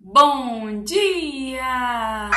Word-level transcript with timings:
Bom 0.00 0.82
dia! 0.82 2.30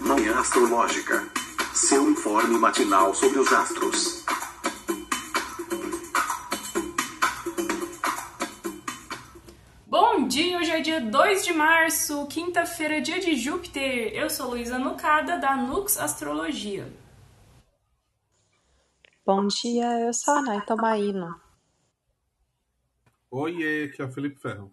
Manhã 0.00 0.38
Astrológica. 0.38 1.22
Seu 1.72 2.10
informe 2.10 2.58
matinal 2.58 3.14
sobre 3.14 3.38
os 3.38 3.52
astros. 3.52 4.24
Bom 9.86 10.26
dia, 10.26 10.58
hoje 10.58 10.70
é 10.70 10.80
dia 10.80 11.00
2 11.00 11.44
de 11.44 11.52
março, 11.52 12.26
quinta-feira, 12.26 13.00
dia 13.00 13.20
de 13.20 13.36
Júpiter. 13.36 14.12
Eu 14.14 14.28
sou 14.30 14.50
Luísa 14.50 14.78
Nucada, 14.78 15.38
da 15.38 15.54
Nux 15.54 15.98
Astrologia. 15.98 16.92
Bom 19.26 19.46
dia, 19.46 20.00
eu 20.00 20.12
sou 20.12 20.34
a 20.34 20.42
Nay 20.42 20.60
Tomaino. 20.66 21.43
Oiê, 23.36 23.86
aqui 23.86 24.00
é 24.00 24.04
o 24.04 24.12
Felipe 24.12 24.40
Ferro. 24.40 24.72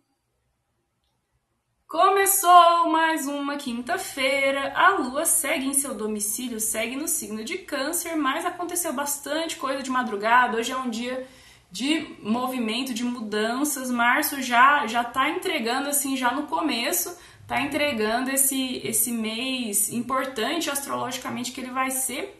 Começou 1.87 2.91
mais 2.91 3.25
uma 3.25 3.57
quinta-feira. 3.57 4.71
A 4.75 4.97
lua 4.99 5.25
segue 5.25 5.65
em 5.65 5.73
seu 5.73 5.95
domicílio, 5.95 6.59
segue 6.59 6.95
no 6.95 7.07
signo 7.07 7.43
de 7.43 7.57
Câncer, 7.57 8.15
mas 8.15 8.45
aconteceu 8.45 8.93
bastante 8.93 9.55
coisa 9.55 9.81
de 9.81 9.89
madrugada. 9.89 10.57
Hoje 10.57 10.71
é 10.71 10.77
um 10.77 10.91
dia 10.91 11.27
de 11.71 12.15
movimento, 12.21 12.93
de 12.93 13.03
mudanças. 13.03 13.89
Março 13.89 14.43
já 14.43 14.85
já 14.85 15.03
tá 15.03 15.27
entregando 15.27 15.89
assim 15.89 16.15
já 16.15 16.31
no 16.31 16.45
começo, 16.45 17.17
tá 17.47 17.59
entregando 17.61 18.29
esse 18.29 18.77
esse 18.85 19.11
mês 19.11 19.91
importante 19.91 20.69
astrologicamente 20.69 21.51
que 21.51 21.61
ele 21.61 21.71
vai 21.71 21.89
ser. 21.89 22.39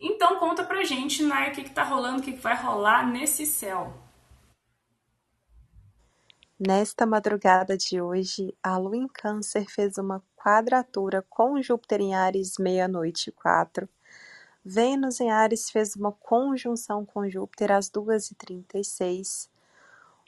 Então 0.00 0.38
conta 0.38 0.64
pra 0.64 0.84
gente, 0.84 1.22
Nay, 1.22 1.50
o 1.50 1.52
que, 1.52 1.64
que 1.64 1.70
tá 1.70 1.82
rolando, 1.84 2.20
o 2.20 2.22
que, 2.22 2.32
que 2.32 2.40
vai 2.40 2.56
rolar 2.56 3.06
nesse 3.06 3.44
céu. 3.44 4.09
Nesta 6.62 7.06
madrugada 7.06 7.74
de 7.74 8.02
hoje, 8.02 8.54
a 8.62 8.76
Lua 8.76 8.94
em 8.94 9.08
Câncer 9.08 9.64
fez 9.64 9.96
uma 9.96 10.22
quadratura 10.36 11.24
com 11.26 11.62
Júpiter 11.62 12.02
em 12.02 12.14
Ares 12.14 12.58
meia-noite 12.58 13.30
e 13.30 13.32
quatro. 13.32 13.88
Vênus 14.62 15.22
em 15.22 15.30
Ares 15.30 15.70
fez 15.70 15.96
uma 15.96 16.12
conjunção 16.12 17.02
com 17.06 17.26
Júpiter 17.30 17.72
às 17.72 17.90
2h36. 17.90 19.48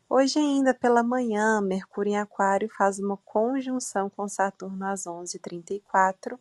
Hoje 0.08 0.38
ainda 0.38 0.72
pela 0.72 1.02
manhã, 1.02 1.60
Mercúrio 1.60 2.12
em 2.12 2.18
Aquário 2.18 2.70
faz 2.78 2.98
uma 2.98 3.18
conjunção 3.18 4.08
com 4.08 4.26
Saturno 4.26 4.86
às 4.86 5.04
11h34. 5.04 6.38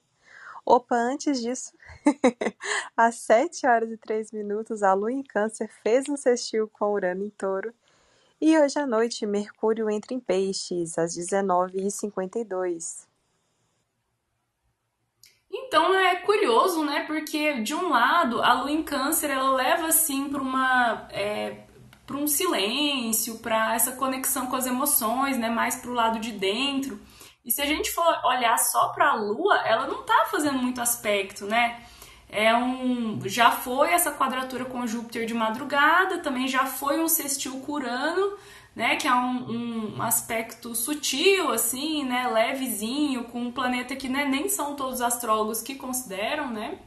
Opa, 0.66 0.96
antes 0.96 1.42
disso, 1.42 1.74
às 2.96 3.16
7 3.16 3.68
horas 3.68 3.92
e 3.92 3.98
3 3.98 4.32
minutos, 4.32 4.84
a 4.84 4.94
Lua 4.94 5.12
em 5.12 5.22
Câncer 5.22 5.70
fez 5.84 6.08
um 6.08 6.16
sextil 6.16 6.70
com 6.70 6.94
Urano 6.94 7.26
em 7.26 7.30
Touro. 7.32 7.74
E 8.42 8.58
hoje 8.58 8.80
à 8.80 8.88
noite, 8.88 9.24
Mercúrio 9.28 9.88
entra 9.88 10.16
em 10.16 10.20
Peixes, 10.20 10.98
às 10.98 11.16
19h52. 11.16 13.06
Então 15.52 15.94
é 15.94 16.16
curioso, 16.16 16.84
né? 16.84 17.06
Porque 17.06 17.62
de 17.62 17.76
um 17.76 17.90
lado 17.90 18.42
a 18.42 18.54
lua 18.54 18.72
em 18.72 18.82
câncer 18.82 19.30
ela 19.30 19.52
leva 19.52 19.86
assim 19.88 20.28
para 20.28 20.42
uma 20.42 21.08
é, 21.12 21.66
para 22.08 22.18
um 22.18 22.26
silêncio, 22.26 23.38
para 23.38 23.76
essa 23.76 23.92
conexão 23.92 24.48
com 24.48 24.56
as 24.56 24.66
emoções, 24.66 25.38
né? 25.38 25.48
Mais 25.48 25.76
para 25.76 25.92
o 25.92 25.94
lado 25.94 26.20
de 26.20 26.32
dentro. 26.32 27.00
E 27.46 27.52
se 27.52 27.62
a 27.62 27.66
gente 27.68 27.92
for 27.92 28.26
olhar 28.26 28.58
só 28.58 28.90
para 28.90 29.12
a 29.12 29.16
lua, 29.16 29.58
ela 29.68 29.86
não 29.86 30.02
tá 30.02 30.26
fazendo 30.32 30.58
muito 30.58 30.82
aspecto, 30.82 31.46
né? 31.46 31.80
É 32.34 32.56
um, 32.56 33.20
já 33.26 33.52
foi 33.52 33.92
essa 33.92 34.10
quadratura 34.10 34.64
com 34.64 34.88
Júpiter 34.88 35.26
de 35.26 35.34
madrugada, 35.34 36.20
também 36.20 36.48
já 36.48 36.66
foi 36.66 37.02
um 37.02 37.10
sextil 37.10 37.60
curano, 37.60 38.38
né, 38.74 38.96
que 38.96 39.06
é 39.06 39.14
um, 39.14 39.98
um, 39.98 40.02
aspecto 40.02 40.74
sutil, 40.74 41.52
assim, 41.52 42.06
né, 42.06 42.30
levezinho, 42.30 43.26
com 43.26 43.42
um 43.42 43.52
planeta 43.52 43.98
que 43.98 44.08
né, 44.08 44.24
nem 44.24 44.48
são 44.48 44.76
todos 44.76 44.96
os 44.96 45.02
astrólogos 45.02 45.62
que 45.62 45.76
consideram, 45.76 46.50
né, 46.50 46.78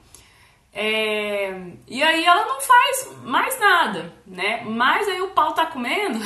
é, 0.73 1.73
e 1.87 2.03
aí 2.03 2.25
ela 2.25 2.47
não 2.47 2.61
faz 2.63 3.09
mais 3.23 3.61
nada, 3.61 4.15
né, 4.27 4.65
mas 4.65 5.07
aí 5.09 5.21
o 5.21 5.33
pau 5.33 5.53
tá 5.53 5.67
comendo 5.67 6.21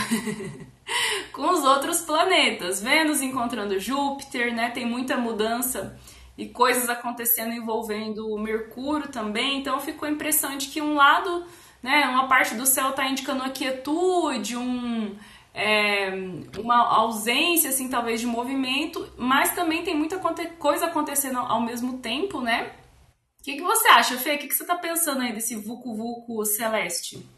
com 1.34 1.50
os 1.50 1.64
outros 1.64 2.02
planetas, 2.02 2.80
Vênus 2.80 3.20
encontrando 3.20 3.80
Júpiter, 3.80 4.54
né, 4.54 4.70
tem 4.70 4.86
muita 4.86 5.16
mudança 5.16 5.98
e 6.38 6.48
coisas 6.48 6.88
acontecendo 6.88 7.52
envolvendo 7.52 8.32
o 8.32 8.38
Mercúrio 8.38 9.08
também, 9.08 9.58
então 9.58 9.80
ficou 9.80 10.08
a 10.08 10.12
impressão 10.12 10.56
de 10.56 10.68
que 10.68 10.80
um 10.80 10.94
lado, 10.94 11.44
né, 11.82 12.06
uma 12.06 12.28
parte 12.28 12.54
do 12.54 12.64
céu 12.64 12.90
está 12.90 13.08
indicando 13.08 13.42
a 13.42 13.50
quietude, 13.50 14.56
um 14.56 15.18
é, 15.52 16.10
uma 16.56 16.76
ausência, 16.94 17.70
assim, 17.70 17.88
talvez 17.88 18.20
de 18.20 18.26
movimento, 18.26 19.12
mas 19.18 19.52
também 19.56 19.82
tem 19.82 19.96
muita 19.96 20.20
coisa 20.56 20.86
acontecendo 20.86 21.40
ao 21.40 21.60
mesmo 21.60 21.98
tempo, 21.98 22.40
né? 22.40 22.76
O 23.40 23.42
que, 23.42 23.56
que 23.56 23.62
você 23.62 23.88
acha, 23.88 24.16
Fê? 24.18 24.36
O 24.36 24.38
que, 24.38 24.46
que 24.46 24.54
você 24.54 24.62
está 24.62 24.76
pensando 24.76 25.22
aí 25.22 25.32
desse 25.32 25.56
Vucu 25.56 25.96
Vucu 25.96 26.44
celeste? 26.44 27.28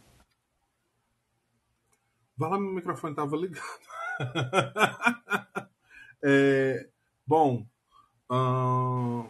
Vai 2.36 2.50
lá, 2.50 2.58
meu 2.58 2.74
microfone 2.74 3.14
estava 3.14 3.34
ligado. 3.36 3.64
é, 6.22 6.86
bom, 7.26 7.64
hum, 8.30 9.28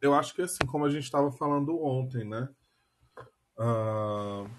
eu 0.00 0.14
acho 0.14 0.34
que 0.34 0.42
assim, 0.42 0.66
como 0.66 0.84
a 0.84 0.90
gente 0.90 1.04
estava 1.04 1.30
falando 1.32 1.82
ontem, 1.82 2.24
né? 2.24 2.48
Uh, 3.58 4.50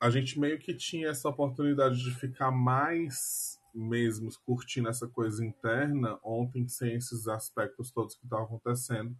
a 0.00 0.10
gente 0.10 0.38
meio 0.38 0.58
que 0.58 0.74
tinha 0.74 1.08
essa 1.08 1.28
oportunidade 1.28 2.02
de 2.02 2.14
ficar 2.14 2.50
mais 2.50 3.58
mesmo 3.74 4.30
curtindo 4.44 4.88
essa 4.88 5.06
coisa 5.06 5.44
interna 5.44 6.18
ontem 6.22 6.66
sem 6.66 6.94
esses 6.94 7.28
aspectos 7.28 7.90
todos 7.90 8.14
que 8.14 8.24
estavam 8.24 8.46
acontecendo 8.46 9.16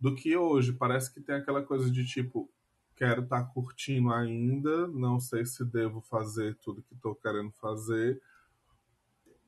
do 0.00 0.14
que 0.14 0.36
hoje. 0.36 0.72
Parece 0.72 1.12
que 1.12 1.20
tem 1.20 1.36
aquela 1.36 1.62
coisa 1.62 1.90
de 1.90 2.04
tipo, 2.04 2.50
quero 2.96 3.22
estar 3.22 3.42
tá 3.42 3.50
curtindo 3.50 4.12
ainda, 4.12 4.88
não 4.88 5.20
sei 5.20 5.44
se 5.44 5.64
devo 5.64 6.00
fazer 6.00 6.56
tudo 6.56 6.82
que 6.82 6.94
estou 6.94 7.14
querendo 7.14 7.52
fazer. 7.52 8.20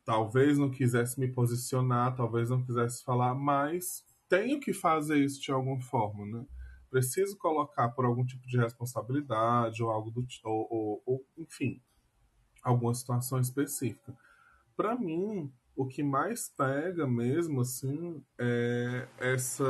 Talvez 0.05 0.59
não 0.59 0.71
quisesse 0.71 1.19
me 1.19 1.29
posicionar, 1.29 2.15
talvez 2.17 2.51
não 2.51 2.63
quisesse 2.63 3.05
falar, 3.05 3.35
mas 3.35 4.05
tenho 4.29 4.59
que 4.59 4.73
fazer 4.73 5.19
isso 5.19 5.41
de 5.41 5.53
alguma 5.53 5.81
forma, 5.81 6.27
né? 6.27 6.47
preciso 6.93 7.39
colocar 7.39 7.89
por 7.89 8.05
algum 8.05 8.23
tipo 8.23 8.47
de 8.47 8.59
responsabilidade 8.59 9.83
ou 9.83 9.91
algo 9.91 10.11
do 10.11 10.27
ou, 10.45 10.67
ou, 10.71 11.03
ou 11.07 11.27
enfim, 11.39 11.81
alguma 12.63 12.95
situação 12.95 13.41
específica. 13.41 14.15
Para 14.77 14.95
mim, 14.95 15.51
o 15.75 15.87
que 15.87 16.03
mais 16.03 16.51
pega 16.51 17.07
mesmo 17.07 17.63
assim 17.63 18.23
é 18.39 19.09
essa 19.19 19.65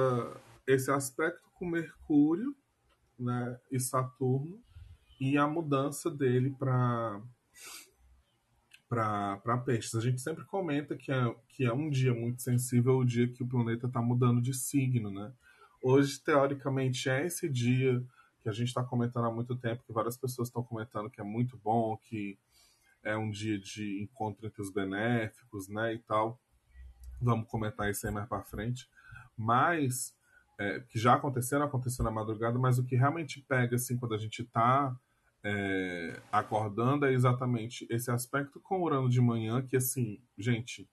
esse 0.66 0.90
aspecto 0.90 1.48
com 1.54 1.66
Mercúrio, 1.66 2.56
né, 3.18 3.58
e 3.70 3.78
Saturno 3.78 4.60
e 5.20 5.38
a 5.38 5.46
mudança 5.46 6.10
dele 6.10 6.50
para 6.50 7.20
para 8.92 9.56
peixes. 9.64 9.94
A 9.94 10.00
gente 10.00 10.20
sempre 10.20 10.44
comenta 10.44 10.94
que 10.94 11.10
é, 11.10 11.34
que 11.48 11.64
é 11.64 11.72
um 11.72 11.88
dia 11.88 12.12
muito 12.12 12.42
sensível 12.42 12.98
o 12.98 13.04
dia 13.06 13.26
que 13.26 13.42
o 13.42 13.46
planeta 13.46 13.86
está 13.86 14.02
mudando 14.02 14.42
de 14.42 14.52
signo, 14.52 15.10
né? 15.10 15.32
Hoje, 15.82 16.20
teoricamente, 16.20 17.08
é 17.08 17.24
esse 17.24 17.48
dia 17.48 18.04
que 18.42 18.50
a 18.50 18.52
gente 18.52 18.68
está 18.68 18.84
comentando 18.84 19.24
há 19.24 19.30
muito 19.32 19.56
tempo, 19.56 19.82
que 19.86 19.92
várias 19.94 20.18
pessoas 20.18 20.48
estão 20.48 20.62
comentando 20.62 21.08
que 21.08 21.22
é 21.22 21.24
muito 21.24 21.56
bom, 21.56 21.96
que 21.96 22.38
é 23.02 23.16
um 23.16 23.30
dia 23.30 23.58
de 23.58 24.02
encontro 24.02 24.46
entre 24.46 24.60
os 24.60 24.70
benéficos, 24.70 25.68
né, 25.68 25.94
e 25.94 25.98
tal. 25.98 26.38
Vamos 27.18 27.48
comentar 27.48 27.90
isso 27.90 28.06
aí 28.06 28.12
mais 28.12 28.28
para 28.28 28.42
frente. 28.42 28.86
Mas, 29.34 30.14
é, 30.58 30.80
que 30.80 30.98
já 30.98 31.14
aconteceu, 31.14 31.62
aconteceu 31.62 32.04
na 32.04 32.10
madrugada, 32.10 32.58
mas 32.58 32.78
o 32.78 32.84
que 32.84 32.94
realmente 32.94 33.40
pega, 33.40 33.76
assim, 33.76 33.96
quando 33.96 34.14
a 34.14 34.18
gente 34.18 34.42
está 34.42 34.94
é, 35.44 36.20
acordando 36.30 37.06
é 37.06 37.12
exatamente 37.12 37.86
esse 37.90 38.10
aspecto 38.10 38.60
com 38.60 38.80
o 38.80 38.84
Urano 38.84 39.08
de 39.08 39.20
manhã, 39.20 39.60
que, 39.62 39.76
assim, 39.76 40.22
gente, 40.38 40.88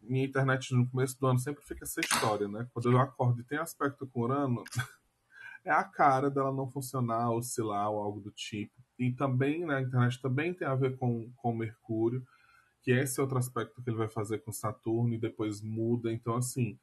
minha 0.00 0.24
internet 0.24 0.74
no 0.74 0.88
começo 0.88 1.18
do 1.20 1.26
ano 1.26 1.38
sempre 1.38 1.64
fica 1.64 1.84
essa 1.84 2.00
história, 2.00 2.48
né? 2.48 2.66
Quando 2.72 2.90
eu 2.90 2.98
acordo 2.98 3.40
e 3.40 3.44
tem 3.44 3.58
aspecto 3.58 4.06
com 4.06 4.22
Urano, 4.22 4.64
é 5.64 5.70
a 5.70 5.84
cara 5.84 6.30
dela 6.30 6.52
não 6.52 6.70
funcionar, 6.70 7.30
oscilar 7.30 7.90
ou 7.90 8.00
algo 8.00 8.20
do 8.20 8.30
tipo. 8.30 8.72
E 8.98 9.12
também, 9.12 9.66
né, 9.66 9.76
a 9.76 9.82
internet 9.82 10.20
também 10.20 10.54
tem 10.54 10.66
a 10.66 10.74
ver 10.74 10.96
com, 10.96 11.30
com 11.36 11.54
Mercúrio, 11.54 12.26
que 12.82 12.92
é 12.92 13.02
esse 13.02 13.20
outro 13.20 13.38
aspecto 13.38 13.82
que 13.82 13.90
ele 13.90 13.98
vai 13.98 14.08
fazer 14.08 14.38
com 14.38 14.50
Saturno 14.50 15.14
e 15.14 15.18
depois 15.18 15.60
muda. 15.60 16.10
Então, 16.10 16.36
assim, 16.36 16.78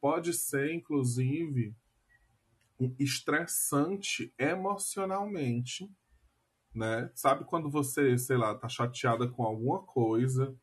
pode 0.00 0.32
ser, 0.32 0.72
inclusive, 0.72 1.74
estressante 2.98 4.32
emocionalmente, 4.38 5.88
né? 6.74 7.10
Sabe 7.14 7.44
quando 7.44 7.70
você, 7.70 8.18
sei 8.18 8.36
lá, 8.36 8.54
tá 8.54 8.68
chateada 8.68 9.28
com 9.28 9.42
alguma 9.44 9.82
coisa 9.82 10.56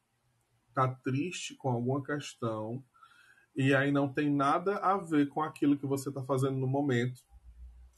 tá 0.73 0.87
triste 1.03 1.55
com 1.55 1.69
alguma 1.69 2.01
questão 2.01 2.83
e 3.55 3.75
aí 3.75 3.91
não 3.91 4.11
tem 4.11 4.33
nada 4.33 4.77
a 4.77 4.97
ver 4.97 5.27
com 5.27 5.41
aquilo 5.41 5.77
que 5.77 5.85
você 5.85 6.11
tá 6.11 6.23
fazendo 6.23 6.57
no 6.57 6.67
momento, 6.67 7.21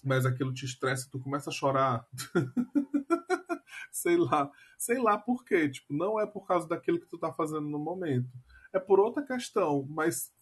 mas 0.03 0.25
aquilo 0.25 0.53
te 0.53 0.65
estressa, 0.65 1.07
tu 1.11 1.19
começa 1.19 1.51
a 1.51 1.53
chorar. 1.53 2.07
sei 3.91 4.17
lá, 4.17 4.49
sei 4.77 4.97
lá 4.97 5.17
por 5.17 5.45
quê. 5.45 5.69
Tipo, 5.69 5.93
não 5.93 6.19
é 6.19 6.25
por 6.25 6.47
causa 6.47 6.67
daquilo 6.67 6.99
que 6.99 7.07
tu 7.07 7.19
tá 7.19 7.31
fazendo 7.31 7.67
no 7.69 7.77
momento. 7.77 8.29
É 8.73 8.79
por 8.79 8.99
outra 8.99 9.23
questão, 9.23 9.85
mas 9.87 10.33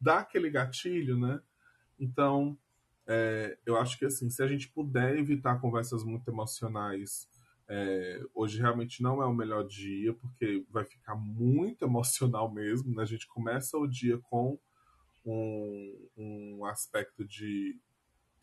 dá 0.00 0.20
aquele 0.20 0.48
gatilho, 0.48 1.18
né? 1.18 1.42
Então, 1.98 2.56
é, 3.06 3.58
eu 3.66 3.76
acho 3.76 3.98
que 3.98 4.04
assim, 4.04 4.30
se 4.30 4.42
a 4.42 4.46
gente 4.46 4.68
puder 4.70 5.16
evitar 5.16 5.60
conversas 5.60 6.02
muito 6.04 6.30
emocionais, 6.30 7.28
é, 7.68 8.22
hoje 8.34 8.58
realmente 8.58 9.02
não 9.02 9.22
é 9.22 9.26
o 9.26 9.34
melhor 9.34 9.66
dia, 9.66 10.12
porque 10.14 10.64
vai 10.70 10.84
ficar 10.84 11.14
muito 11.14 11.84
emocional 11.86 12.52
mesmo. 12.52 12.94
Né? 12.94 13.02
A 13.02 13.06
gente 13.06 13.26
começa 13.28 13.76
o 13.78 13.86
dia 13.86 14.18
com 14.30 14.58
um, 15.24 16.08
um 16.16 16.64
aspecto 16.64 17.24
de 17.24 17.78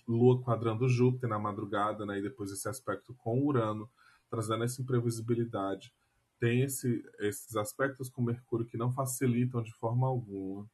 Lua 0.07 0.41
quadrando 0.41 0.89
Júpiter 0.89 1.29
na 1.29 1.39
madrugada, 1.39 2.05
né? 2.05 2.19
e 2.19 2.21
depois 2.21 2.51
esse 2.51 2.67
aspecto 2.67 3.13
com 3.15 3.43
Urano, 3.43 3.89
trazendo 4.29 4.63
essa 4.63 4.81
imprevisibilidade. 4.81 5.93
Tem 6.39 6.63
esse, 6.63 7.03
esses 7.19 7.55
aspectos 7.55 8.09
com 8.09 8.23
Mercúrio 8.23 8.65
que 8.65 8.77
não 8.77 8.91
facilitam 8.91 9.61
de 9.61 9.71
forma 9.73 10.07
alguma. 10.07 10.67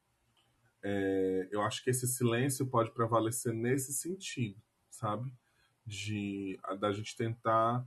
É, 0.90 1.48
eu 1.50 1.60
acho 1.60 1.84
que 1.84 1.90
esse 1.90 2.08
silêncio 2.08 2.66
pode 2.66 2.90
prevalecer 2.92 3.52
nesse 3.52 3.92
sentido, 3.92 4.56
sabe? 4.88 5.30
De 5.84 6.58
da 6.80 6.90
gente 6.92 7.14
tentar 7.14 7.86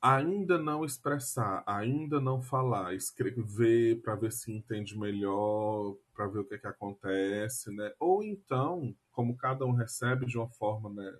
ainda 0.00 0.58
não 0.58 0.84
expressar, 0.84 1.64
ainda 1.66 2.20
não 2.20 2.40
falar, 2.40 2.94
escrever 2.94 4.00
para 4.00 4.14
ver 4.14 4.30
se 4.30 4.52
entende 4.52 4.96
melhor, 4.96 5.96
para 6.14 6.28
ver 6.28 6.38
o 6.38 6.44
que, 6.44 6.54
é 6.54 6.58
que 6.58 6.68
acontece, 6.68 7.74
né? 7.74 7.92
Ou 7.98 8.22
então, 8.22 8.94
como 9.10 9.36
cada 9.36 9.66
um 9.66 9.72
recebe 9.72 10.24
de 10.24 10.38
uma 10.38 10.48
forma, 10.48 10.88
né, 10.90 11.18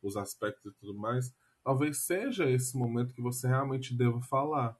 os 0.00 0.16
aspectos 0.16 0.72
e 0.72 0.74
tudo 0.76 0.94
mais, 0.94 1.34
talvez 1.64 1.98
seja 1.98 2.48
esse 2.48 2.76
momento 2.76 3.14
que 3.14 3.20
você 3.20 3.48
realmente 3.48 3.92
deva 3.92 4.20
falar, 4.20 4.76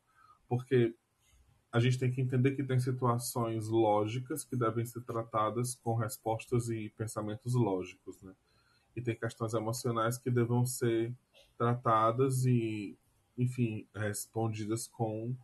porque 0.48 0.94
a 1.75 1.81
gente 1.81 1.99
tem 1.99 2.09
que 2.09 2.21
entender 2.21 2.53
que 2.53 2.62
tem 2.62 2.79
situações 2.79 3.67
lógicas 3.67 4.44
que 4.44 4.55
devem 4.55 4.87
ser 4.87 5.03
tratadas 5.03 5.75
com 5.75 5.97
respostas 5.97 6.69
e 6.69 6.88
pensamentos 6.97 7.53
lógicos, 7.53 8.23
né? 8.23 8.32
E 8.94 9.03
tem 9.03 9.17
questões 9.17 9.55
emocionais 9.55 10.17
que 10.17 10.31
devam 10.31 10.65
ser 10.65 11.12
tratadas 11.59 12.47
e, 12.47 12.97
enfim, 13.37 13.88
respondidas 13.93 14.87
com 14.87 15.35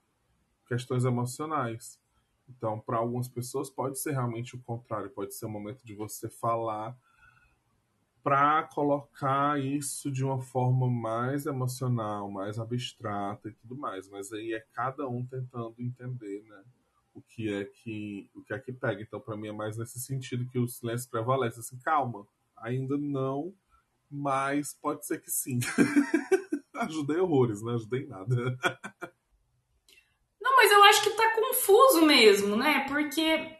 questões 0.68 1.04
emocionais. 1.04 1.98
Então, 2.48 2.78
para 2.78 2.98
algumas 2.98 3.26
pessoas 3.26 3.68
pode 3.68 3.98
ser 3.98 4.12
realmente 4.12 4.54
o 4.54 4.60
contrário, 4.60 5.10
pode 5.10 5.34
ser 5.34 5.46
o 5.46 5.50
momento 5.50 5.84
de 5.84 5.96
você 5.96 6.28
falar 6.28 6.96
para 8.22 8.64
colocar 8.64 9.60
isso 9.60 10.10
de 10.10 10.24
uma 10.24 10.40
forma 10.40 10.88
mais 10.88 11.46
emocional, 11.46 12.30
mais 12.30 12.58
abstrata 12.58 13.48
e 13.48 13.52
tudo 13.52 13.76
mais. 13.76 14.08
Mas 14.08 14.32
aí 14.32 14.52
é 14.52 14.64
cada 14.72 15.08
um 15.08 15.24
tentando 15.24 15.74
entender, 15.78 16.42
né? 16.44 16.62
O 17.14 17.22
que 17.22 17.52
é 17.52 17.64
que 17.64 18.28
o 18.34 18.42
que 18.42 18.52
é 18.52 18.58
que 18.58 18.72
pega. 18.72 19.02
Então, 19.02 19.20
para 19.20 19.36
mim 19.36 19.48
é 19.48 19.52
mais 19.52 19.76
nesse 19.76 20.00
sentido 20.00 20.48
que 20.48 20.58
o 20.58 20.68
silêncio 20.68 21.10
prevalece. 21.10 21.60
Assim, 21.60 21.78
calma, 21.78 22.26
ainda 22.56 22.96
não, 22.96 23.54
mas 24.10 24.74
pode 24.74 25.06
ser 25.06 25.20
que 25.20 25.30
sim. 25.30 25.58
Ajudei 26.74 27.18
horrores, 27.18 27.62
não 27.62 27.74
ajudei 27.74 28.06
nada. 28.06 28.34
não, 30.40 30.56
mas 30.56 30.72
eu 30.72 30.82
acho 30.84 31.02
que 31.02 31.10
tá 31.10 31.34
confuso 31.34 32.06
mesmo, 32.06 32.56
né? 32.56 32.86
Porque 32.88 33.59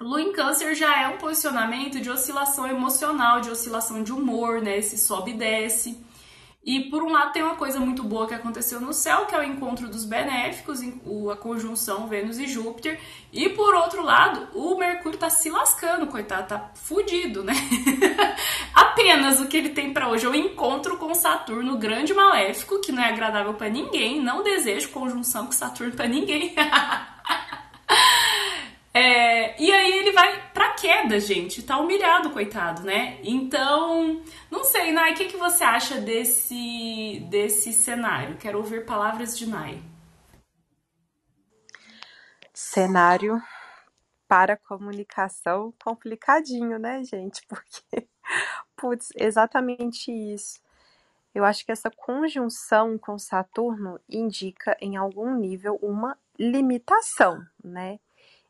Lua 0.00 0.22
em 0.22 0.32
Câncer 0.32 0.76
já 0.76 1.02
é 1.02 1.08
um 1.08 1.18
posicionamento 1.18 2.00
de 2.00 2.08
oscilação 2.08 2.68
emocional, 2.68 3.40
de 3.40 3.50
oscilação 3.50 4.00
de 4.04 4.12
humor, 4.12 4.62
né? 4.62 4.78
Esse 4.78 4.96
sobe 4.96 5.32
e 5.32 5.34
desce. 5.34 6.00
E 6.64 6.80
por 6.88 7.02
um 7.02 7.10
lado 7.10 7.32
tem 7.32 7.42
uma 7.42 7.56
coisa 7.56 7.80
muito 7.80 8.04
boa 8.04 8.28
que 8.28 8.34
aconteceu 8.34 8.80
no 8.80 8.92
céu, 8.92 9.26
que 9.26 9.34
é 9.34 9.38
o 9.38 9.42
encontro 9.42 9.88
dos 9.88 10.04
benéficos, 10.04 10.80
a 11.32 11.36
conjunção 11.36 12.06
Vênus 12.06 12.38
e 12.38 12.46
Júpiter. 12.46 13.00
E 13.32 13.48
por 13.48 13.74
outro 13.74 14.04
lado, 14.04 14.48
o 14.54 14.76
Mercúrio 14.78 15.18
tá 15.18 15.30
se 15.30 15.50
lascando, 15.50 16.06
coitado, 16.06 16.46
tá 16.46 16.70
fudido, 16.76 17.42
né? 17.42 17.54
Apenas 18.72 19.40
o 19.40 19.48
que 19.48 19.56
ele 19.56 19.70
tem 19.70 19.92
para 19.92 20.08
hoje 20.08 20.26
é 20.26 20.28
o 20.28 20.34
encontro 20.34 20.96
com 20.96 21.12
Saturno, 21.12 21.76
grande 21.76 22.14
maléfico, 22.14 22.80
que 22.80 22.92
não 22.92 23.02
é 23.02 23.08
agradável 23.08 23.54
para 23.54 23.68
ninguém. 23.68 24.22
Não 24.22 24.44
desejo 24.44 24.90
conjunção 24.90 25.46
com 25.46 25.52
Saturno 25.52 25.94
para 25.94 26.06
ninguém. 26.06 26.54
É, 28.98 29.62
e 29.62 29.70
aí 29.70 29.92
ele 29.98 30.10
vai 30.10 30.50
pra 30.50 30.74
queda, 30.74 31.20
gente. 31.20 31.62
Tá 31.62 31.78
humilhado, 31.78 32.30
coitado, 32.30 32.82
né? 32.82 33.20
Então, 33.22 34.24
não 34.50 34.64
sei, 34.64 34.90
Nai, 34.90 35.12
o 35.12 35.14
que, 35.14 35.26
que 35.26 35.36
você 35.36 35.62
acha 35.62 36.00
desse, 36.00 37.24
desse 37.30 37.72
cenário? 37.72 38.36
Quero 38.38 38.58
ouvir 38.58 38.84
palavras 38.84 39.38
de 39.38 39.48
Nai. 39.48 39.80
Cenário 42.52 43.40
para 44.26 44.56
comunicação 44.56 45.72
complicadinho, 45.84 46.76
né, 46.76 47.04
gente? 47.04 47.42
Porque, 47.46 48.08
putz, 48.74 49.12
exatamente 49.14 50.10
isso. 50.10 50.60
Eu 51.32 51.44
acho 51.44 51.64
que 51.64 51.70
essa 51.70 51.88
conjunção 51.88 52.98
com 52.98 53.16
Saturno 53.16 54.00
indica, 54.08 54.76
em 54.80 54.96
algum 54.96 55.36
nível, 55.36 55.78
uma 55.80 56.18
limitação, 56.36 57.40
né? 57.62 58.00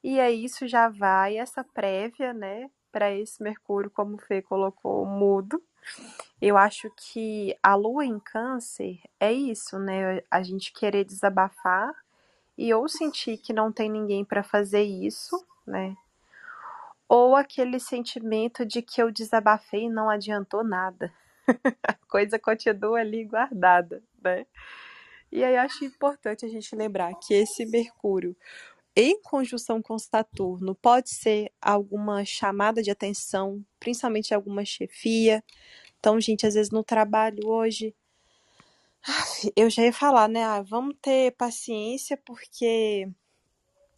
E 0.03 0.21
aí 0.21 0.45
isso 0.45 0.67
já 0.69 0.89
vai, 0.89 1.37
essa 1.37 1.65
prévia, 1.65 2.33
né, 2.33 2.71
para 2.93 3.13
esse 3.13 3.43
Mercúrio, 3.43 3.91
como 3.91 4.15
o 4.15 4.19
Fê 4.19 4.41
colocou, 4.41 5.05
mudo. 5.05 5.63
Eu 6.41 6.57
acho 6.57 6.91
que 6.97 7.57
a 7.63 7.75
lua 7.75 8.05
em 8.05 8.19
câncer 8.19 9.01
é 9.19 9.33
isso, 9.33 9.79
né? 9.79 10.23
A 10.31 10.43
gente 10.43 10.73
querer 10.73 11.05
desabafar 11.05 11.93
e 12.57 12.73
ou 12.73 12.89
sentir 12.89 13.39
que 13.39 13.53
não 13.53 13.73
tem 13.73 13.91
ninguém 13.91 14.25
para 14.25 14.43
fazer 14.43 14.83
isso, 14.83 15.45
né? 15.67 15.97
Ou 17.09 17.35
aquele 17.35 17.81
sentimento 17.81 18.67
de 18.67 18.83
que 18.83 19.03
eu 19.03 19.11
desabafei 19.11 19.85
e 19.85 19.91
não 19.91 20.11
adiantou 20.11 20.63
nada. 20.63 21.13
a 21.83 21.95
coisa 22.09 22.39
continua 22.39 23.01
ali 23.01 23.25
guardada, 23.25 24.03
né? 24.23 24.47
E 25.31 25.45
aí 25.45 25.55
eu 25.55 25.61
acho 25.61 25.85
importante 25.85 26.45
a 26.45 26.49
gente 26.49 26.75
lembrar 26.75 27.15
que 27.15 27.35
esse 27.35 27.67
Mercúrio 27.67 28.37
em 28.97 29.21
conjunção 29.23 29.81
com 29.81 29.99
Saturno, 29.99 30.75
pode 30.75 31.11
ser 31.11 31.53
alguma 31.61 32.25
chamada 32.25 32.83
de 32.83 32.91
atenção, 32.91 33.65
principalmente 33.79 34.35
alguma 34.35 34.65
chefia. 34.65 35.43
Então, 35.99 36.21
gente, 36.21 36.47
às 36.47 36.55
vezes 36.55 36.71
no 36.71 36.83
trabalho 36.83 37.47
hoje, 37.47 37.95
eu 39.57 39.71
já 39.71 39.85
ia 39.85 39.93
falar, 39.93 40.29
né? 40.29 40.43
Ah, 40.45 40.63
vamos 40.63 40.97
ter 41.01 41.33
paciência, 41.37 42.17
porque 42.17 43.09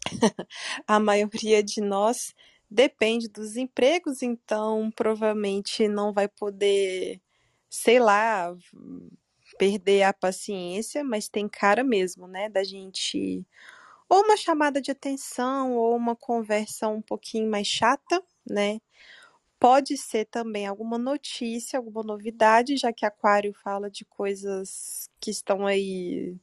a 0.86 1.00
maioria 1.00 1.62
de 1.62 1.80
nós 1.80 2.34
depende 2.70 3.28
dos 3.28 3.56
empregos, 3.56 4.22
então 4.22 4.90
provavelmente 4.94 5.88
não 5.88 6.12
vai 6.12 6.28
poder, 6.28 7.20
sei 7.68 7.98
lá, 7.98 8.54
perder 9.58 10.04
a 10.04 10.12
paciência, 10.12 11.02
mas 11.02 11.28
tem 11.28 11.48
cara 11.48 11.82
mesmo, 11.82 12.26
né, 12.26 12.48
da 12.48 12.62
gente 12.62 13.44
ou 14.10 14.24
uma 14.24 14.36
chamada 14.36 14.82
de 14.82 14.90
atenção, 14.90 15.76
ou 15.76 15.96
uma 15.96 16.16
conversa 16.16 16.88
um 16.88 17.00
pouquinho 17.00 17.48
mais 17.48 17.68
chata, 17.68 18.22
né? 18.44 18.80
Pode 19.60 19.96
ser 19.96 20.26
também 20.26 20.66
alguma 20.66 20.98
notícia, 20.98 21.78
alguma 21.78 22.02
novidade, 22.02 22.76
já 22.76 22.92
que 22.92 23.06
Aquário 23.06 23.54
fala 23.54 23.90
de 23.90 24.04
coisas 24.06 25.08
que 25.20 25.30
estão 25.30 25.66
aí 25.66 26.36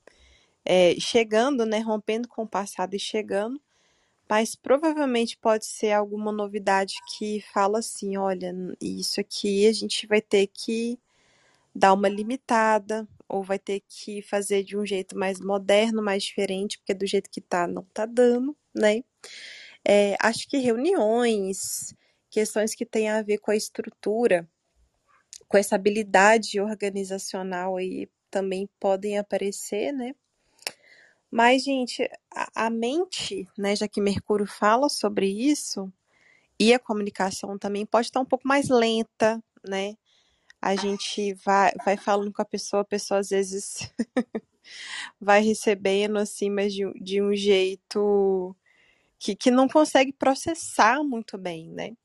é, 0.65 0.95
chegando, 0.99 1.65
né? 1.65 1.79
Rompendo 1.79 2.27
com 2.29 2.43
o 2.43 2.47
passado 2.47 2.95
e 2.95 2.99
chegando. 2.99 3.61
Mas 4.29 4.55
provavelmente 4.55 5.37
pode 5.37 5.65
ser 5.65 5.91
alguma 5.93 6.31
novidade 6.31 6.95
que 7.17 7.41
fala 7.53 7.79
assim: 7.79 8.17
olha, 8.17 8.55
isso 8.81 9.19
aqui 9.21 9.67
a 9.67 9.73
gente 9.73 10.07
vai 10.07 10.21
ter 10.21 10.47
que 10.47 10.99
dar 11.75 11.93
uma 11.93 12.09
limitada, 12.09 13.07
ou 13.29 13.43
vai 13.43 13.59
ter 13.59 13.81
que 13.87 14.21
fazer 14.21 14.63
de 14.63 14.77
um 14.77 14.85
jeito 14.85 15.17
mais 15.17 15.39
moderno, 15.39 16.01
mais 16.01 16.23
diferente, 16.23 16.77
porque 16.79 16.93
do 16.93 17.05
jeito 17.05 17.29
que 17.29 17.41
tá, 17.41 17.67
não 17.67 17.83
tá 17.93 18.05
dando, 18.05 18.55
né? 18.75 19.03
É, 19.85 20.15
acho 20.21 20.47
que 20.47 20.57
reuniões, 20.57 21.93
questões 22.29 22.75
que 22.75 22.85
têm 22.85 23.09
a 23.09 23.21
ver 23.21 23.37
com 23.39 23.51
a 23.51 23.55
estrutura, 23.55 24.47
com 25.47 25.57
essa 25.57 25.75
habilidade 25.75 26.59
organizacional 26.59 27.77
aí 27.77 28.09
também 28.29 28.69
podem 28.79 29.17
aparecer, 29.17 29.91
né? 29.93 30.13
Mas, 31.29 31.63
gente, 31.63 32.09
a, 32.33 32.67
a 32.67 32.69
mente, 32.69 33.47
né, 33.57 33.75
já 33.75 33.87
que 33.87 34.01
Mercúrio 34.01 34.47
fala 34.47 34.89
sobre 34.89 35.27
isso, 35.27 35.91
e 36.59 36.73
a 36.73 36.79
comunicação 36.79 37.57
também 37.57 37.85
pode 37.85 38.07
estar 38.07 38.19
um 38.19 38.25
pouco 38.25 38.47
mais 38.47 38.69
lenta, 38.69 39.41
né? 39.67 39.95
A 40.61 40.75
gente 40.75 41.33
vai, 41.45 41.71
vai 41.85 41.97
falando 41.97 42.31
com 42.31 42.41
a 42.41 42.45
pessoa, 42.45 42.81
a 42.81 42.85
pessoa 42.85 43.19
às 43.19 43.29
vezes 43.29 43.91
vai 45.19 45.41
recebendo 45.41 46.17
assim, 46.17 46.49
mas 46.49 46.73
de, 46.73 46.91
de 47.01 47.21
um 47.21 47.35
jeito 47.35 48.55
que, 49.19 49.35
que 49.35 49.51
não 49.51 49.67
consegue 49.67 50.11
processar 50.13 51.03
muito 51.03 51.37
bem, 51.37 51.69
né? 51.69 51.95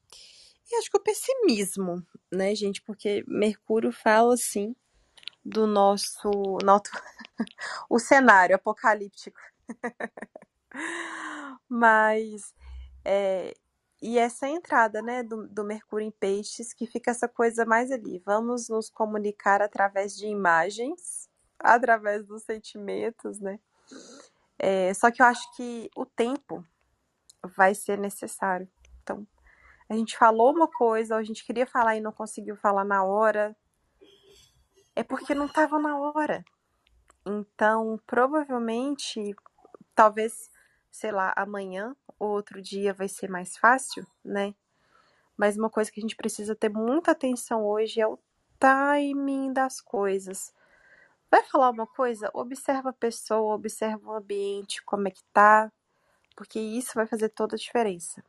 E 0.70 0.76
acho 0.76 0.90
que 0.90 0.96
o 0.96 1.02
pessimismo, 1.02 2.02
né, 2.32 2.54
gente? 2.54 2.80
Porque 2.82 3.24
Mercúrio 3.26 3.92
fala 3.92 4.34
assim 4.34 4.74
do 5.44 5.66
nosso, 5.66 6.30
nosso 6.64 6.90
o 7.90 7.98
cenário 7.98 8.56
apocalíptico. 8.56 9.38
Mas 11.68 12.54
é, 13.04 13.54
e 14.02 14.18
essa 14.18 14.48
entrada, 14.48 15.00
né, 15.00 15.22
do, 15.22 15.46
do 15.46 15.62
Mercúrio 15.62 16.04
em 16.04 16.10
Peixes, 16.10 16.74
que 16.74 16.88
fica 16.88 17.12
essa 17.12 17.28
coisa 17.28 17.64
mais 17.64 17.92
ali. 17.92 18.18
Vamos 18.18 18.68
nos 18.68 18.90
comunicar 18.90 19.62
através 19.62 20.16
de 20.16 20.26
imagens, 20.26 21.30
através 21.56 22.26
dos 22.26 22.42
sentimentos, 22.42 23.38
né? 23.38 23.60
É, 24.58 24.92
só 24.92 25.08
que 25.08 25.22
eu 25.22 25.26
acho 25.26 25.54
que 25.54 25.88
o 25.96 26.04
tempo 26.04 26.66
vai 27.56 27.76
ser 27.76 27.96
necessário. 27.96 28.68
Então, 29.02 29.24
a 29.88 29.94
gente 29.94 30.18
falou 30.18 30.52
uma 30.52 30.66
coisa, 30.66 31.14
a 31.14 31.22
gente 31.22 31.46
queria 31.46 31.66
falar 31.66 31.96
e 31.96 32.00
não 32.00 32.12
conseguiu 32.12 32.56
falar 32.56 32.84
na 32.84 33.04
hora, 33.04 33.56
é 34.96 35.04
porque 35.04 35.32
não 35.32 35.46
estava 35.46 35.78
na 35.78 35.96
hora. 35.96 36.44
Então, 37.24 38.00
provavelmente, 38.04 39.32
talvez, 39.94 40.50
sei 40.90 41.12
lá, 41.12 41.32
amanhã 41.36 41.94
ou 42.22 42.30
outro 42.30 42.62
dia 42.62 42.94
vai 42.94 43.08
ser 43.08 43.28
mais 43.28 43.56
fácil, 43.56 44.06
né? 44.24 44.54
Mas 45.36 45.56
uma 45.56 45.68
coisa 45.68 45.90
que 45.90 45.98
a 45.98 46.02
gente 46.02 46.14
precisa 46.14 46.54
ter 46.54 46.68
muita 46.68 47.10
atenção 47.10 47.66
hoje 47.66 48.00
é 48.00 48.06
o 48.06 48.16
timing 48.60 49.52
das 49.52 49.80
coisas. 49.80 50.54
Vai 51.28 51.42
falar 51.42 51.70
uma 51.70 51.86
coisa? 51.86 52.30
Observa 52.32 52.90
a 52.90 52.92
pessoa, 52.92 53.56
observa 53.56 54.08
o 54.08 54.14
ambiente, 54.14 54.84
como 54.84 55.08
é 55.08 55.10
que 55.10 55.24
tá, 55.32 55.72
porque 56.36 56.60
isso 56.60 56.92
vai 56.94 57.08
fazer 57.08 57.28
toda 57.30 57.56
a 57.56 57.58
diferença. 57.58 58.22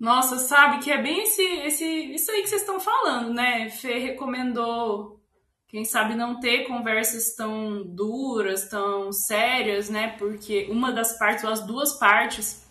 Nossa, 0.00 0.38
sabe 0.38 0.82
que 0.82 0.90
é 0.90 1.02
bem 1.02 1.22
esse, 1.22 1.42
esse, 1.42 1.84
isso 2.14 2.30
aí 2.30 2.40
que 2.42 2.48
vocês 2.48 2.62
estão 2.62 2.80
falando, 2.80 3.34
né? 3.34 3.68
Fê 3.68 3.98
recomendou, 3.98 5.20
quem 5.68 5.84
sabe, 5.84 6.14
não 6.14 6.38
ter 6.38 6.66
conversas 6.66 7.34
tão 7.34 7.84
duras, 7.84 8.68
tão 8.68 9.12
sérias, 9.12 9.88
né? 9.90 10.16
Porque 10.16 10.68
uma 10.70 10.92
das 10.92 11.18
partes, 11.18 11.44
ou 11.44 11.50
as 11.50 11.66
duas 11.66 11.98
partes, 11.98 12.64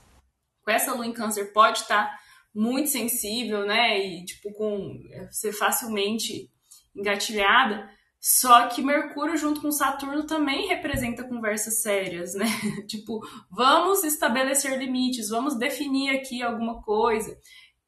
com 0.63 0.71
essa 0.71 0.93
lua 0.93 1.05
em 1.05 1.13
câncer, 1.13 1.51
pode 1.51 1.79
estar 1.79 2.17
muito 2.53 2.89
sensível, 2.89 3.65
né? 3.65 3.99
E, 3.99 4.23
tipo, 4.23 4.51
com 4.53 4.97
é, 5.11 5.27
ser 5.29 5.51
facilmente 5.51 6.49
engatilhada. 6.95 7.89
Só 8.21 8.67
que 8.69 8.81
Mercúrio 8.81 9.37
junto 9.37 9.61
com 9.61 9.71
Saturno 9.71 10.25
também 10.25 10.67
representa 10.67 11.27
conversas 11.27 11.81
sérias, 11.81 12.33
né? 12.33 12.45
tipo, 12.87 13.19
vamos 13.51 14.03
estabelecer 14.03 14.79
limites, 14.79 15.29
vamos 15.29 15.55
definir 15.57 16.09
aqui 16.09 16.41
alguma 16.41 16.81
coisa. 16.81 17.37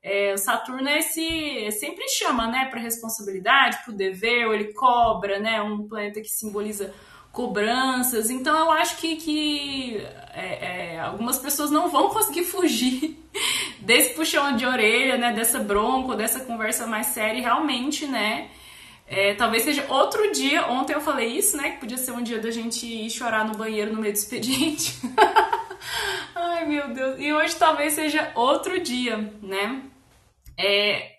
É, 0.09 0.33
o 0.33 0.37
Saturno 0.37 0.87
é 0.87 0.99
esse 0.99 1.69
sempre 1.73 2.07
chama, 2.07 2.47
né, 2.47 2.67
para 2.71 2.79
responsabilidade, 2.79 3.79
para 3.83 3.93
o 3.93 3.97
dever, 3.97 4.47
ou 4.47 4.53
ele 4.53 4.71
cobra, 4.71 5.37
né? 5.37 5.61
Um 5.61 5.85
planeta 5.85 6.21
que 6.21 6.29
simboliza 6.29 6.93
cobranças. 7.29 8.29
Então 8.29 8.57
eu 8.57 8.71
acho 8.71 8.95
que, 8.95 9.17
que 9.17 9.97
é, 10.33 10.93
é, 10.95 10.99
algumas 11.01 11.37
pessoas 11.37 11.69
não 11.69 11.89
vão 11.89 12.07
conseguir 12.09 12.45
fugir 12.47 13.21
desse 13.81 14.13
puxão 14.13 14.55
de 14.55 14.65
orelha, 14.65 15.17
né? 15.17 15.33
Dessa 15.33 15.59
bronca, 15.59 16.15
dessa 16.15 16.39
conversa 16.39 16.87
mais 16.87 17.07
séria, 17.07 17.39
e 17.39 17.41
realmente, 17.41 18.05
né? 18.05 18.49
É, 19.05 19.33
talvez 19.33 19.63
seja 19.63 19.85
outro 19.89 20.31
dia. 20.31 20.67
Ontem 20.67 20.93
eu 20.93 21.01
falei 21.01 21.37
isso, 21.37 21.57
né? 21.57 21.71
Que 21.71 21.79
podia 21.81 21.97
ser 21.97 22.13
um 22.13 22.23
dia 22.23 22.39
da 22.39 22.49
gente 22.49 22.85
ir 22.85 23.09
chorar 23.09 23.45
no 23.45 23.57
banheiro 23.57 23.93
no 23.93 23.99
meio 23.99 24.13
do 24.13 24.17
expediente. 24.17 24.93
Ai, 26.33 26.65
meu 26.65 26.93
Deus. 26.93 27.19
E 27.19 27.33
hoje 27.33 27.57
talvez 27.57 27.91
seja 27.91 28.31
outro 28.35 28.79
dia, 28.79 29.17
né? 29.41 29.81
É, 30.57 31.17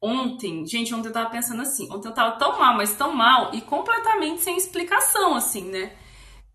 ontem, 0.00 0.66
gente, 0.66 0.94
ontem 0.94 1.08
eu 1.08 1.12
tava 1.12 1.30
pensando 1.30 1.62
assim. 1.62 1.90
Ontem 1.92 2.08
eu 2.08 2.14
tava 2.14 2.36
tão 2.38 2.58
mal, 2.58 2.76
mas 2.76 2.94
tão 2.94 3.12
mal 3.14 3.54
e 3.54 3.60
completamente 3.60 4.42
sem 4.42 4.56
explicação, 4.56 5.34
assim, 5.34 5.64
né? 5.70 5.92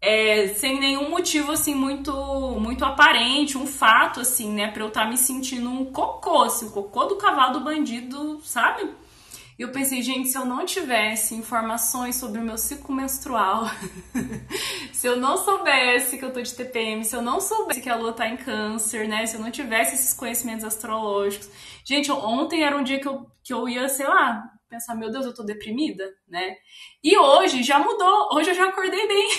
É, 0.02 0.48
sem 0.56 0.80
nenhum 0.80 1.10
motivo 1.12 1.52
assim 1.52 1.76
muito 1.76 2.12
muito 2.60 2.84
aparente, 2.84 3.56
um 3.58 3.68
fato 3.68 4.20
assim, 4.20 4.52
né, 4.52 4.72
para 4.72 4.82
eu 4.82 4.88
estar 4.88 5.04
tá 5.04 5.08
me 5.08 5.16
sentindo 5.16 5.70
um 5.70 5.86
cocô, 5.92 6.42
assim, 6.44 6.66
o 6.68 6.72
cocô 6.72 7.06
do 7.06 7.18
cavalo 7.18 7.54
do 7.54 7.60
bandido, 7.60 8.42
sabe? 8.44 8.90
E 9.58 9.62
eu 9.62 9.72
pensei, 9.72 10.02
gente, 10.02 10.30
se 10.30 10.38
eu 10.38 10.46
não 10.46 10.66
tivesse 10.66 11.36
informações 11.36 12.16
sobre 12.16 12.40
o 12.40 12.44
meu 12.44 12.58
ciclo 12.58 12.96
menstrual, 12.96 13.66
se 14.92 15.08
eu 15.08 15.18
não 15.18 15.38
soubesse 15.38 16.18
que 16.18 16.26
eu 16.26 16.32
tô 16.32 16.42
de 16.42 16.54
TPM, 16.54 17.04
se 17.04 17.16
eu 17.16 17.22
não 17.22 17.40
soubesse 17.40 17.82
que 17.82 17.90
a 17.90 17.96
lua 17.96 18.14
tá 18.14 18.28
em 18.28 18.38
câncer, 18.38 19.08
né? 19.08 19.26
Se 19.26 19.36
eu 19.36 19.42
não 19.42 19.52
tivesse 19.52 19.96
esses 19.96 20.14
conhecimentos 20.14 20.64
astrológicos. 20.66 21.50
Gente, 21.86 22.12
ontem 22.12 22.64
era 22.64 22.78
um 22.78 22.84
dia 22.84 23.00
que 23.00 23.08
eu, 23.08 23.26
que 23.44 23.54
eu 23.54 23.68
ia, 23.68 23.88
sei 23.90 24.08
lá, 24.08 24.44
pensar, 24.70 24.96
meu 24.96 25.12
Deus, 25.12 25.26
eu 25.26 25.34
tô 25.34 25.44
deprimida, 25.44 26.10
né? 26.28 26.56
E 27.04 27.18
hoje 27.18 27.62
já 27.62 27.78
mudou, 27.78 28.30
hoje 28.34 28.52
eu 28.52 28.56
já 28.56 28.70
acordei 28.70 29.08
bem. 29.08 29.30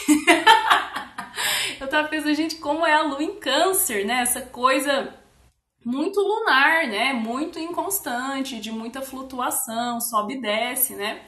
eu 1.81 1.89
tava 1.89 2.09
pensando, 2.09 2.35
gente, 2.35 2.57
como 2.57 2.87
é 2.87 2.93
a 2.93 3.03
lua 3.03 3.23
em 3.23 3.41
câncer, 3.41 4.05
né? 4.05 4.21
Essa 4.21 4.43
coisa 4.43 5.22
muito 5.85 6.21
lunar, 6.21 6.87
né? 6.87 7.13
Muito 7.13 7.59
inconstante, 7.59 8.61
de 8.61 8.71
muita 8.71 9.01
flutuação, 9.01 10.01
sobe 10.01 10.35
e 10.35 10.41
desce, 10.41 10.95
né? 10.95 11.23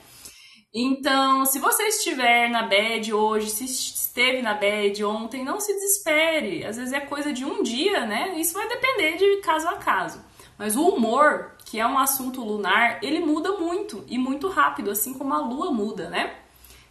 Então, 0.73 1.47
se 1.47 1.61
você 1.61 1.85
estiver 1.85 2.51
na 2.51 2.65
bed 2.65 3.13
hoje, 3.13 3.49
se 3.49 3.65
esteve 3.65 4.43
na 4.43 4.55
bed 4.55 5.05
ontem, 5.05 5.45
não 5.45 5.61
se 5.61 5.73
desespere. 5.73 6.65
Às 6.65 6.77
vezes 6.77 6.93
é 6.93 7.01
coisa 7.01 7.33
de 7.33 7.45
um 7.45 7.63
dia, 7.63 8.05
né? 8.07 8.39
Isso 8.39 8.55
vai 8.55 8.67
depender 8.67 9.17
de 9.17 9.41
caso 9.41 9.69
a 9.69 9.77
caso. 9.77 10.21
Mas 10.59 10.77
o 10.77 10.89
humor, 10.89 11.57
que 11.65 11.79
é 11.79 11.87
um 11.87 11.99
assunto 11.99 12.41
lunar, 12.43 12.99
ele 13.03 13.21
muda 13.21 13.53
muito 13.53 14.05
e 14.09 14.19
muito 14.19 14.49
rápido, 14.49 14.91
assim 14.91 15.15
como 15.15 15.33
a 15.33 15.41
lua 15.41 15.71
muda, 15.71 16.09
né? 16.11 16.35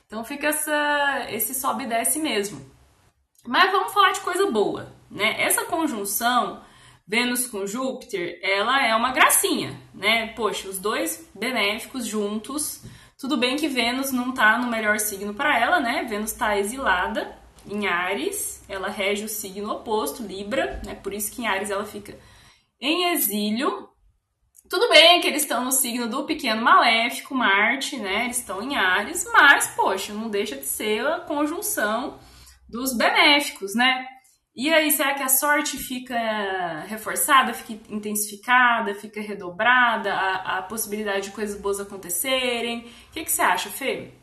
Então 0.08 0.24
fica 0.24 0.48
essa, 0.48 1.26
esse 1.30 1.54
sobe 1.54 1.84
e 1.84 1.88
desce 1.88 2.20
mesmo. 2.20 2.66
Mas 3.46 3.72
vamos 3.72 3.94
falar 3.94 4.12
de 4.12 4.22
coisa 4.22 4.50
boa, 4.50 4.94
né? 5.12 5.42
Essa 5.42 5.66
conjunção 5.66 6.62
Vênus 7.06 7.48
com 7.48 7.68
Júpiter, 7.68 8.40
ela 8.42 8.86
é 8.86 8.96
uma 8.96 9.12
gracinha, 9.12 9.78
né? 9.94 10.28
Poxa, 10.28 10.70
os 10.70 10.80
dois 10.80 11.30
benéficos 11.36 12.06
juntos. 12.06 12.82
Tudo 13.20 13.38
bem 13.38 13.58
que 13.58 13.68
Vênus 13.68 14.12
não 14.12 14.32
tá 14.32 14.58
no 14.58 14.68
melhor 14.68 15.00
signo 15.00 15.34
para 15.34 15.60
ela, 15.60 15.80
né? 15.80 16.04
Vênus 16.04 16.32
tá 16.32 16.58
exilada 16.58 17.38
em 17.70 17.88
Ares, 17.88 18.64
ela 18.68 18.90
rege 18.90 19.26
o 19.26 19.30
signo 19.30 19.72
oposto, 19.72 20.24
Libra, 20.24 20.82
né? 20.86 20.96
Por 20.96 21.14
isso 21.14 21.32
que 21.32 21.42
em 21.42 21.48
Ares 21.48 21.70
ela 21.70 21.86
fica 21.86 22.18
em 22.80 23.12
exílio. 23.14 23.90
Tudo 24.70 24.90
bem 24.90 25.20
que 25.22 25.28
eles 25.28 25.44
estão 25.44 25.64
no 25.64 25.72
signo 25.72 26.08
do 26.08 26.26
pequeno 26.26 26.62
maléfico, 26.62 27.36
Marte, 27.36 27.98
né? 27.98 28.26
Eles 28.26 28.40
estão 28.40 28.62
em 28.62 28.76
Ares, 28.76 29.26
mas, 29.32 29.68
poxa, 29.76 30.14
não 30.14 30.30
deixa 30.30 30.56
de 30.56 30.66
ser 30.66 31.06
a 31.06 31.20
conjunção 31.20 32.18
dos 32.68 32.96
benéficos, 32.96 33.76
né? 33.76 34.08
E 34.56 34.72
aí, 34.72 34.92
será 34.92 35.16
que 35.16 35.24
a 35.24 35.30
sorte 35.30 35.78
fica 35.78 36.82
reforçada, 36.82 37.54
fica 37.54 37.74
intensificada, 37.92 38.94
fica 38.94 39.20
redobrada, 39.20 40.14
a, 40.14 40.60
a 40.60 40.62
possibilidade 40.64 41.30
de 41.30 41.36
coisas 41.36 41.60
boas 41.60 41.80
acontecerem? 41.80 42.82
O 43.10 43.12
que, 43.12 43.24
que 43.24 43.32
você 43.32 43.42
acha, 43.42 43.70
Fê? 43.72 44.14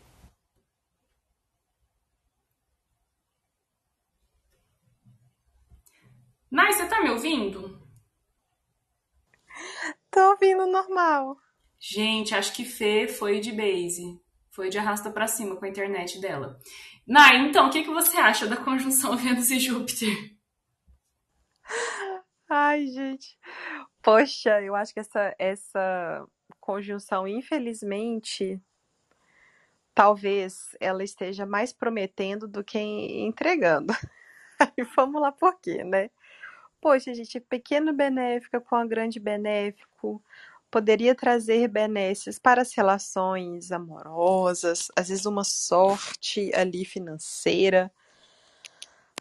Nai, 6.51 6.73
você 6.73 6.87
tá 6.89 7.03
me 7.03 7.11
ouvindo? 7.11 7.81
Tô 10.11 10.21
ouvindo 10.31 10.67
normal. 10.67 11.37
Gente, 11.81 12.35
acho 12.35 12.53
que 12.53 12.65
Fê 12.65 13.09
foi 13.09 13.41
de 13.41 13.51
base. 13.53 14.21
Foi 14.51 14.69
de 14.69 14.79
arrasta 14.79 15.11
para 15.11 15.27
cima 15.27 15.57
com 15.57 15.65
a 15.65 15.69
internet 15.69 16.21
dela. 16.21 16.59
Nai, 17.11 17.39
então, 17.39 17.67
o 17.67 17.71
que, 17.71 17.83
que 17.83 17.91
você 17.91 18.19
acha 18.19 18.47
da 18.47 18.57
conjunção 18.57 19.17
Vênus 19.19 19.51
e 19.51 19.59
Júpiter? 19.59 20.17
Ai, 22.49 22.87
gente. 22.87 23.37
Poxa, 24.01 24.63
eu 24.63 24.77
acho 24.77 24.95
que 24.95 25.01
essa, 25.01 25.35
essa 25.37 26.25
conjunção, 26.61 27.27
infelizmente, 27.27 28.63
talvez 29.93 30.77
ela 30.79 31.03
esteja 31.03 31.45
mais 31.45 31.73
prometendo 31.73 32.47
do 32.47 32.63
que 32.63 32.79
entregando. 32.79 33.93
E 34.77 34.85
vamos 34.95 35.23
lá 35.23 35.33
por 35.33 35.59
quê, 35.59 35.83
né? 35.83 36.11
Poxa, 36.83 37.15
gente, 37.15 37.41
pequeno 37.41 37.95
benéfica 37.95 38.61
com 38.61 38.77
a 38.77 38.87
grande 38.87 39.19
benéfico 39.19 40.23
poderia 40.71 41.15
trazer 41.15 41.69
benesses 41.69 42.39
para 42.39 42.63
as 42.63 42.75
relações 42.75 43.73
amorosas, 43.73 44.89
às 44.97 45.09
vezes 45.09 45.27
uma 45.27 45.45
sorte 45.45 46.51
ali 46.55 46.85
financeira, 46.85 47.93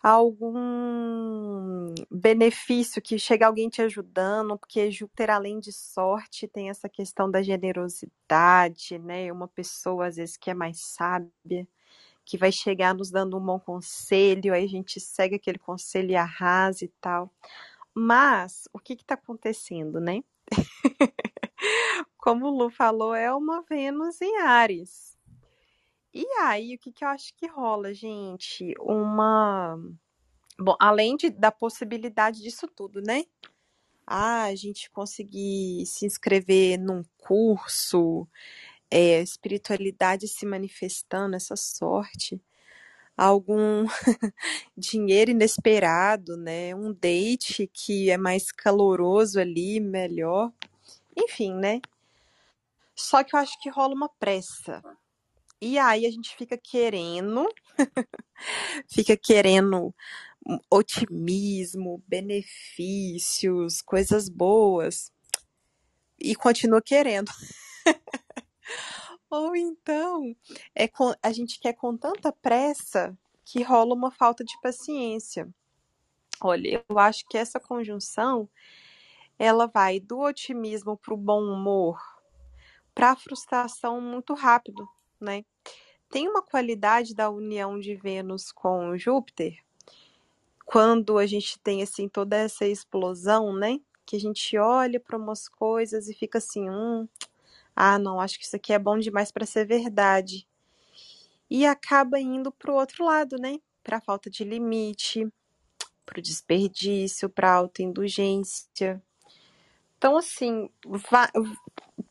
algum 0.02 1.94
benefício 2.10 3.02
que 3.02 3.20
chega 3.20 3.48
alguém 3.48 3.70
te 3.70 3.82
ajudando, 3.82 4.58
porque 4.58 4.90
Júpiter, 4.92 5.30
além 5.30 5.60
de 5.60 5.74
sorte, 5.74 6.48
tem 6.48 6.70
essa 6.70 6.88
questão 6.88 7.30
da 7.30 7.42
generosidade, 7.44 8.98
né? 9.00 9.32
Uma 9.32 9.48
pessoa, 9.48 10.08
às 10.08 10.16
vezes, 10.16 10.38
que 10.38 10.50
é 10.50 10.54
mais 10.54 10.80
sábia, 10.80 11.68
que 12.26 12.38
vai 12.38 12.52
chegar 12.52 12.96
nos 12.96 13.12
dando 13.12 13.38
um 13.38 13.46
bom 13.46 13.60
conselho, 13.60 14.54
aí 14.54 14.66
a 14.66 14.68
gente 14.68 15.00
segue 15.00 15.36
aquele 15.36 15.60
conselho 15.60 16.12
e 16.12 16.16
arrasa 16.16 16.86
e 16.86 16.90
tal. 17.02 17.32
Mas, 17.94 18.70
o 18.74 18.80
que 18.80 18.94
está 18.94 19.16
acontecendo, 19.16 20.00
né? 20.00 20.24
Como 22.18 22.48
o 22.48 22.58
Lu 22.58 22.70
falou, 22.70 23.14
é 23.14 23.34
uma 23.34 23.62
Vênus 23.64 24.22
em 24.22 24.38
Ares. 24.40 25.18
E 26.14 26.26
aí, 26.42 26.76
o 26.76 26.80
que, 26.80 26.92
que 26.92 27.04
eu 27.04 27.10
acho 27.10 27.34
que 27.36 27.48
rola, 27.48 27.94
gente? 27.94 28.74
Uma. 28.80 29.78
Bom, 30.60 30.76
além 30.80 31.16
de, 31.16 31.30
da 31.30 31.52
possibilidade 31.52 32.42
disso 32.42 32.68
tudo, 32.68 33.02
né? 33.02 33.26
Ah, 34.06 34.46
a 34.46 34.56
gente 34.56 34.90
conseguir 34.90 35.86
se 35.86 36.06
inscrever 36.06 36.80
num 36.80 37.04
curso, 37.18 38.28
é, 38.90 39.22
espiritualidade 39.22 40.28
se 40.28 40.46
manifestando, 40.48 41.36
essa 41.36 41.56
sorte, 41.56 42.42
algum 43.16 43.86
dinheiro 44.76 45.32
inesperado, 45.32 46.38
né? 46.38 46.74
Um 46.74 46.92
date 46.94 47.70
que 47.72 48.10
é 48.10 48.18
mais 48.18 48.52
caloroso 48.52 49.40
ali, 49.40 49.80
melhor. 49.80 50.52
Enfim, 51.20 51.54
né? 51.54 51.82
Só 52.96 53.24
que 53.24 53.36
eu 53.36 53.40
acho 53.40 53.60
que 53.62 53.70
rola 53.70 53.94
uma 53.94 54.10
pressa. 54.10 54.82
E 55.62 55.78
aí 55.78 56.06
a 56.06 56.12
gente 56.12 56.36
fica 56.36 56.58
querendo, 56.58 57.48
fica 58.90 59.18
querendo 59.18 59.94
otimismo, 60.70 62.02
benefícios, 62.08 63.82
coisas 63.82 64.30
boas 64.30 65.12
e 66.20 66.36
continua 66.36 66.82
querendo. 66.82 67.32
Ou 69.30 69.56
então, 69.56 70.36
é 70.74 70.88
com, 70.88 71.14
a 71.22 71.32
gente 71.32 71.60
quer 71.60 71.74
com 71.74 71.96
tanta 71.96 72.32
pressa 72.32 73.18
que 73.46 73.62
rola 73.62 73.94
uma 73.94 74.12
falta 74.12 74.44
de 74.44 74.60
paciência. 74.62 75.48
Olha, 76.42 76.84
eu 76.90 76.98
acho 76.98 77.26
que 77.28 77.38
essa 77.38 77.60
conjunção 77.60 78.50
ela 79.40 79.68
vai 79.68 80.02
do 80.02 80.20
otimismo 80.20 80.98
para 80.98 81.14
o 81.14 81.18
bom 81.18 81.42
humor, 81.42 81.98
para 82.94 83.12
a 83.12 83.16
frustração 83.16 84.02
muito 84.02 84.34
rápido, 84.34 84.86
né? 85.20 85.46
Tem 86.10 86.28
uma 86.28 86.42
qualidade 86.42 87.16
da 87.16 87.30
união 87.30 87.80
de 87.80 87.96
Vênus 87.96 88.52
com 88.52 88.98
Júpiter, 88.98 89.58
quando 90.66 91.18
a 91.18 91.26
gente 91.26 91.58
tem 91.60 91.82
assim 91.82 92.10
toda 92.10 92.36
essa 92.36 92.66
explosão, 92.66 93.54
né? 93.54 93.80
Que 94.06 94.18
a 94.18 94.20
gente 94.20 94.58
olha 94.58 95.00
para 95.00 95.18
umas 95.18 95.48
coisas 95.48 96.10
e 96.10 96.14
fica 96.14 96.40
assim, 96.40 96.70
hum, 96.70 97.08
ah, 97.76 97.98
não, 97.98 98.20
acho 98.20 98.38
que 98.38 98.46
isso 98.46 98.58
aqui 98.58 98.74
é 98.74 98.80
bom 98.80 99.00
demais 99.00 99.32
para 99.32 99.46
ser 99.46 99.66
verdade. 99.66 100.46
E 101.50 101.66
acaba 101.66 102.20
indo 102.20 102.52
para 102.52 102.72
o 102.72 102.76
outro 102.76 103.06
lado, 103.06 103.38
né? 103.38 103.60
Para 103.82 103.98
a 103.98 104.02
falta 104.02 104.30
de 104.30 104.44
limite, 104.44 105.28
para 106.06 106.20
o 106.20 106.22
desperdício, 106.22 107.30
para 107.30 107.52
a 107.52 107.56
autoindulgência. 107.56 109.02
Então, 110.00 110.16
assim, 110.16 110.70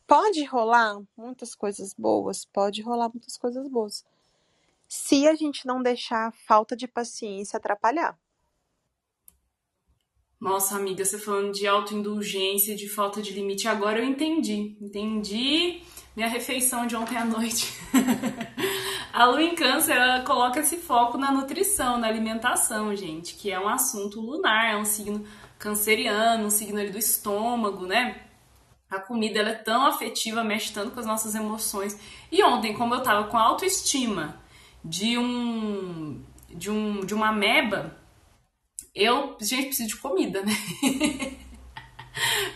pode 0.05 0.45
rolar 0.45 1.01
muitas 1.17 1.55
coisas 1.55 1.91
boas, 1.97 2.45
pode 2.45 2.83
rolar 2.83 3.09
muitas 3.09 3.35
coisas 3.35 3.67
boas. 3.67 4.05
Se 4.87 5.27
a 5.27 5.33
gente 5.33 5.65
não 5.65 5.81
deixar 5.81 6.27
a 6.27 6.31
falta 6.31 6.75
de 6.75 6.87
paciência 6.87 7.57
atrapalhar. 7.57 8.15
Nossa, 10.39 10.75
amiga, 10.75 11.03
você 11.03 11.17
falando 11.17 11.51
de 11.51 11.65
autoindulgência, 11.65 12.75
de 12.75 12.87
falta 12.87 13.23
de 13.23 13.33
limite, 13.33 13.67
agora 13.67 13.97
eu 13.97 14.05
entendi. 14.05 14.77
Entendi 14.79 15.81
minha 16.15 16.27
refeição 16.27 16.85
de 16.85 16.95
ontem 16.95 17.17
à 17.17 17.23
noite. 17.23 17.73
a 19.13 19.25
lua 19.25 19.41
em 19.41 19.55
câncer, 19.55 19.95
ela 19.95 20.21
coloca 20.23 20.59
esse 20.59 20.77
foco 20.77 21.17
na 21.17 21.31
nutrição, 21.31 21.97
na 21.97 22.07
alimentação, 22.07 22.95
gente, 22.95 23.35
que 23.35 23.49
é 23.49 23.59
um 23.59 23.69
assunto 23.69 24.19
lunar, 24.19 24.73
é 24.73 24.77
um 24.77 24.85
signo 24.85 25.25
canceriano, 25.59 26.45
um 26.45 26.49
signo 26.49 26.79
ali 26.79 26.89
do 26.89 26.97
estômago, 26.97 27.85
né? 27.85 28.15
A 28.89 28.99
comida 28.99 29.39
ela 29.39 29.49
é 29.49 29.55
tão 29.55 29.85
afetiva, 29.85 30.43
mexe 30.43 30.73
tanto 30.73 30.91
com 30.91 30.99
as 30.99 31.05
nossas 31.05 31.35
emoções. 31.35 31.99
E 32.31 32.41
ontem, 32.43 32.73
como 32.73 32.95
eu 32.95 33.03
tava 33.03 33.27
com 33.27 33.37
autoestima 33.37 34.41
de 34.83 35.17
um 35.17 36.23
de 36.49 36.71
um 36.71 37.01
de 37.01 37.13
uma 37.13 37.31
meba, 37.31 37.95
eu, 38.95 39.37
gente, 39.39 39.67
preciso 39.67 39.89
de 39.89 39.97
comida, 39.97 40.41
né? 40.41 40.53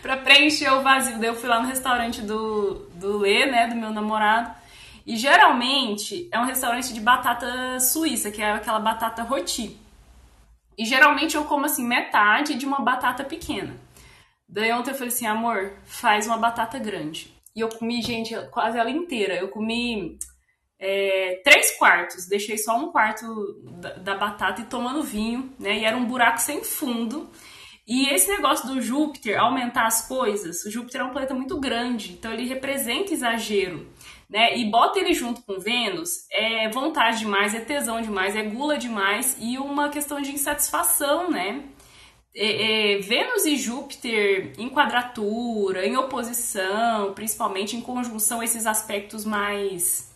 pra 0.02 0.16
preencher 0.16 0.72
o 0.72 0.82
vazio. 0.82 1.18
Daí 1.18 1.28
eu 1.28 1.36
fui 1.36 1.48
lá 1.48 1.60
no 1.60 1.68
restaurante 1.68 2.20
do, 2.22 2.86
do 2.94 3.18
Lê, 3.18 3.46
né? 3.46 3.68
Do 3.68 3.76
meu 3.76 3.90
namorado. 3.90 4.52
E 5.06 5.16
geralmente 5.16 6.28
é 6.32 6.40
um 6.40 6.46
restaurante 6.46 6.92
de 6.92 7.00
batata 7.00 7.78
suíça, 7.78 8.30
que 8.30 8.42
é 8.42 8.52
aquela 8.52 8.80
batata 8.80 9.22
roti. 9.22 9.78
E 10.76 10.84
geralmente 10.84 11.36
eu 11.36 11.44
como 11.44 11.66
assim 11.66 11.86
metade 11.86 12.54
de 12.54 12.66
uma 12.66 12.80
batata 12.80 13.24
pequena. 13.24 13.76
Daí 14.48 14.72
ontem 14.72 14.90
eu 14.90 14.94
falei 14.94 15.08
assim, 15.08 15.26
amor, 15.26 15.78
faz 15.84 16.26
uma 16.26 16.36
batata 16.36 16.78
grande. 16.78 17.34
E 17.56 17.60
eu 17.60 17.68
comi, 17.68 18.02
gente, 18.02 18.34
quase 18.50 18.78
ela 18.78 18.90
inteira. 18.90 19.34
Eu 19.36 19.48
comi 19.48 20.18
é, 20.78 21.40
três 21.44 21.76
quartos, 21.78 22.26
deixei 22.26 22.58
só 22.58 22.76
um 22.76 22.90
quarto 22.90 23.24
da, 23.80 23.94
da, 23.94 24.14
batata 24.16 24.60
e 24.60 24.66
tomando 24.66 25.02
vinho, 25.02 25.54
né? 25.58 25.78
E 25.78 25.84
era 25.84 25.96
um 25.96 26.04
buraco 26.04 26.40
sem 26.40 26.62
fundo. 26.62 27.30
E 27.86 28.08
esse 28.08 28.28
negócio 28.28 28.66
do 28.66 28.80
Júpiter 28.80 29.38
aumentar 29.38 29.86
as 29.86 30.08
coisas, 30.08 30.64
o 30.64 30.70
Júpiter 30.70 31.02
é 31.02 31.04
um 31.04 31.10
planeta 31.10 31.34
muito 31.34 31.60
grande, 31.60 32.12
então 32.12 32.32
ele 32.32 32.46
representa 32.46 33.12
exagero, 33.12 33.86
né? 34.28 34.56
E 34.56 34.64
bota 34.70 34.98
ele 34.98 35.14
junto 35.14 35.42
com 35.42 35.58
Vênus 35.58 36.26
é 36.30 36.68
vontade 36.68 37.18
demais, 37.18 37.54
é 37.54 37.60
tesão 37.60 38.00
demais, 38.00 38.34
é 38.36 38.42
gula 38.42 38.76
demais 38.78 39.36
e 39.40 39.58
uma 39.58 39.88
questão 39.88 40.20
de 40.20 40.32
insatisfação, 40.32 41.30
né? 41.30 41.62
É, 42.36 42.94
é, 42.94 42.98
Vênus 42.98 43.44
e 43.46 43.56
Júpiter 43.56 44.52
em 44.58 44.68
quadratura, 44.68 45.86
em 45.86 45.96
oposição, 45.96 47.14
principalmente 47.14 47.76
em 47.76 47.80
conjunção, 47.80 48.42
esses 48.42 48.66
aspectos 48.66 49.24
mais 49.24 50.12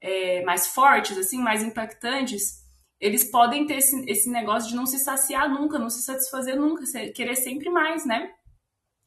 é, 0.00 0.42
mais 0.42 0.68
fortes, 0.68 1.16
assim, 1.16 1.38
mais 1.38 1.62
impactantes, 1.62 2.62
eles 3.00 3.24
podem 3.24 3.66
ter 3.66 3.78
esse, 3.78 4.04
esse 4.06 4.30
negócio 4.30 4.68
de 4.68 4.76
não 4.76 4.86
se 4.86 4.98
saciar 4.98 5.48
nunca, 5.48 5.78
não 5.78 5.88
se 5.88 6.02
satisfazer 6.02 6.56
nunca, 6.56 6.84
querer 7.14 7.36
sempre 7.36 7.70
mais, 7.70 8.04
né? 8.04 8.30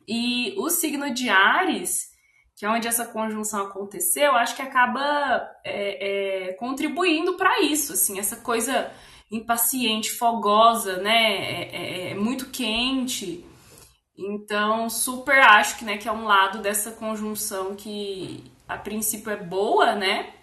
E 0.07 0.55
o 0.57 0.69
signo 0.69 1.13
de 1.13 1.29
Ares, 1.29 2.09
que 2.57 2.65
é 2.65 2.69
onde 2.69 2.87
essa 2.87 3.05
conjunção 3.05 3.67
aconteceu, 3.67 4.35
acho 4.35 4.55
que 4.55 4.63
acaba 4.63 5.47
é, 5.63 6.47
é, 6.47 6.53
contribuindo 6.53 7.37
para 7.37 7.61
isso, 7.61 7.93
assim, 7.93 8.17
essa 8.17 8.37
coisa 8.37 8.91
impaciente, 9.31 10.11
fogosa, 10.11 10.97
né? 10.97 11.35
É, 11.35 11.75
é, 11.75 12.11
é, 12.11 12.15
muito 12.15 12.49
quente. 12.49 13.45
Então, 14.17 14.89
super 14.89 15.39
acho 15.39 15.77
que, 15.77 15.85
né, 15.85 15.97
que 15.97 16.07
é 16.07 16.11
um 16.11 16.25
lado 16.25 16.59
dessa 16.59 16.91
conjunção 16.91 17.75
que 17.75 18.43
a 18.67 18.75
princípio 18.75 19.31
é 19.31 19.37
boa, 19.37 19.93
né? 19.93 20.33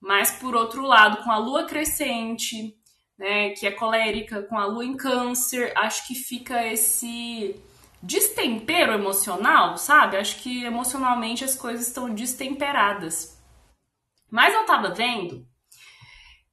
Mas 0.00 0.30
por 0.30 0.56
outro 0.56 0.82
lado, 0.82 1.22
com 1.22 1.30
a 1.30 1.36
lua 1.36 1.64
crescente, 1.64 2.74
né, 3.18 3.50
que 3.50 3.66
é 3.66 3.70
colérica, 3.70 4.42
com 4.44 4.58
a 4.58 4.64
lua 4.64 4.86
em 4.86 4.96
câncer, 4.96 5.70
acho 5.76 6.06
que 6.08 6.14
fica 6.14 6.66
esse 6.66 7.62
destempero 8.02 8.92
emocional, 8.92 9.76
sabe? 9.76 10.16
Acho 10.16 10.42
que 10.42 10.64
emocionalmente 10.64 11.44
as 11.44 11.54
coisas 11.54 11.86
estão 11.86 12.12
destemperadas. 12.12 13.40
Mas 14.30 14.52
eu 14.54 14.64
tava 14.64 14.90
vendo 14.94 15.46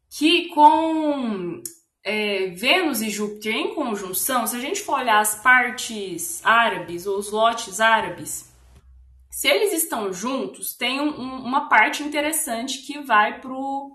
que 0.09 0.49
com 0.49 1.61
é, 2.03 2.47
Vênus 2.47 3.01
e 3.01 3.09
Júpiter 3.09 3.55
em 3.55 3.73
conjunção, 3.73 4.45
se 4.45 4.55
a 4.55 4.59
gente 4.59 4.81
for 4.81 4.99
olhar 4.99 5.19
as 5.19 5.41
partes 5.41 6.45
árabes 6.45 7.05
ou 7.05 7.17
os 7.17 7.31
lotes 7.31 7.79
árabes, 7.79 8.49
se 9.29 9.47
eles 9.47 9.73
estão 9.73 10.11
juntos, 10.11 10.75
tem 10.75 10.99
um, 10.99 11.09
um, 11.09 11.45
uma 11.45 11.69
parte 11.69 12.03
interessante 12.03 12.79
que 12.79 12.99
vai 12.99 13.39
para 13.39 13.53
o 13.53 13.91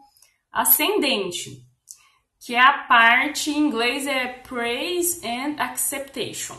ascendente, 0.50 1.62
que 2.40 2.54
é 2.54 2.60
a 2.60 2.84
parte 2.84 3.50
em 3.50 3.58
inglês 3.58 4.06
é 4.06 4.26
praise 4.26 5.26
and 5.26 5.56
acceptation, 5.58 6.56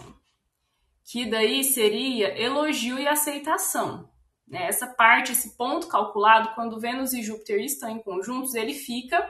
que 1.06 1.30
daí 1.30 1.64
seria 1.64 2.38
elogio 2.40 2.98
e 2.98 3.08
aceitação. 3.08 4.10
Né? 4.48 4.68
Essa 4.68 4.88
parte, 4.88 5.32
esse 5.32 5.56
ponto 5.56 5.88
calculado, 5.88 6.54
quando 6.56 6.80
Vênus 6.80 7.14
e 7.14 7.22
Júpiter 7.22 7.60
estão 7.62 7.90
em 7.90 8.02
conjuntos, 8.02 8.56
ele 8.56 8.74
fica 8.74 9.26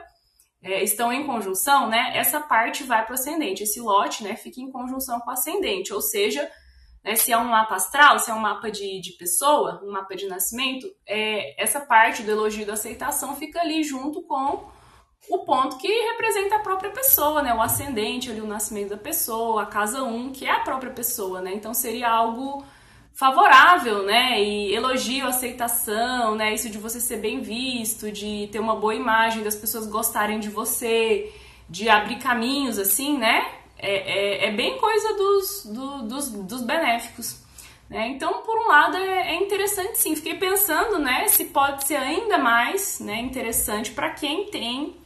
é, 0.62 0.82
estão 0.82 1.12
em 1.12 1.24
conjunção, 1.24 1.88
né? 1.88 2.12
Essa 2.16 2.40
parte 2.40 2.82
vai 2.82 3.04
para 3.04 3.12
o 3.12 3.14
ascendente, 3.14 3.62
esse 3.62 3.80
lote, 3.80 4.24
né, 4.24 4.34
fica 4.34 4.60
em 4.60 4.70
conjunção 4.70 5.20
com 5.20 5.30
o 5.30 5.32
ascendente, 5.32 5.92
ou 5.92 6.00
seja, 6.00 6.50
né, 7.04 7.14
se 7.14 7.30
é 7.30 7.38
um 7.38 7.44
mapa 7.44 7.76
astral, 7.76 8.18
se 8.18 8.30
é 8.30 8.34
um 8.34 8.40
mapa 8.40 8.70
de, 8.70 9.00
de 9.00 9.12
pessoa, 9.12 9.80
um 9.84 9.92
mapa 9.92 10.16
de 10.16 10.26
nascimento, 10.26 10.86
é, 11.06 11.62
essa 11.62 11.80
parte 11.80 12.22
do 12.22 12.30
elogio 12.30 12.62
e 12.62 12.64
da 12.64 12.72
aceitação 12.72 13.36
fica 13.36 13.60
ali 13.60 13.84
junto 13.84 14.22
com 14.22 14.68
o 15.28 15.38
ponto 15.38 15.78
que 15.78 15.88
representa 15.88 16.56
a 16.56 16.60
própria 16.60 16.90
pessoa, 16.90 17.42
né? 17.42 17.54
O 17.54 17.60
ascendente, 17.60 18.30
ali, 18.30 18.40
o 18.40 18.46
nascimento 18.46 18.90
da 18.90 18.96
pessoa, 18.96 19.62
a 19.62 19.66
casa 19.66 20.02
1, 20.02 20.14
um, 20.14 20.32
que 20.32 20.46
é 20.46 20.50
a 20.50 20.60
própria 20.60 20.92
pessoa, 20.92 21.40
né? 21.40 21.52
Então 21.54 21.74
seria 21.74 22.08
algo 22.08 22.64
favorável, 23.12 24.02
né? 24.04 24.42
E 24.42 24.74
elogio, 24.74 25.26
aceitação, 25.26 26.34
né? 26.34 26.54
Isso 26.54 26.70
de 26.70 26.78
você 26.78 27.00
ser 27.00 27.16
bem 27.16 27.40
visto, 27.40 28.10
de 28.12 28.48
ter 28.52 28.60
uma 28.60 28.76
boa 28.76 28.94
imagem, 28.94 29.42
das 29.42 29.56
pessoas 29.56 29.86
gostarem 29.86 30.38
de 30.38 30.48
você, 30.48 31.32
de 31.68 31.88
abrir 31.88 32.16
caminhos, 32.16 32.78
assim, 32.78 33.18
né? 33.18 33.44
é, 33.78 34.44
é, 34.44 34.48
é 34.48 34.50
bem 34.52 34.78
coisa 34.78 35.14
dos, 35.14 35.66
do, 35.66 36.02
dos, 36.02 36.30
dos 36.30 36.62
benéficos. 36.62 37.42
Né? 37.88 38.08
Então, 38.08 38.42
por 38.42 38.58
um 38.58 38.68
lado, 38.68 38.96
é, 38.96 39.32
é, 39.32 39.34
interessante 39.36 39.98
sim. 39.98 40.16
Fiquei 40.16 40.34
pensando 40.34 40.98
né, 40.98 41.28
se 41.28 41.46
pode 41.46 41.86
ser 41.86 41.96
ainda 41.96 42.38
mais 42.38 43.00
né, 43.00 43.20
interessante 43.20 43.92
para 43.92 44.10
quem 44.10 44.46
tem 44.46 44.96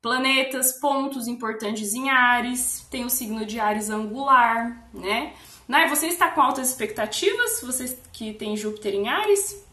planetas, 0.00 0.72
pontos 0.74 1.26
importantes 1.26 1.94
em 1.94 2.08
Ares, 2.10 2.86
tem 2.90 3.04
o 3.04 3.10
signo 3.10 3.44
de 3.44 3.58
Ares 3.58 3.90
angular, 3.90 4.88
né? 4.92 5.34
Nai, 5.66 5.88
você 5.88 6.06
está 6.06 6.30
com 6.30 6.40
altas 6.40 6.70
expectativas? 6.70 7.60
Você 7.62 7.98
que 8.12 8.32
tem 8.32 8.56
Júpiter 8.56 8.94
em 8.94 9.08
Ares? 9.08 9.66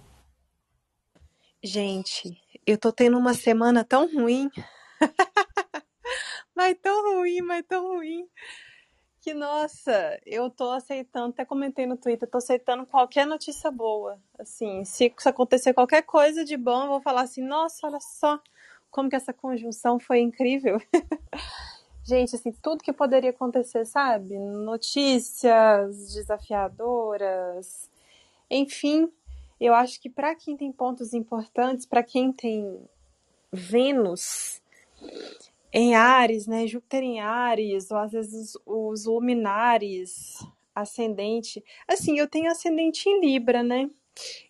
Gente, 1.63 2.38
eu 2.65 2.77
tô 2.77 2.91
tendo 2.91 3.17
uma 3.17 3.33
semana 3.33 3.83
tão 3.83 4.11
ruim. 4.13 4.49
mas 6.55 6.75
tão 6.81 7.15
ruim, 7.15 7.41
mas 7.41 7.63
tão 7.67 7.95
ruim. 7.95 8.27
Que 9.21 9.33
nossa, 9.33 10.19
eu 10.25 10.51
tô 10.51 10.69
aceitando, 10.69 11.29
até 11.29 11.43
comentei 11.45 11.88
no 11.88 11.97
Twitter, 11.97 12.29
tô 12.29 12.38
aceitando 12.38 12.85
qualquer 12.85 13.25
notícia 13.25 13.71
boa. 13.71 14.21
Assim, 14.38 14.85
se, 14.85 15.11
acontecer 15.25 15.73
qualquer 15.73 16.03
coisa 16.03 16.45
de 16.45 16.55
bom, 16.55 16.83
eu 16.83 16.89
vou 16.89 17.01
falar 17.01 17.21
assim, 17.21 17.41
nossa, 17.41 17.88
olha 17.88 17.99
só 17.99 18.39
como 18.95 19.10
que 19.10 19.15
essa 19.17 19.34
conjunção 19.34 19.99
foi 19.99 20.21
incrível. 20.21 20.81
Gente, 22.01 22.34
assim, 22.34 22.53
tudo 22.62 22.81
que 22.81 22.93
poderia 22.93 23.31
acontecer, 23.31 23.84
sabe? 23.84 24.39
Notícias 24.39 26.13
desafiadoras, 26.13 27.91
enfim, 28.49 29.12
eu 29.60 29.73
acho 29.73 29.99
que 29.99 30.10
para 30.10 30.34
quem 30.34 30.55
tem 30.55 30.71
pontos 30.71 31.13
importantes, 31.13 31.86
para 31.86 32.03
quem 32.03 32.31
tem 32.31 32.79
Vênus 33.51 34.62
em 35.73 35.93
Ares, 35.93 36.47
né, 36.47 36.65
Júpiter 36.65 37.03
em 37.03 37.19
Ares, 37.19 37.91
ou 37.91 37.97
às 37.97 38.13
vezes 38.13 38.53
os 38.65 39.05
luminares 39.05 40.39
ascendente. 40.73 41.62
Assim, 41.86 42.17
eu 42.17 42.29
tenho 42.29 42.49
ascendente 42.49 43.10
em 43.10 43.19
Libra, 43.19 43.62
né? 43.62 43.89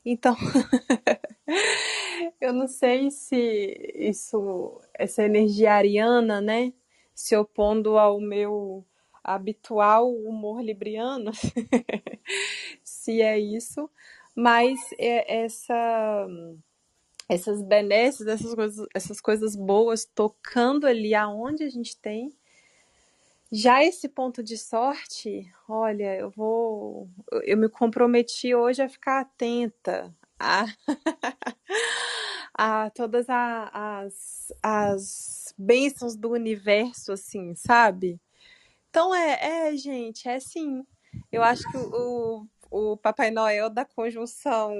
Então, 0.03 0.35
eu 2.39 2.53
não 2.53 2.67
sei 2.67 3.09
se 3.11 3.93
isso, 3.95 4.81
essa 4.93 5.23
energia 5.23 5.73
ariana, 5.73 6.41
né, 6.41 6.73
se 7.13 7.35
opondo 7.35 7.97
ao 7.97 8.19
meu 8.19 8.85
habitual 9.23 10.11
humor 10.13 10.61
libriano, 10.61 11.31
se 12.83 13.21
é 13.21 13.39
isso, 13.39 13.89
mas 14.35 14.77
é 14.99 15.43
essa 15.43 16.27
essas 17.27 17.61
benesses, 17.61 18.27
essas 18.27 18.53
coisas, 18.53 18.87
essas 18.93 19.19
coisas 19.19 19.55
boas 19.55 20.05
tocando 20.05 20.85
ali 20.85 21.15
aonde 21.15 21.63
a 21.63 21.69
gente 21.69 21.99
tem. 21.99 22.31
Já 23.57 23.81
esse 23.81 24.09
ponto 24.09 24.43
de 24.43 24.57
sorte, 24.57 25.49
olha, 25.65 26.13
eu 26.19 26.29
vou. 26.29 27.09
Eu 27.45 27.55
me 27.55 27.69
comprometi 27.69 28.53
hoje 28.53 28.81
a 28.81 28.89
ficar 28.89 29.21
atenta 29.21 30.13
a, 30.37 30.65
a 32.53 32.89
todas 32.89 33.27
as, 33.29 34.51
as 34.61 35.53
bênçãos 35.57 36.17
do 36.17 36.31
universo, 36.31 37.13
assim, 37.13 37.55
sabe? 37.55 38.19
Então 38.89 39.15
é, 39.15 39.69
é, 39.69 39.77
gente, 39.77 40.27
é 40.27 40.37
sim. 40.37 40.85
Eu 41.31 41.41
acho 41.41 41.63
que 41.71 41.77
o, 41.77 42.45
o 42.69 42.97
Papai 42.97 43.31
Noel 43.31 43.69
da 43.69 43.85
conjunção 43.85 44.73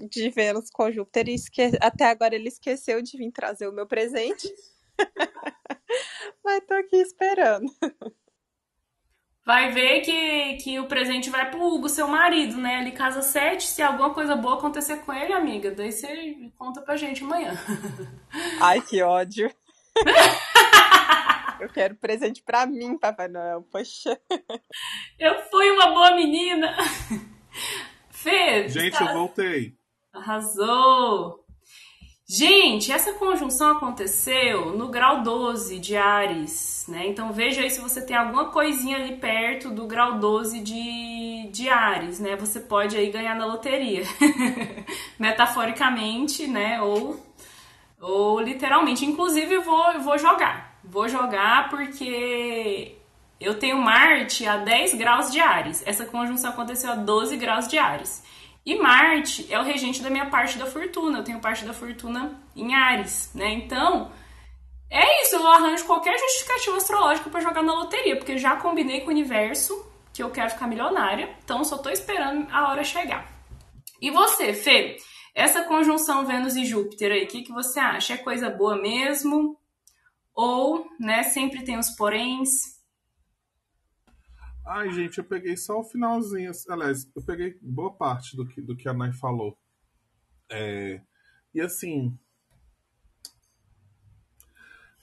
de 0.00 0.30
Vênus 0.30 0.68
com 0.68 0.90
Júpiter, 0.90 1.28
esque... 1.28 1.62
até 1.80 2.06
agora 2.06 2.34
ele 2.34 2.48
esqueceu 2.48 3.00
de 3.00 3.16
vir 3.16 3.30
trazer 3.30 3.68
o 3.68 3.72
meu 3.72 3.86
presente. 3.86 4.52
Mas 6.46 6.64
tô 6.64 6.74
aqui 6.74 6.96
esperando. 6.98 7.66
Vai 9.44 9.72
ver 9.72 10.00
que, 10.02 10.54
que 10.58 10.78
o 10.78 10.86
presente 10.86 11.28
vai 11.28 11.50
pro 11.50 11.60
Hugo, 11.60 11.88
seu 11.88 12.06
marido, 12.06 12.56
né? 12.56 12.76
Ali 12.76 12.92
casa 12.92 13.20
7, 13.20 13.64
se 13.64 13.82
alguma 13.82 14.14
coisa 14.14 14.36
boa 14.36 14.56
acontecer 14.56 14.98
com 14.98 15.12
ele, 15.12 15.32
amiga, 15.32 15.72
daí 15.72 15.90
você 15.90 16.52
conta 16.56 16.80
pra 16.80 16.96
gente 16.96 17.24
amanhã. 17.24 17.52
Ai, 18.62 18.80
que 18.80 19.02
ódio. 19.02 19.52
Eu 21.58 21.68
quero 21.68 21.96
presente 21.96 22.42
pra 22.42 22.64
mim, 22.64 22.96
Papai 22.96 23.26
Noel, 23.26 23.62
poxa. 23.62 24.20
Eu 25.18 25.42
fui 25.50 25.68
uma 25.72 25.88
boa 25.88 26.14
menina. 26.14 26.76
Fê, 28.10 28.68
Gente, 28.68 28.92
está... 28.92 29.06
eu 29.06 29.14
voltei. 29.14 29.76
Arrasou! 30.12 31.45
Gente, 32.28 32.90
essa 32.90 33.12
conjunção 33.12 33.70
aconteceu 33.70 34.76
no 34.76 34.88
grau 34.88 35.22
12 35.22 35.78
de 35.78 35.96
Ares, 35.96 36.84
né? 36.88 37.06
Então 37.06 37.32
veja 37.32 37.60
aí 37.62 37.70
se 37.70 37.80
você 37.80 38.04
tem 38.04 38.16
alguma 38.16 38.46
coisinha 38.46 38.96
ali 38.96 39.14
perto 39.16 39.70
do 39.70 39.86
grau 39.86 40.18
12 40.18 40.58
de, 40.58 41.48
de 41.52 41.68
Ares, 41.68 42.18
né? 42.18 42.34
Você 42.34 42.58
pode 42.58 42.96
aí 42.96 43.10
ganhar 43.12 43.36
na 43.36 43.46
loteria. 43.46 44.02
Metaforicamente, 45.20 46.48
né? 46.48 46.82
Ou, 46.82 47.24
ou 48.00 48.40
literalmente. 48.40 49.06
Inclusive, 49.06 49.58
vou, 49.58 50.00
vou 50.00 50.18
jogar. 50.18 50.80
Vou 50.82 51.08
jogar 51.08 51.70
porque 51.70 52.96
eu 53.40 53.56
tenho 53.56 53.80
Marte 53.80 54.44
a 54.48 54.56
10 54.56 54.94
graus 54.94 55.30
de 55.30 55.38
Ares. 55.38 55.80
Essa 55.86 56.04
conjunção 56.04 56.50
aconteceu 56.50 56.90
a 56.90 56.96
12 56.96 57.36
graus 57.36 57.68
de 57.68 57.78
Ares. 57.78 58.24
E 58.66 58.74
Marte 58.74 59.46
é 59.48 59.60
o 59.60 59.62
regente 59.62 60.02
da 60.02 60.10
minha 60.10 60.26
parte 60.26 60.58
da 60.58 60.66
fortuna. 60.66 61.20
Eu 61.20 61.24
tenho 61.24 61.38
parte 61.38 61.64
da 61.64 61.72
fortuna 61.72 62.42
em 62.56 62.74
Ares, 62.74 63.30
né? 63.32 63.48
Então, 63.52 64.10
é 64.90 65.22
isso. 65.22 65.36
Eu 65.36 65.46
arranjo 65.46 65.86
qualquer 65.86 66.18
justificativa 66.18 66.76
astrológica 66.76 67.30
para 67.30 67.40
jogar 67.40 67.62
na 67.62 67.72
loteria, 67.72 68.16
porque 68.16 68.36
já 68.36 68.56
combinei 68.56 69.02
com 69.02 69.06
o 69.06 69.10
universo 69.10 69.88
que 70.12 70.20
eu 70.20 70.30
quero 70.30 70.50
ficar 70.50 70.66
milionária. 70.66 71.36
Então, 71.44 71.62
só 71.62 71.78
tô 71.78 71.90
esperando 71.90 72.48
a 72.50 72.68
hora 72.68 72.82
chegar. 72.82 73.32
E 74.02 74.10
você, 74.10 74.52
Fê? 74.52 74.96
Essa 75.32 75.62
conjunção 75.62 76.26
Vênus 76.26 76.56
e 76.56 76.64
Júpiter 76.64 77.12
aí, 77.12 77.24
o 77.24 77.28
que, 77.28 77.42
que 77.42 77.52
você 77.52 77.78
acha? 77.78 78.14
É 78.14 78.16
coisa 78.16 78.50
boa 78.50 78.80
mesmo? 78.80 79.56
Ou, 80.34 80.86
né, 80.98 81.22
sempre 81.22 81.62
tem 81.62 81.78
os 81.78 81.90
poréns? 81.90 82.75
Ai, 84.66 84.90
gente, 84.92 85.18
eu 85.18 85.24
peguei 85.24 85.56
só 85.56 85.78
o 85.78 85.84
finalzinho. 85.84 86.50
Aliás, 86.68 87.08
eu 87.14 87.22
peguei 87.22 87.56
boa 87.62 87.96
parte 87.96 88.36
do 88.36 88.44
que, 88.44 88.60
do 88.60 88.76
que 88.76 88.88
a 88.88 88.92
Nai 88.92 89.12
falou. 89.12 89.56
É, 90.50 91.00
e 91.54 91.60
assim. 91.60 92.18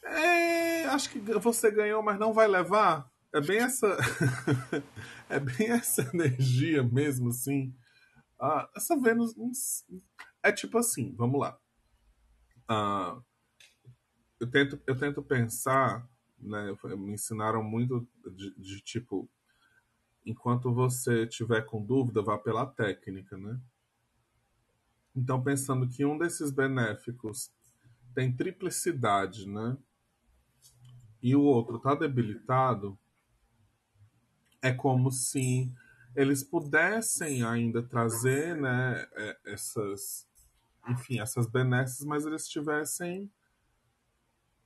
É, 0.04 0.84
acho 0.88 1.10
que 1.10 1.20
você 1.20 1.72
ganhou, 1.72 2.04
mas 2.04 2.20
não 2.20 2.34
vai 2.34 2.46
levar. 2.46 3.10
É 3.34 3.40
bem 3.40 3.60
essa. 3.60 3.88
é 5.30 5.40
bem 5.40 5.72
essa 5.72 6.02
energia 6.14 6.84
mesmo, 6.84 7.30
assim. 7.30 7.74
Ah, 8.40 8.70
essa 8.76 9.00
Vênus. 9.00 9.34
É 10.44 10.52
tipo 10.52 10.78
assim, 10.78 11.16
vamos 11.16 11.40
lá. 11.40 11.58
Ah, 12.68 13.18
eu, 14.42 14.52
tento, 14.52 14.82
eu 14.86 14.98
tento 15.00 15.24
pensar, 15.24 16.06
né? 16.38 16.76
Me 16.98 17.14
ensinaram 17.14 17.64
muito 17.64 18.06
de, 18.36 18.54
de 18.60 18.82
tipo 18.82 19.30
enquanto 20.26 20.74
você 20.74 21.28
tiver 21.28 21.62
com 21.64 21.84
dúvida, 21.84 22.22
vá 22.22 22.38
pela 22.38 22.66
técnica, 22.66 23.38
né? 23.38 23.60
Então, 25.16 25.44
pensando 25.44 25.88
que 25.88 26.06
um 26.06 26.18
desses 26.18 26.52
benéficos 26.52 27.52
tem 28.16 28.32
triplicidade, 28.32 29.48
né? 29.48 29.78
E 31.22 31.36
o 31.36 31.42
outro 31.42 31.78
está 31.78 31.96
debilitado, 31.96 32.98
é 34.62 34.72
como 34.72 35.12
se 35.12 35.72
eles 36.16 36.44
pudessem 36.44 37.44
ainda 37.44 37.84
trazer, 37.84 38.56
né, 38.56 39.08
é, 39.14 39.38
essas, 39.46 40.28
enfim, 40.88 41.20
essas 41.20 41.48
benesses, 41.48 42.06
mas 42.06 42.26
eles 42.26 42.48
tivessem 42.48 43.32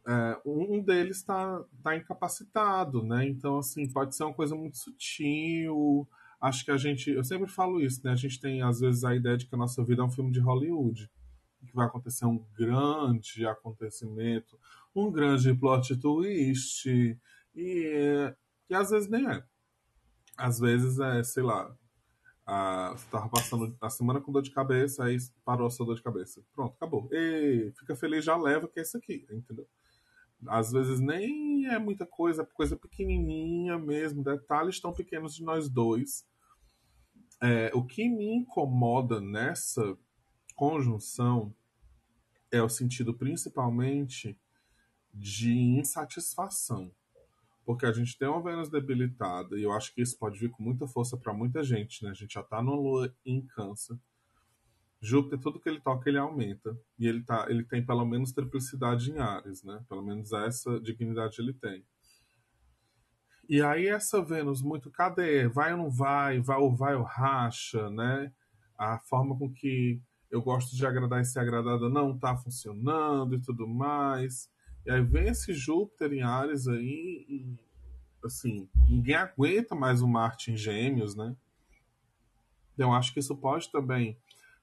é, 0.08 0.41
um 0.46 0.82
deles 0.82 1.17
está 1.17 1.62
tá 1.84 1.96
incapacitado, 1.98 3.04
né? 3.04 3.28
Então, 3.28 3.58
assim, 3.60 3.91
pode 3.91 4.15
ser 4.15 4.24
uma 4.24 4.34
coisa 4.34 4.56
muito 4.56 4.78
sutil. 4.78 6.08
Acho 6.39 6.63
que 6.63 6.72
a 6.72 6.78
gente, 6.78 7.12
eu 7.12 7.24
sempre 7.26 7.48
falo 7.48 7.82
isso, 7.82 8.02
né? 8.06 8.12
A 8.12 8.15
gente 8.15 8.39
tem, 8.39 8.62
às 8.62 8.80
vezes, 8.80 9.04
a 9.04 9.13
ideia 9.13 9.36
de 9.36 9.46
que 9.46 9.54
a 9.54 9.58
nossa 9.58 9.84
vida 9.84 10.02
é 10.02 10.06
um 10.06 10.10
filme 10.10 10.32
de 10.32 10.39
Hollywood, 10.39 11.12
que 11.65 11.76
vai 11.76 11.86
acontecer 11.86 12.26
um 12.26 12.41
grande 12.58 13.46
acontecimento, 13.46 14.58
um 14.96 15.12
grande 15.12 15.54
plot 15.54 15.96
twist, 15.98 16.88
e, 17.54 18.34
e 18.70 18.76
às 18.76 18.91
vezes 18.91 19.10
nem 19.10 19.30
é. 19.30 19.43
Às 20.38 20.60
vezes 20.60 21.00
é, 21.00 21.22
sei 21.24 21.43
lá, 21.43 21.76
a, 22.46 22.91
você 22.96 23.06
tava 23.12 23.28
passando 23.28 23.76
a 23.82 23.89
semana 23.89 24.22
com 24.22 24.32
dor 24.32 24.41
de 24.41 24.52
cabeça, 24.52 25.04
aí 25.04 25.17
parou 25.43 25.67
a 25.67 25.70
sua 25.70 25.86
dor 25.86 25.96
de 25.96 26.04
cabeça. 26.04 26.41
Pronto, 26.56 26.76
acabou. 26.76 27.10
E 27.12 27.74
fica 27.78 27.96
feliz, 27.96 28.24
já 28.24 28.38
leva, 28.38 28.70
que 28.70 28.80
é 28.80 28.84
isso 28.84 28.98
aqui, 28.98 29.28
entendeu? 29.30 29.67
Às 30.45 30.71
vezes 30.71 31.00
nem 31.00 31.65
é 31.67 31.80
muita 31.80 32.06
coisa, 32.06 32.43
é 32.43 32.45
coisa 32.45 32.76
pequenininha 32.78 33.78
mesmo, 33.78 34.23
detalhes 34.23 34.80
tão 34.80 34.93
pequenos 34.93 35.34
de 35.36 35.43
nós 35.43 35.69
dois. 35.69 36.26
É, 37.41 37.71
o 37.73 37.84
que 37.84 38.08
me 38.10 38.36
incomoda 38.36 39.19
nessa 39.19 39.97
conjunção 40.56 41.56
é 42.52 42.62
o 42.62 42.69
sentido 42.69 43.13
principalmente 43.13 44.39
de 45.13 45.54
insatisfação. 45.54 46.91
porque 47.67 47.86
a 47.86 47.91
gente 47.91 48.17
tem 48.17 48.30
uma 48.30 48.41
Vênus 48.41 48.69
debilitada, 48.69 49.60
e 49.60 49.63
eu 49.63 49.73
acho 49.73 49.93
que 49.93 50.02
isso 50.02 50.17
pode 50.17 50.39
vir 50.39 50.50
com 50.50 50.63
muita 50.63 50.88
força 50.88 51.17
para 51.17 51.34
muita 51.34 51.62
gente, 51.62 52.02
né? 52.02 52.12
A 52.12 52.13
gente 52.13 52.34
já 52.34 52.39
está 52.39 52.63
no 52.63 52.73
Lua 52.73 53.13
em 53.26 53.45
Câncer. 53.45 54.00
Júpiter, 55.01 55.39
tudo 55.39 55.60
que 55.60 55.69
ele 55.69 55.79
toca, 55.79 56.10
ele 56.10 56.17
aumenta. 56.17 56.77
E 56.97 57.07
ele, 57.07 57.23
tá, 57.23 57.45
ele 57.49 57.63
tem 57.63 57.86
pelo 57.86 58.05
menos 58.05 58.31
triplicidade 58.31 59.12
em 59.12 59.19
Ares, 59.19 59.63
né? 59.63 59.83
Pelo 59.88 60.03
menos 60.03 60.31
essa 60.33 60.79
dignidade 60.79 61.39
ele 61.39 61.53
tem. 61.53 61.86
E 63.49 63.62
aí 63.62 63.88
essa 63.88 64.21
Vênus 64.21 64.62
muito, 64.62 64.91
cadê? 64.91 65.47
Vai 65.47 65.71
ou 65.71 65.77
não 65.77 65.89
vai? 65.89 66.39
Vai 66.41 66.57
ou 66.57 66.75
vai 66.75 66.95
ou 66.95 67.03
racha, 67.03 67.89
né? 67.89 68.33
A 68.77 68.99
forma 68.99 69.38
com 69.38 69.51
que 69.51 70.01
eu 70.29 70.41
gosto 70.41 70.75
de 70.75 70.86
agradar 70.86 71.21
e 71.21 71.25
ser 71.25 71.39
agradada 71.39 71.88
não 71.89 72.13
está 72.13 72.36
funcionando 72.36 73.36
e 73.36 73.41
tudo 73.41 73.67
mais. 73.67 74.49
E 74.86 74.91
aí 74.91 75.01
vem 75.01 75.27
esse 75.27 75.53
Júpiter 75.53 76.12
em 76.12 76.21
Ares 76.21 76.67
aí 76.67 77.25
e, 77.29 77.57
assim, 78.23 78.67
ninguém 78.89 79.15
aguenta 79.15 79.73
mais 79.75 80.01
o 80.01 80.07
Marte 80.07 80.51
em 80.51 80.57
Gêmeos, 80.57 81.15
né? 81.15 81.36
Eu 82.77 82.91
acho 82.91 83.13
que 83.13 83.19
isso 83.19 83.36
pode 83.36 83.71
também 83.71 84.17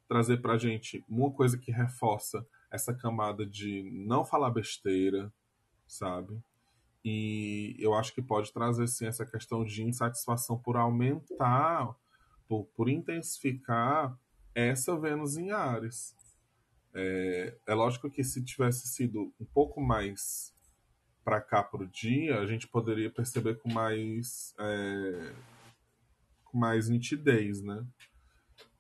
trazer 0.09 0.39
pra 0.39 0.59
gente 0.59 1.05
uma 1.09 1.31
coisa 1.31 1.59
que 1.59 1.73
reforça 1.73 2.47
essa 2.71 2.93
camada 2.93 3.47
de 3.47 3.83
não 3.93 4.25
falar 4.25 4.51
besteira, 4.51 5.33
sabe? 5.87 6.43
E 7.05 7.77
eu 7.79 7.95
acho 7.95 8.15
que 8.15 8.23
pode 8.23 8.53
trazer 8.53 8.87
sim 8.87 9.07
essa 9.07 9.27
questão 9.27 9.65
de 9.65 9.83
insatisfação 9.83 10.59
por 10.59 10.77
aumentar, 10.77 11.95
por, 12.49 12.65
por 12.75 12.89
intensificar 12.89 14.19
essa 14.55 14.99
Vênus 14.99 15.37
em 15.37 15.51
Ares. 15.51 16.17
É, 16.95 17.57
é 17.67 17.75
lógico 17.75 18.11
que 18.11 18.25
se 18.25 18.43
tivesse 18.43 18.89
sido 18.89 19.33
um 19.39 19.45
pouco 19.45 19.81
mais 19.81 20.55
para 21.25 21.41
cá 21.41 21.63
pro 21.63 21.87
dia, 21.87 22.39
a 22.39 22.47
gente 22.47 22.69
poderia 22.69 23.11
perceber 23.11 23.57
com 23.57 23.73
mais 23.73 24.55
é, 24.59 25.33
com 26.45 26.59
mais 26.59 26.89
nitidez, 26.89 27.63
né? 27.63 27.85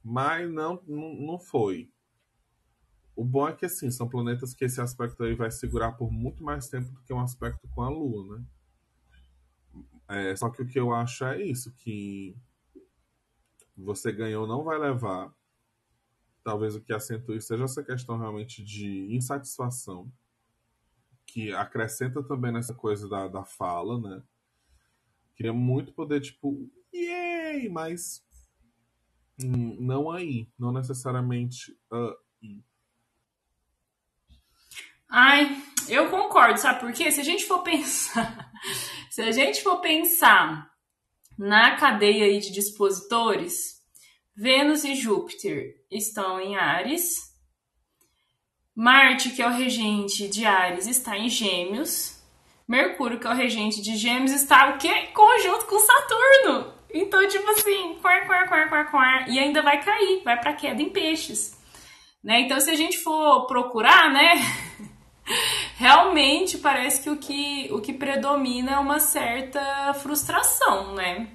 Mas 0.04 0.52
não, 0.52 0.82
não, 0.86 1.14
não 1.14 1.38
foi. 1.38 1.90
O 3.16 3.24
bom 3.24 3.48
é 3.48 3.54
que, 3.54 3.64
assim, 3.64 3.90
são 3.90 4.08
planetas 4.08 4.52
que 4.52 4.66
esse 4.66 4.80
aspecto 4.80 5.22
aí 5.22 5.34
vai 5.34 5.50
segurar 5.50 5.92
por 5.92 6.12
muito 6.12 6.44
mais 6.44 6.68
tempo 6.68 6.90
do 6.90 7.00
que 7.02 7.12
um 7.12 7.20
aspecto 7.20 7.66
com 7.68 7.80
a 7.80 7.88
Lua, 7.88 8.36
né? 8.36 8.44
É, 10.08 10.36
só 10.36 10.50
que 10.50 10.60
o 10.60 10.66
que 10.66 10.78
eu 10.78 10.92
acho 10.92 11.24
é 11.24 11.42
isso, 11.42 11.72
que 11.72 12.36
você 13.74 14.12
ganhou 14.12 14.46
não 14.46 14.62
vai 14.62 14.78
levar. 14.78 15.32
Talvez 16.42 16.76
o 16.76 16.80
que 16.80 16.92
acentue 16.92 17.40
seja 17.40 17.64
essa 17.64 17.82
questão 17.82 18.18
realmente 18.18 18.62
de 18.62 19.14
insatisfação, 19.14 20.12
que 21.24 21.52
acrescenta 21.52 22.22
também 22.22 22.52
nessa 22.52 22.74
coisa 22.74 23.08
da, 23.08 23.26
da 23.28 23.44
fala, 23.44 23.98
né? 23.98 24.22
Queria 25.34 25.54
muito 25.54 25.92
poder, 25.92 26.20
tipo, 26.20 26.70
yay! 26.92 27.68
Mas 27.70 28.22
não 29.38 30.10
aí, 30.10 30.48
não 30.58 30.72
necessariamente 30.72 31.72
uh, 31.92 32.24
Ai, 35.16 35.62
eu 35.88 36.10
concordo, 36.10 36.58
sabe 36.58 36.80
por 36.80 36.92
quê? 36.92 37.10
Se 37.12 37.20
a 37.20 37.24
gente 37.24 37.44
for 37.44 37.62
pensar, 37.62 38.50
se 39.10 39.22
a 39.22 39.30
gente 39.30 39.62
for 39.62 39.80
pensar 39.80 40.68
na 41.38 41.76
cadeia 41.76 42.24
aí 42.24 42.40
de 42.40 42.50
dispositores, 42.50 43.80
Vênus 44.36 44.82
e 44.82 44.96
Júpiter 44.96 45.76
estão 45.88 46.40
em 46.40 46.56
Ares, 46.56 47.32
Marte, 48.74 49.30
que 49.30 49.40
é 49.40 49.46
o 49.46 49.52
regente 49.52 50.26
de 50.26 50.44
Ares, 50.44 50.88
está 50.88 51.16
em 51.16 51.28
Gêmeos, 51.28 52.20
Mercúrio, 52.66 53.20
que 53.20 53.26
é 53.28 53.30
o 53.30 53.34
regente 53.34 53.80
de 53.80 53.96
Gêmeos, 53.96 54.32
está 54.32 54.74
o 54.74 54.78
quê? 54.78 55.12
Conjunto 55.14 55.66
com 55.66 55.78
Saturno. 55.78 56.73
Então, 56.94 57.26
tipo 57.26 57.50
assim, 57.50 57.98
quar, 58.00 58.24
quar, 58.24 58.48
quar, 58.48 58.68
quar, 58.68 58.90
quar, 58.92 59.28
e 59.28 59.36
ainda 59.36 59.60
vai 59.62 59.82
cair, 59.82 60.22
vai 60.24 60.38
para 60.38 60.52
queda 60.52 60.80
em 60.80 60.90
peixes. 60.90 61.58
Né? 62.22 62.42
Então, 62.42 62.60
se 62.60 62.70
a 62.70 62.76
gente 62.76 62.98
for 62.98 63.48
procurar, 63.48 64.12
né, 64.12 64.34
realmente 65.76 66.56
parece 66.58 67.02
que 67.02 67.10
o 67.10 67.16
que, 67.16 67.68
o 67.72 67.80
que 67.80 67.92
predomina 67.92 68.74
é 68.74 68.78
uma 68.78 69.00
certa 69.00 69.92
frustração, 69.94 70.94
né? 70.94 71.28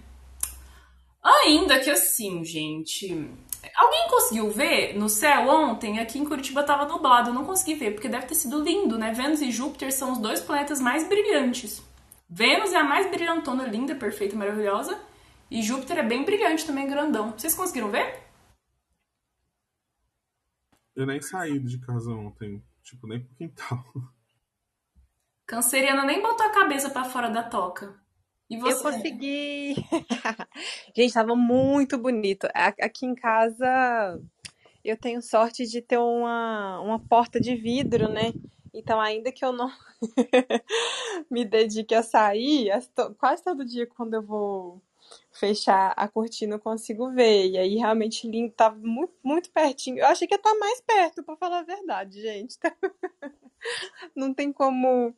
Ainda 1.22 1.78
que 1.80 1.89
assim, 1.89 2.45
gente. 2.45 3.30
Alguém 3.76 4.08
conseguiu 4.10 4.50
ver 4.50 4.98
no 4.98 5.10
céu 5.10 5.50
ontem? 5.50 6.00
Aqui 6.00 6.17
em 6.17 6.24
Curitiba 6.24 6.63
tava 6.63 6.86
nublado, 6.86 7.32
eu 7.32 7.34
não 7.34 7.43
consegui 7.43 7.74
ver, 7.74 7.91
porque 7.91 8.08
deve 8.08 8.26
ter 8.26 8.36
sido 8.36 8.63
lindo, 8.63 8.98
né? 8.98 9.12
Vênus 9.12 9.41
e 9.41 9.52
Júpiter 9.52 9.91
são 9.91 10.13
os 10.13 10.17
dois 10.17 10.39
planetas 10.39 10.80
mais 10.80 11.06
brilhantes. 11.08 11.84
Vênus 12.30 12.72
é 12.72 12.78
a 12.78 12.84
mais 12.84 13.12
brilhantona, 13.12 13.65
linda, 13.65 13.93
perfeita, 13.93 14.38
maravilhosa. 14.38 15.09
E 15.51 15.63
Júpiter 15.63 15.97
é 15.97 16.03
bem 16.03 16.23
brilhante 16.23 16.65
também, 16.65 16.88
grandão. 16.88 17.31
Vocês 17.31 17.55
conseguiram 17.55 17.89
ver? 17.89 18.23
Eu 20.95 21.07
nem 21.07 21.19
saí 21.21 21.59
de 21.59 21.79
casa 21.79 22.12
ontem. 22.12 22.63
Tipo, 22.83 23.07
nem 23.07 23.19
pro 23.23 23.35
quintal. 23.35 23.83
Canceriana 25.47 26.05
nem 26.05 26.21
botou 26.21 26.45
a 26.45 26.51
cabeça 26.51 26.89
para 26.89 27.05
fora 27.05 27.29
da 27.29 27.43
toca. 27.43 27.99
E 28.49 28.57
você? 28.57 28.79
Eu 28.79 28.91
consegui. 28.91 29.75
Gente, 30.95 31.13
tava 31.13 31.35
muito 31.35 31.97
bonito. 31.97 32.47
Aqui 32.53 33.05
em 33.05 33.15
casa 33.15 34.21
eu 34.83 34.97
tenho 34.97 35.21
sorte 35.21 35.65
de 35.65 35.81
ter 35.81 35.97
uma, 35.97 36.79
uma 36.81 36.99
porta 36.99 37.39
de 37.39 37.55
vidro, 37.55 38.07
né? 38.07 38.33
Então, 38.73 38.99
ainda 38.99 39.31
que 39.31 39.43
eu 39.43 39.51
não 39.51 39.71
me 41.29 41.43
dedique 41.43 41.95
a 41.95 42.03
sair, 42.03 42.69
quase 43.17 43.43
todo 43.43 43.65
dia 43.65 43.88
quando 43.88 44.13
eu 44.13 44.21
vou 44.21 44.81
fechar 45.39 45.93
a 45.95 46.08
cortina 46.08 46.56
eu 46.56 46.60
consigo 46.60 47.10
ver. 47.12 47.49
E 47.49 47.58
aí 47.58 47.75
realmente 47.78 48.28
lindo, 48.28 48.52
tava 48.52 48.78
muito, 48.78 49.13
muito 49.23 49.49
pertinho. 49.52 49.99
Eu 49.99 50.08
achei 50.08 50.28
que 50.28 50.34
ia 50.34 50.38
estar 50.38 50.54
mais 50.56 50.82
perto, 50.82 51.23
para 51.23 51.38
falar 51.38 51.60
a 51.60 51.63
verdade, 51.63 52.21
gente. 52.21 52.58
Não 54.15 54.34
tem 54.34 54.52
como 54.52 55.13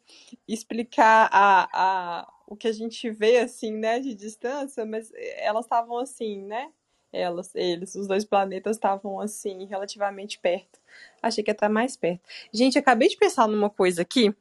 explicar 0.48 1.30
a, 1.32 1.70
a, 1.74 2.34
o 2.48 2.56
que 2.56 2.68
a 2.68 2.72
gente 2.72 3.10
vê 3.10 3.40
assim, 3.40 3.74
né, 3.74 4.00
de 4.00 4.14
distância, 4.14 4.86
mas 4.86 5.12
elas 5.38 5.66
estavam 5.66 5.98
assim, 5.98 6.44
né? 6.44 6.72
Elas, 7.14 7.54
eles, 7.56 7.94
os 7.96 8.08
dois 8.08 8.24
planetas 8.24 8.78
estavam 8.78 9.20
assim, 9.20 9.66
relativamente 9.66 10.40
perto. 10.40 10.80
Achei 11.22 11.44
que 11.44 11.52
ia 11.52 11.54
estar 11.54 11.70
mais 11.70 11.98
perto. 11.98 12.22
Gente, 12.54 12.80
acabei 12.80 13.10
de 13.10 13.18
pensar 13.18 13.48
numa 13.48 13.70
coisa 13.70 14.02
aqui 14.02 14.34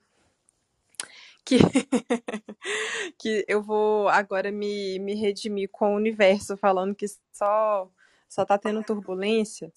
que, 1.45 1.59
que 3.19 3.45
eu 3.49 3.63
vou 3.63 4.09
agora 4.09 4.51
me, 4.51 4.99
me 4.99 5.15
redimir 5.15 5.69
com 5.71 5.95
o 5.95 5.97
universo, 5.97 6.57
falando 6.57 6.95
que 6.95 7.07
só, 7.33 7.91
só 8.29 8.45
tá 8.45 8.59
tendo 8.59 8.83
turbulência. 8.83 9.73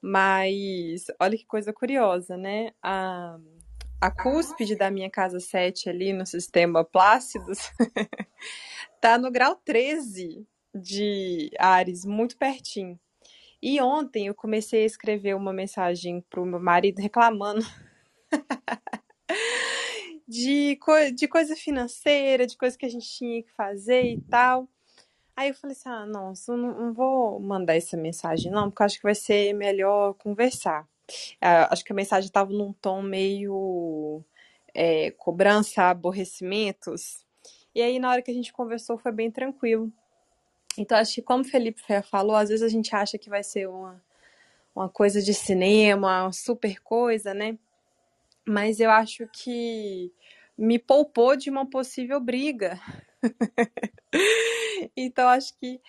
Mas 0.00 1.06
olha 1.20 1.36
que 1.36 1.46
coisa 1.46 1.72
curiosa, 1.72 2.36
né? 2.36 2.72
A, 2.82 3.38
a 4.00 4.10
cúspide 4.10 4.76
da 4.76 4.90
minha 4.90 5.10
casa 5.10 5.40
7 5.40 5.88
ali 5.88 6.12
no 6.12 6.26
sistema 6.26 6.84
Plácidos 6.84 7.58
tá 9.00 9.16
no 9.16 9.30
grau 9.30 9.56
13 9.64 10.46
de 10.74 11.50
Ares, 11.58 12.04
muito 12.04 12.36
pertinho. 12.36 13.00
E 13.62 13.80
ontem 13.80 14.26
eu 14.26 14.34
comecei 14.34 14.82
a 14.82 14.86
escrever 14.86 15.34
uma 15.34 15.52
mensagem 15.52 16.20
pro 16.28 16.44
meu 16.44 16.60
marido 16.60 17.00
reclamando 17.00 17.64
de, 20.26 20.76
co 20.76 20.92
de 21.14 21.28
coisa 21.28 21.54
financeira, 21.54 22.46
de 22.46 22.56
coisa 22.56 22.76
que 22.76 22.86
a 22.86 22.88
gente 22.88 23.08
tinha 23.08 23.42
que 23.42 23.50
fazer 23.52 24.02
e 24.02 24.20
tal. 24.22 24.68
Aí 25.36 25.48
eu 25.48 25.54
falei 25.54 25.76
assim: 25.76 25.88
ah, 25.88 26.06
nossa, 26.06 26.56
não, 26.56 26.78
não 26.78 26.92
vou 26.94 27.40
mandar 27.40 27.76
essa 27.76 27.96
mensagem, 27.96 28.50
não, 28.52 28.70
porque 28.70 28.82
eu 28.82 28.86
acho 28.86 28.96
que 28.98 29.02
vai 29.02 29.14
ser 29.14 29.52
melhor 29.54 30.14
conversar. 30.14 30.84
Uh, 31.42 31.68
acho 31.70 31.84
que 31.84 31.92
a 31.92 31.96
mensagem 31.96 32.28
estava 32.28 32.52
num 32.52 32.72
tom 32.72 33.02
meio 33.02 34.24
é, 34.74 35.10
cobrança, 35.12 35.84
aborrecimentos. 35.84 37.24
E 37.74 37.82
aí, 37.82 37.98
na 37.98 38.10
hora 38.10 38.22
que 38.22 38.30
a 38.30 38.34
gente 38.34 38.52
conversou, 38.52 38.96
foi 38.96 39.12
bem 39.12 39.30
tranquilo. 39.30 39.92
Então, 40.78 40.98
acho 40.98 41.14
que, 41.14 41.22
como 41.22 41.42
o 41.42 41.46
Felipe 41.46 41.80
falou, 42.04 42.34
às 42.36 42.48
vezes 42.48 42.64
a 42.64 42.68
gente 42.68 42.94
acha 42.94 43.18
que 43.18 43.28
vai 43.28 43.42
ser 43.42 43.68
uma, 43.68 44.02
uma 44.74 44.88
coisa 44.88 45.22
de 45.22 45.34
cinema, 45.34 46.24
uma 46.24 46.32
super 46.32 46.80
coisa, 46.80 47.34
né? 47.34 47.58
Mas 48.46 48.80
eu 48.80 48.90
acho 48.90 49.26
que 49.32 50.12
me 50.56 50.78
poupou 50.78 51.36
de 51.36 51.50
uma 51.50 51.68
possível 51.68 52.20
briga. 52.20 52.78
então, 54.96 55.28
acho 55.28 55.56
que 55.58 55.80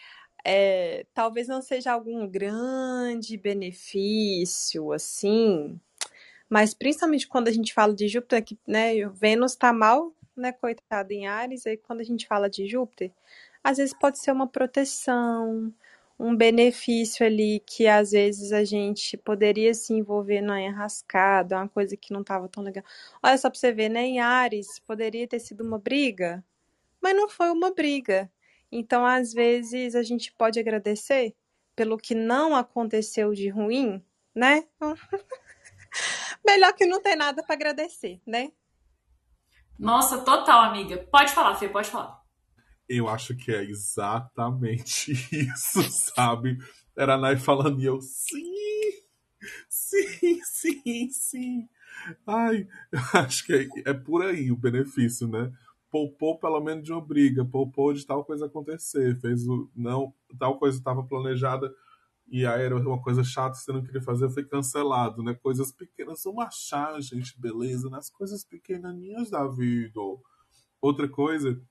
é, 0.44 1.06
talvez 1.14 1.48
não 1.48 1.62
seja 1.62 1.92
algum 1.92 2.28
grande 2.28 3.38
benefício, 3.38 4.92
assim, 4.92 5.80
mas 6.50 6.74
principalmente 6.74 7.28
quando 7.28 7.48
a 7.48 7.52
gente 7.52 7.74
fala 7.74 7.94
de 7.94 8.08
Júpiter, 8.08 8.44
que 8.44 8.58
né, 8.68 8.94
Vênus 9.10 9.54
está 9.54 9.74
mal, 9.74 10.14
né, 10.36 10.52
coitado 10.52 11.12
em 11.12 11.28
Ares, 11.28 11.66
aí 11.66 11.78
quando 11.78 12.02
a 12.02 12.04
gente 12.04 12.28
fala 12.28 12.50
de 12.50 12.68
Júpiter, 12.68 13.12
às 13.64 13.78
vezes 13.78 13.96
pode 13.98 14.20
ser 14.20 14.32
uma 14.32 14.48
proteção, 14.48 15.74
um 16.18 16.36
benefício 16.36 17.26
ali 17.26 17.62
que 17.66 17.88
às 17.88 18.12
vezes 18.12 18.52
a 18.52 18.64
gente 18.64 19.18
poderia 19.18 19.74
se 19.74 19.94
envolver 19.94 20.42
numa 20.42 20.62
enrascada, 20.62 21.58
uma 21.58 21.68
coisa 21.68 21.98
que 21.98 22.14
não 22.14 22.22
estava 22.22 22.48
tão 22.48 22.64
legal. 22.64 22.84
Olha 23.22 23.38
só 23.38 23.50
para 23.50 23.60
você 23.60 23.72
ver, 23.72 23.90
né? 23.90 24.04
Em 24.04 24.20
Ares 24.20 24.80
poderia 24.80 25.28
ter 25.28 25.40
sido 25.40 25.64
uma 25.64 25.78
briga, 25.78 26.44
mas 27.02 27.16
não 27.16 27.30
foi 27.30 27.52
uma 27.52 27.74
briga. 27.74 28.32
Então, 28.72 29.06
às 29.06 29.34
vezes, 29.34 29.96
a 29.96 30.04
gente 30.04 30.34
pode 30.34 30.60
agradecer 30.60 31.36
pelo 31.76 31.98
que 31.98 32.16
não 32.16 32.56
aconteceu 32.56 33.34
de 33.34 33.50
ruim, 33.50 34.04
né? 34.34 34.66
Melhor 36.46 36.74
que 36.74 36.86
não 36.86 37.02
ter 37.02 37.16
nada 37.16 37.44
para 37.44 37.56
agradecer, 37.56 38.22
né? 38.26 38.52
Nossa, 39.78 40.20
total, 40.20 40.64
amiga. 40.64 40.98
Pode 41.12 41.32
falar, 41.32 41.56
Fê, 41.56 41.68
pode 41.68 41.90
falar. 41.90 42.25
Eu 42.88 43.08
acho 43.10 43.36
que 43.36 43.52
é 43.52 43.64
exatamente 43.64 45.12
isso, 45.32 45.82
sabe? 46.16 46.58
Era 46.96 47.16
a 47.16 47.18
Nai 47.18 47.38
falando 47.38 47.82
e 47.82 47.86
eu, 47.86 48.00
sim, 48.02 48.44
sim, 49.70 50.42
sim, 50.44 51.10
sim. 51.10 51.70
Ai, 52.28 52.68
eu 52.92 53.00
acho 53.22 53.46
que 53.46 53.54
é, 53.54 53.92
é 53.92 53.94
por 53.94 54.24
aí 54.24 54.52
o 54.52 54.58
benefício, 54.58 55.28
né? 55.28 55.52
Poupou 55.92 56.40
pelo 56.40 56.60
menos 56.62 56.84
de 56.84 56.92
uma 56.92 57.02
briga, 57.02 57.46
poupou 57.46 57.94
de 57.94 58.06
tal 58.06 58.26
coisa 58.26 58.46
acontecer, 58.48 59.20
fez 59.22 59.48
o. 59.48 59.70
Não, 59.76 60.14
tal 60.40 60.60
coisa 60.60 60.78
estava 60.78 61.04
planejada 61.04 61.74
e 62.28 62.46
aí 62.46 62.64
era 62.64 62.78
uma 62.78 63.02
coisa 63.02 63.24
chata 63.24 63.58
que 63.58 63.64
você 63.64 63.72
não 63.74 63.84
queria 63.84 64.02
fazer, 64.02 64.30
foi 64.32 64.46
cancelado, 64.46 65.24
né? 65.24 65.34
Coisas 65.36 65.72
pequenas, 65.72 66.24
vamos 66.26 66.46
achar, 66.46 67.00
gente, 67.02 67.40
beleza, 67.40 67.90
nas 67.90 68.10
coisas 68.10 68.44
pequenininhas 68.44 69.30
da 69.30 69.48
vida. 69.48 70.00
Outra 70.82 71.08
coisa 71.10 71.62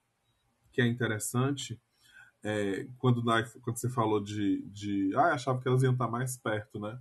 que 0.74 0.82
é 0.82 0.86
interessante 0.86 1.80
é, 2.42 2.86
quando, 2.98 3.22
quando 3.62 3.76
você 3.78 3.88
falou 3.88 4.22
de, 4.22 4.62
de. 4.68 5.12
Ah, 5.16 5.32
achava 5.32 5.60
que 5.60 5.66
elas 5.66 5.82
iam 5.82 5.94
estar 5.94 6.08
mais 6.08 6.36
perto, 6.36 6.78
né? 6.78 7.00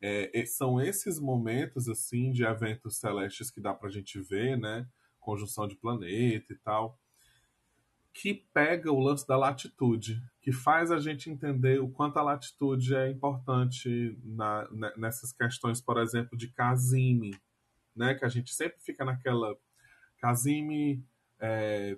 É, 0.00 0.44
são 0.44 0.80
esses 0.80 1.20
momentos, 1.20 1.88
assim, 1.88 2.32
de 2.32 2.44
eventos 2.44 2.96
celestes 2.96 3.50
que 3.50 3.60
dá 3.60 3.72
pra 3.72 3.88
gente 3.88 4.20
ver, 4.20 4.58
né? 4.58 4.86
Conjunção 5.20 5.68
de 5.68 5.76
planeta 5.76 6.52
e 6.52 6.56
tal, 6.56 6.98
que 8.12 8.34
pega 8.52 8.90
o 8.92 8.98
lance 8.98 9.26
da 9.26 9.36
latitude, 9.36 10.20
que 10.40 10.50
faz 10.50 10.90
a 10.90 10.98
gente 10.98 11.30
entender 11.30 11.80
o 11.80 11.88
quanto 11.88 12.18
a 12.18 12.22
latitude 12.22 12.94
é 12.94 13.10
importante 13.10 14.18
na, 14.24 14.68
nessas 14.96 15.32
questões, 15.32 15.80
por 15.80 15.98
exemplo, 15.98 16.36
de 16.36 16.48
Casime, 16.48 17.38
né? 17.94 18.14
Que 18.14 18.24
a 18.24 18.28
gente 18.28 18.52
sempre 18.52 18.80
fica 18.80 19.04
naquela. 19.04 19.56
Casime 20.18 21.04
é, 21.38 21.96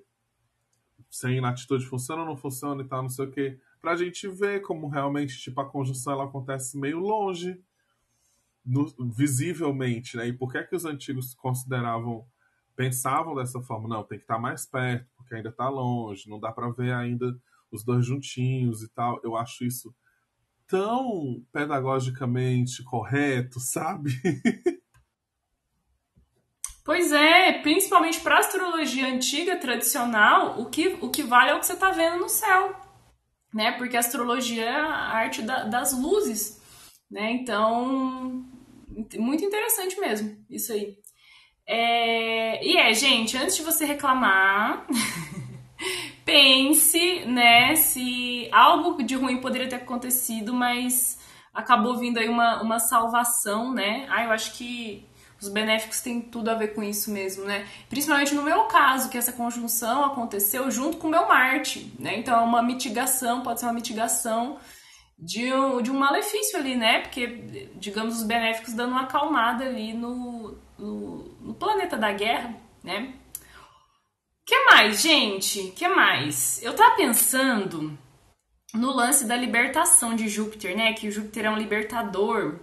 sem 1.11 1.41
latitude 1.41 1.87
funciona 1.87 2.23
ou 2.23 2.29
não 2.29 2.37
funciona 2.37 2.83
e 2.83 2.87
tal, 2.87 3.03
não 3.03 3.09
sei 3.09 3.27
o 3.27 3.31
quê. 3.31 3.59
Pra 3.81 3.97
gente 3.97 4.29
ver 4.29 4.61
como 4.61 4.89
realmente 4.89 5.39
tipo, 5.39 5.61
a 5.61 5.69
conjunção 5.69 6.13
ela 6.13 6.25
acontece 6.25 6.79
meio 6.79 6.99
longe, 6.99 7.61
no, 8.65 8.87
visivelmente, 8.99 10.17
né? 10.17 10.29
E 10.29 10.33
por 10.33 10.53
que, 10.53 10.59
é 10.59 10.65
que 10.65 10.77
os 10.77 10.85
antigos 10.85 11.35
consideravam, 11.35 12.27
pensavam 12.77 13.35
dessa 13.35 13.61
forma? 13.63 13.89
Não, 13.89 14.05
tem 14.05 14.19
que 14.19 14.25
estar 14.25 14.39
mais 14.39 14.67
perto, 14.67 15.07
porque 15.17 15.35
ainda 15.35 15.49
está 15.49 15.69
longe, 15.69 16.29
não 16.29 16.39
dá 16.39 16.53
para 16.53 16.71
ver 16.71 16.93
ainda 16.93 17.35
os 17.71 17.83
dois 17.83 18.05
juntinhos 18.05 18.83
e 18.83 18.89
tal. 18.89 19.21
Eu 19.25 19.37
acho 19.37 19.65
isso 19.65 19.95
tão 20.67 21.43
pedagogicamente 21.51 22.83
correto, 22.85 23.59
sabe? 23.61 24.11
Pois 26.89 27.13
é, 27.13 27.53
principalmente 27.53 28.19
para 28.19 28.39
astrologia 28.39 29.09
antiga, 29.09 29.57
tradicional, 29.57 30.59
o 30.59 30.71
que, 30.71 30.97
o 31.03 31.11
que 31.11 31.23
vale 31.23 31.51
é 31.51 31.55
o 31.55 31.61
que 31.61 31.67
você 31.67 31.75
está 31.75 31.91
vendo 31.91 32.17
no 32.17 32.31
céu, 32.31 32.75
né? 33.53 33.73
Porque 33.73 33.95
a 33.95 34.01
astrologia 34.01 34.65
é 34.65 34.71
a 34.71 35.11
arte 35.11 35.43
da, 35.43 35.65
das 35.65 35.93
luzes, 35.93 36.59
né? 37.11 37.31
Então, 37.33 38.43
muito 39.19 39.45
interessante 39.45 40.01
mesmo, 40.01 40.35
isso 40.49 40.73
aí. 40.73 40.97
É, 41.67 42.67
e 42.67 42.79
é, 42.79 42.95
gente, 42.95 43.37
antes 43.37 43.57
de 43.57 43.63
você 43.65 43.85
reclamar, 43.85 44.87
pense, 46.25 47.27
né, 47.27 47.77
se 47.77 48.49
algo 48.51 49.03
de 49.03 49.15
ruim 49.15 49.43
poderia 49.43 49.69
ter 49.69 49.77
acontecido, 49.77 50.55
mas 50.55 51.19
acabou 51.53 51.99
vindo 51.99 52.17
aí 52.17 52.31
uma, 52.31 52.63
uma 52.63 52.79
salvação, 52.79 53.75
né? 53.75 54.07
Ah, 54.09 54.25
eu 54.25 54.31
acho 54.31 54.57
que 54.57 55.07
os 55.41 55.49
benéficos 55.49 56.01
têm 56.01 56.21
tudo 56.21 56.51
a 56.51 56.55
ver 56.55 56.75
com 56.75 56.83
isso 56.83 57.11
mesmo, 57.11 57.45
né? 57.45 57.67
Principalmente 57.89 58.35
no 58.35 58.43
meu 58.43 58.65
caso, 58.65 59.09
que 59.09 59.19
essa 59.19 59.33
conjunção 59.33 60.05
aconteceu 60.05 60.71
junto 60.71 60.97
com 60.97 61.07
o 61.07 61.11
meu 61.11 61.27
Marte, 61.29 61.93
né? 61.99 62.19
Então 62.19 62.39
é 62.39 62.43
uma 62.43 62.63
mitigação, 62.63 63.43
pode 63.43 63.61
ser 63.61 63.67
uma 63.67 63.73
mitigação 63.73 64.59
de 65.19 65.53
um, 65.53 65.83
de 65.83 65.91
um 65.91 65.99
malefício 65.99 66.59
ali, 66.59 66.77
né? 66.77 67.01
Porque, 67.01 67.69
digamos, 67.77 68.17
os 68.17 68.23
benéficos 68.25 68.75
dando 68.75 68.93
uma 68.93 69.03
acalmada 69.03 69.65
ali 69.65 69.93
no, 69.93 70.57
no, 70.79 71.25
no 71.41 71.55
planeta 71.55 71.97
da 71.97 72.13
guerra, 72.13 72.55
né? 72.83 73.15
que 74.49 74.65
mais, 74.65 75.03
gente? 75.03 75.73
que 75.73 75.87
mais? 75.87 76.63
Eu 76.63 76.75
tava 76.75 76.97
pensando 76.97 77.99
no 78.73 78.93
lance 78.95 79.27
da 79.27 79.37
libertação 79.37 80.17
de 80.17 80.27
Júpiter, 80.27 80.75
né? 80.75 80.95
Que 80.95 81.11
Júpiter 81.11 81.45
é 81.45 81.51
um 81.51 81.59
libertador, 81.59 82.59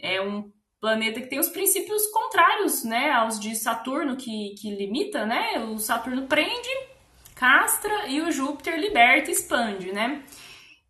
é 0.00 0.20
um 0.20 0.50
planeta 0.80 1.20
que 1.20 1.28
tem 1.28 1.38
os 1.38 1.48
princípios 1.48 2.06
contrários, 2.08 2.84
né, 2.84 3.10
aos 3.12 3.38
de 3.38 3.54
Saturno, 3.54 4.16
que, 4.16 4.54
que 4.60 4.74
limita, 4.74 5.26
né? 5.26 5.58
O 5.58 5.78
Saturno 5.78 6.26
prende, 6.26 6.68
castra 7.34 8.06
e 8.06 8.20
o 8.20 8.30
Júpiter 8.30 8.78
liberta 8.78 9.30
e 9.30 9.34
expande, 9.34 9.92
né? 9.92 10.24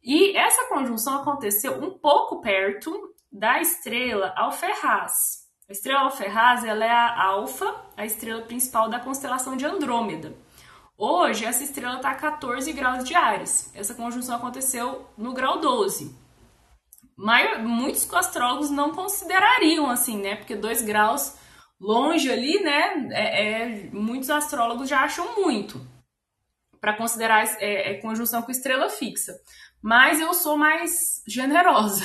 E 0.03 0.37
essa 0.37 0.69
conjunção 0.69 1.17
aconteceu 1.17 1.83
um 1.83 1.91
pouco 1.91 2.41
perto 2.41 3.15
da 3.31 3.61
estrela 3.61 4.33
Alferraz. 4.37 5.47
A 5.69 5.73
estrela 5.73 6.01
Alferraz 6.01 6.65
ela 6.65 6.85
é 6.85 6.91
a 6.91 7.25
Alfa, 7.25 7.75
a 7.97 8.07
estrela 8.07 8.43
principal 8.43 8.89
da 8.89 9.01
constelação 9.01 9.57
de 9.57 9.67
Andrômeda. 9.67 10.35
Hoje, 10.97 11.45
essa 11.45 11.63
estrela 11.63 11.97
está 11.97 12.11
a 12.11 12.15
14 12.15 12.73
graus 12.73 13.05
de 13.05 13.15
Ares. 13.15 13.71
Essa 13.75 13.95
conjunção 13.95 14.37
aconteceu 14.37 15.07
no 15.17 15.33
grau 15.33 15.61
12 15.61 16.28
maior, 17.19 17.59
muitos 17.59 18.13
astrólogos 18.15 18.71
não 18.71 18.93
considerariam 18.93 19.91
assim, 19.91 20.19
né? 20.19 20.37
Porque 20.37 20.55
dois 20.55 20.81
graus 20.83 21.37
longe 21.81 22.31
ali, 22.31 22.63
né? 22.63 23.09
É, 23.11 23.43
é 23.43 23.91
muitos 23.93 24.31
astrólogos 24.31 24.89
já 24.89 25.01
acham 25.01 25.35
muito 25.35 25.85
para 26.81 26.97
considerar 26.97 27.45
é, 27.59 27.91
é, 27.91 27.95
conjunção 27.95 28.41
com 28.41 28.53
estrela 28.53 28.89
fixa. 28.89 29.35
Mas 29.83 30.21
eu 30.21 30.33
sou 30.35 30.57
mais 30.57 31.23
generosa 31.27 32.05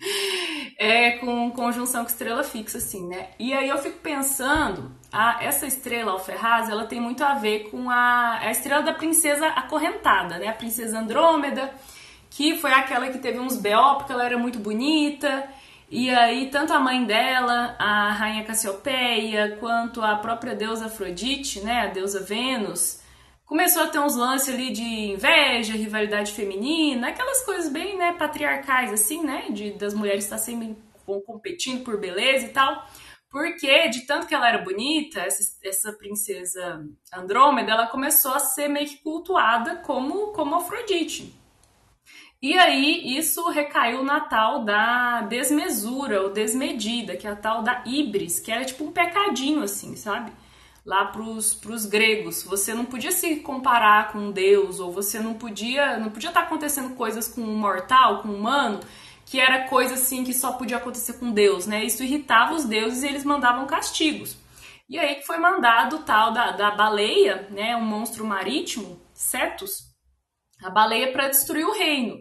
é, 0.78 1.12
com 1.18 1.50
conjunção 1.50 2.04
com 2.04 2.10
estrela 2.10 2.42
fixa, 2.42 2.78
assim, 2.78 3.06
né? 3.06 3.30
E 3.38 3.52
aí 3.52 3.68
eu 3.68 3.78
fico 3.78 3.98
pensando, 3.98 4.94
a, 5.12 5.42
essa 5.42 5.66
estrela 5.66 6.12
Alferraz, 6.12 6.68
ela 6.68 6.86
tem 6.86 7.00
muito 7.00 7.24
a 7.24 7.34
ver 7.34 7.70
com 7.70 7.90
a, 7.90 8.38
a 8.40 8.50
estrela 8.50 8.82
da 8.82 8.92
princesa 8.92 9.46
acorrentada, 9.48 10.38
né? 10.38 10.48
A 10.48 10.54
princesa 10.54 10.98
Andrômeda 10.98 11.72
que 12.30 12.56
foi 12.58 12.72
aquela 12.72 13.08
que 13.08 13.18
teve 13.18 13.38
uns 13.38 13.56
B.O. 13.56 13.96
porque 13.96 14.12
ela 14.12 14.24
era 14.24 14.38
muito 14.38 14.58
bonita. 14.58 15.48
E 15.90 16.10
aí, 16.10 16.50
tanto 16.50 16.72
a 16.72 16.78
mãe 16.78 17.04
dela, 17.04 17.74
a 17.78 18.12
rainha 18.12 18.44
Cassiopeia, 18.44 19.56
quanto 19.58 20.02
a 20.02 20.16
própria 20.16 20.54
deusa 20.54 20.86
Afrodite, 20.86 21.60
né, 21.60 21.80
a 21.80 21.86
deusa 21.86 22.20
Vênus, 22.20 23.00
começou 23.46 23.84
a 23.84 23.86
ter 23.86 23.98
uns 23.98 24.14
lances 24.14 24.54
ali 24.54 24.70
de 24.70 24.82
inveja, 24.82 25.72
rivalidade 25.72 26.32
feminina, 26.32 27.08
aquelas 27.08 27.42
coisas 27.42 27.72
bem, 27.72 27.96
né, 27.96 28.12
patriarcais, 28.12 28.92
assim, 28.92 29.24
né, 29.24 29.46
de, 29.50 29.72
das 29.72 29.94
mulheres 29.94 30.24
estar 30.24 30.36
sempre 30.36 30.76
competindo 31.24 31.82
por 31.82 31.98
beleza 31.98 32.44
e 32.44 32.50
tal. 32.50 32.86
Porque, 33.30 33.88
de 33.88 34.06
tanto 34.06 34.26
que 34.26 34.34
ela 34.34 34.48
era 34.48 34.58
bonita, 34.58 35.20
essa, 35.20 35.42
essa 35.62 35.92
princesa 35.92 36.84
Andrômeda, 37.12 37.72
ela 37.72 37.86
começou 37.86 38.32
a 38.32 38.38
ser 38.38 38.68
meio 38.68 38.88
que 38.88 38.98
cultuada 38.98 39.76
como, 39.76 40.32
como 40.32 40.56
Afrodite. 40.56 41.34
E 42.40 42.56
aí, 42.56 43.18
isso 43.18 43.48
recaiu 43.50 44.04
na 44.04 44.20
tal 44.20 44.64
da 44.64 45.22
desmesura 45.22 46.22
ou 46.22 46.30
desmedida, 46.30 47.16
que 47.16 47.26
é 47.26 47.30
a 47.30 47.36
tal 47.36 47.62
da 47.62 47.82
ibris, 47.84 48.38
que 48.38 48.52
era 48.52 48.64
tipo 48.64 48.84
um 48.84 48.92
pecadinho, 48.92 49.64
assim, 49.64 49.96
sabe? 49.96 50.30
Lá 50.86 51.06
pros, 51.06 51.54
pros 51.56 51.84
gregos. 51.84 52.44
Você 52.44 52.72
não 52.74 52.84
podia 52.84 53.10
se 53.10 53.36
comparar 53.40 54.12
com 54.12 54.30
Deus, 54.30 54.78
ou 54.78 54.92
você 54.92 55.18
não 55.18 55.34
podia. 55.34 55.98
Não 55.98 56.10
podia 56.10 56.30
estar 56.30 56.42
tá 56.42 56.46
acontecendo 56.46 56.94
coisas 56.94 57.26
com 57.26 57.40
um 57.40 57.56
mortal, 57.56 58.22
com 58.22 58.28
um 58.28 58.36
humano, 58.36 58.80
que 59.26 59.40
era 59.40 59.68
coisa 59.68 59.94
assim 59.94 60.22
que 60.24 60.32
só 60.32 60.52
podia 60.52 60.76
acontecer 60.76 61.14
com 61.14 61.32
Deus, 61.32 61.66
né? 61.66 61.84
Isso 61.84 62.04
irritava 62.04 62.54
os 62.54 62.64
deuses 62.64 63.02
e 63.02 63.08
eles 63.08 63.24
mandavam 63.24 63.66
castigos. 63.66 64.36
E 64.88 64.98
aí 64.98 65.16
que 65.16 65.26
foi 65.26 65.38
mandado 65.38 65.96
o 65.96 66.02
tal 66.02 66.32
da, 66.32 66.52
da 66.52 66.70
baleia, 66.70 67.48
né? 67.50 67.76
Um 67.76 67.84
monstro 67.84 68.24
marítimo, 68.24 69.00
Cetus, 69.12 69.87
a 70.62 70.70
baleia 70.70 71.12
para 71.12 71.28
destruir 71.28 71.66
o 71.66 71.72
reino. 71.72 72.18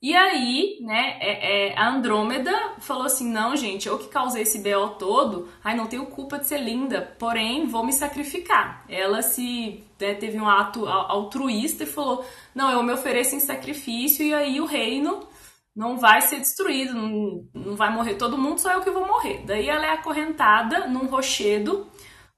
E 0.00 0.14
aí, 0.14 0.78
né, 0.80 1.18
é, 1.20 1.70
é, 1.70 1.78
a 1.78 1.88
Andrômeda 1.88 2.52
falou 2.78 3.04
assim: 3.04 3.28
não, 3.28 3.56
gente, 3.56 3.88
eu 3.88 3.98
que 3.98 4.06
causei 4.08 4.42
esse 4.42 4.60
BO 4.60 4.90
todo, 4.90 5.48
ai, 5.62 5.76
não 5.76 5.88
tenho 5.88 6.06
culpa 6.06 6.38
de 6.38 6.46
ser 6.46 6.58
linda, 6.58 7.16
porém 7.18 7.66
vou 7.66 7.84
me 7.84 7.92
sacrificar. 7.92 8.84
Ela 8.88 9.22
se 9.22 9.84
né, 10.00 10.14
teve 10.14 10.38
um 10.40 10.48
ato 10.48 10.86
altruísta 10.86 11.82
e 11.82 11.86
falou: 11.86 12.24
não, 12.54 12.70
eu 12.70 12.82
me 12.82 12.92
ofereço 12.92 13.34
em 13.34 13.40
sacrifício 13.40 14.24
e 14.24 14.32
aí 14.32 14.60
o 14.60 14.66
reino 14.66 15.26
não 15.74 15.98
vai 15.98 16.20
ser 16.20 16.38
destruído, 16.38 16.94
não, 16.94 17.44
não 17.52 17.76
vai 17.76 17.92
morrer 17.92 18.14
todo 18.14 18.38
mundo, 18.38 18.58
só 18.60 18.72
eu 18.72 18.82
que 18.82 18.90
vou 18.90 19.06
morrer. 19.06 19.42
Daí 19.46 19.68
ela 19.68 19.86
é 19.86 19.92
acorrentada 19.92 20.86
num 20.86 21.06
rochedo 21.06 21.88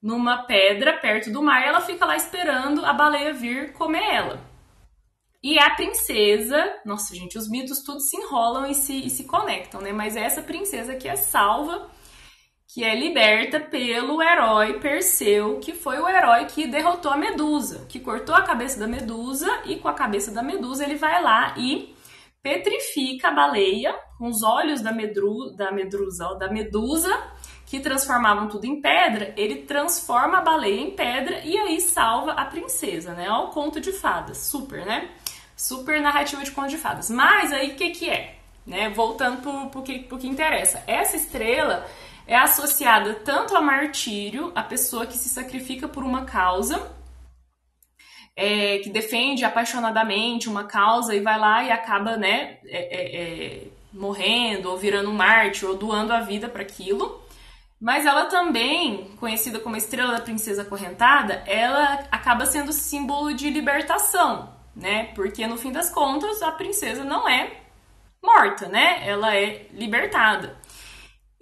numa 0.03 0.45
pedra 0.45 0.95
perto 0.99 1.31
do 1.31 1.43
mar 1.43 1.63
e 1.63 1.69
ela 1.69 1.81
fica 1.83 2.07
lá 2.07 2.17
esperando 2.17 2.85
a 2.87 2.93
baleia 2.95 3.35
vir 3.35 3.75
comer 3.75 4.03
ela. 4.03 4.50
E 5.43 5.59
a 5.59 5.71
princesa, 5.75 6.75
nossa 6.85 7.15
gente, 7.15 7.39
os 7.39 7.49
mitos 7.49 7.83
tudo 7.83 8.01
se 8.01 8.17
enrolam 8.17 8.67
e 8.67 8.75
se, 8.75 9.07
e 9.07 9.09
se 9.09 9.25
conectam, 9.25 9.81
né? 9.81 9.91
Mas 9.91 10.15
é 10.15 10.21
essa 10.21 10.43
princesa 10.43 10.95
que 10.97 11.09
é 11.09 11.17
salva, 11.17 11.91
que 12.73 12.85
é 12.85 12.95
liberta 12.95 13.59
pelo 13.59 14.23
herói 14.23 14.79
Perseu, 14.81 15.59
que 15.59 15.73
foi 15.73 15.99
o 15.99 16.09
herói 16.09 16.45
que 16.45 16.67
derrotou 16.67 17.11
a 17.11 17.17
Medusa, 17.17 17.87
que 17.89 17.99
cortou 17.99 18.35
a 18.35 18.43
cabeça 18.43 18.79
da 18.79 18.87
Medusa 18.87 19.63
e 19.65 19.77
com 19.77 19.89
a 19.89 19.95
cabeça 19.95 20.31
da 20.31 20.43
Medusa 20.43 20.85
ele 20.85 20.97
vai 20.97 21.23
lá 21.23 21.55
e 21.57 21.95
petrifica 22.43 23.29
a 23.29 23.35
baleia 23.35 23.95
com 24.19 24.29
os 24.29 24.43
olhos 24.43 24.81
da, 24.81 24.93
medru, 24.93 25.55
da 25.57 25.73
medrusa, 25.73 26.35
da 26.35 26.51
medusa 26.51 27.11
que 27.67 27.81
transformavam 27.81 28.49
tudo 28.49 28.65
em 28.65 28.81
pedra, 28.81 29.33
ele 29.37 29.63
transforma 29.63 30.39
a 30.39 30.41
baleia 30.41 30.81
em 30.81 30.91
pedra 30.91 31.41
e 31.45 31.57
aí 31.57 31.81
salva 31.81 32.33
a 32.33 32.45
princesa, 32.45 33.15
né? 33.15 33.31
Ó, 33.31 33.47
o 33.47 33.51
conto 33.51 33.81
de 33.81 33.93
fadas, 33.93 34.39
super, 34.39 34.85
né? 34.85 35.09
Super 35.61 36.01
narrativa 36.01 36.43
de 36.43 36.51
conto 36.53 36.71
de 36.71 36.79
fadas. 36.79 37.11
Mas 37.11 37.53
aí 37.53 37.73
o 37.73 37.75
que 37.75 37.91
que 37.91 38.09
é? 38.09 38.37
Né? 38.67 38.89
Voltando 38.89 39.43
pro, 39.43 39.69
pro, 39.69 39.83
que, 39.83 39.99
pro 39.99 40.17
que 40.17 40.27
interessa. 40.27 40.83
Essa 40.87 41.17
estrela 41.19 41.87
é 42.27 42.35
associada 42.35 43.13
tanto 43.17 43.55
a 43.55 43.61
martírio, 43.61 44.53
a 44.55 44.63
pessoa 44.63 45.05
que 45.05 45.19
se 45.19 45.29
sacrifica 45.29 45.87
por 45.87 46.03
uma 46.03 46.25
causa, 46.25 46.91
é, 48.35 48.79
que 48.79 48.89
defende 48.89 49.45
apaixonadamente 49.45 50.49
uma 50.49 50.65
causa 50.65 51.15
e 51.15 51.21
vai 51.21 51.39
lá 51.39 51.63
e 51.63 51.71
acaba, 51.71 52.17
né, 52.17 52.57
é, 52.65 52.79
é, 52.79 53.23
é 53.23 53.67
morrendo 53.93 54.71
ou 54.71 54.79
virando 54.79 55.11
um 55.11 55.15
mártir 55.15 55.69
ou 55.69 55.77
doando 55.77 56.15
a 56.15 56.21
vida 56.21 56.49
para 56.49 56.63
aquilo. 56.63 57.23
Mas 57.79 58.07
ela 58.07 58.25
também, 58.27 59.15
conhecida 59.21 59.59
como 59.61 59.77
Estrela 59.77 60.13
da 60.13 60.21
Princesa 60.23 60.65
Correntada, 60.65 61.43
ela 61.47 62.07
acaba 62.11 62.47
sendo 62.47 62.73
símbolo 62.73 63.35
de 63.35 63.51
libertação, 63.51 64.60
né? 64.75 65.13
Porque 65.15 65.47
no 65.47 65.57
fim 65.57 65.73
das 65.73 65.91
contas 65.91 66.43
a 66.43 66.53
princesa 66.53 67.05
não 67.05 67.29
é 67.29 67.61
morta, 68.23 68.69
né? 68.69 69.03
Ela 69.07 69.37
é 69.37 69.67
libertada. 69.73 70.59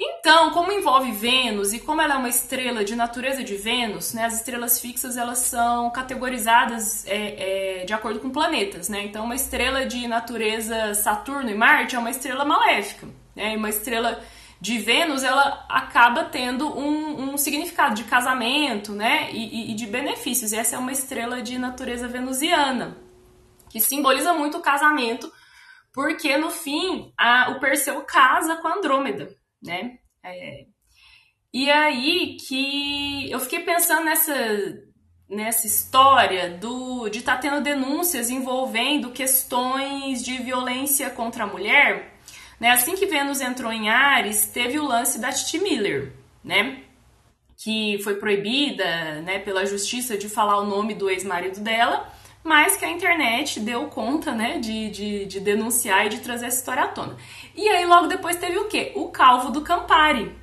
Então, 0.00 0.50
como 0.50 0.70
envolve 0.70 1.10
Vênus 1.10 1.72
e 1.72 1.80
como 1.80 2.00
ela 2.00 2.14
é 2.14 2.16
uma 2.16 2.28
estrela 2.28 2.84
de 2.84 2.94
natureza 2.94 3.42
de 3.42 3.56
Vênus, 3.56 4.14
né, 4.14 4.26
as 4.26 4.34
estrelas 4.36 4.80
fixas 4.80 5.16
elas 5.16 5.38
são 5.38 5.90
categorizadas 5.90 7.04
é, 7.08 7.80
é, 7.80 7.84
de 7.84 7.92
acordo 7.92 8.20
com 8.20 8.30
planetas, 8.30 8.88
né? 8.88 9.02
Então, 9.04 9.24
uma 9.24 9.34
estrela 9.34 9.84
de 9.84 10.06
natureza 10.06 10.94
Saturno 10.94 11.50
e 11.50 11.54
Marte 11.54 11.96
é 11.96 11.98
uma 11.98 12.10
estrela 12.10 12.44
maléfica, 12.44 13.08
né? 13.34 13.54
E 13.54 13.56
uma 13.56 13.68
estrela 13.68 14.22
de 14.60 14.78
Vênus, 14.78 15.24
ela 15.24 15.66
acaba 15.68 16.24
tendo 16.24 16.68
um, 16.68 17.32
um 17.32 17.36
significado 17.36 17.96
de 17.96 18.04
casamento, 18.04 18.92
né? 18.92 19.30
E, 19.32 19.72
e, 19.72 19.74
de 19.74 19.86
benefícios. 19.86 20.52
E 20.52 20.56
essa 20.56 20.76
é 20.76 20.78
uma 20.78 20.92
estrela 20.92 21.42
de 21.42 21.58
natureza 21.58 22.06
venusiana, 22.06 22.96
que 23.70 23.80
simboliza 23.80 24.32
muito 24.32 24.58
o 24.58 24.62
casamento, 24.62 25.32
porque 25.92 26.36
no 26.36 26.50
fim 26.50 27.12
a, 27.16 27.50
o 27.50 27.60
Perseu 27.60 28.00
casa 28.02 28.56
com 28.56 28.68
a 28.68 28.74
Andrômeda, 28.74 29.34
né? 29.62 29.98
É, 30.22 30.66
e 31.52 31.70
aí 31.70 32.36
que 32.36 33.30
eu 33.30 33.40
fiquei 33.40 33.60
pensando 33.60 34.04
nessa 34.04 34.34
nessa 35.28 35.66
história 35.66 36.50
do 36.50 37.08
de 37.08 37.18
estar 37.18 37.34
tá 37.34 37.40
tendo 37.40 37.62
denúncias 37.62 38.30
envolvendo 38.30 39.12
questões 39.12 40.24
de 40.24 40.38
violência 40.38 41.10
contra 41.10 41.44
a 41.44 41.46
mulher 41.46 42.18
né? 42.60 42.70
Assim 42.70 42.96
que 42.96 43.06
Vênus 43.06 43.40
entrou 43.40 43.72
em 43.72 43.88
Ares, 43.88 44.46
teve 44.46 44.78
o 44.78 44.86
lance 44.86 45.18
da 45.18 45.32
Titi 45.32 45.58
Miller, 45.58 46.12
né? 46.42 46.82
Que 47.56 48.00
foi 48.02 48.16
proibida 48.16 49.20
né, 49.22 49.38
pela 49.38 49.66
justiça 49.66 50.16
de 50.16 50.28
falar 50.28 50.58
o 50.60 50.66
nome 50.66 50.94
do 50.94 51.10
ex-marido 51.10 51.60
dela, 51.60 52.12
mas 52.48 52.78
que 52.78 52.84
a 52.86 52.90
internet 52.90 53.60
deu 53.60 53.88
conta 53.88 54.32
né, 54.32 54.58
de, 54.58 54.88
de, 54.88 55.26
de, 55.26 55.38
denunciar 55.38 56.06
e 56.06 56.08
de 56.08 56.20
trazer 56.20 56.46
essa 56.46 56.56
história 56.56 56.84
à 56.84 56.88
tona. 56.88 57.14
E 57.54 57.68
aí 57.68 57.84
logo 57.84 58.06
depois 58.06 58.36
teve 58.36 58.56
o 58.56 58.64
quê? 58.64 58.90
O 58.96 59.08
Calvo 59.08 59.50
do 59.50 59.60
Campari, 59.60 60.34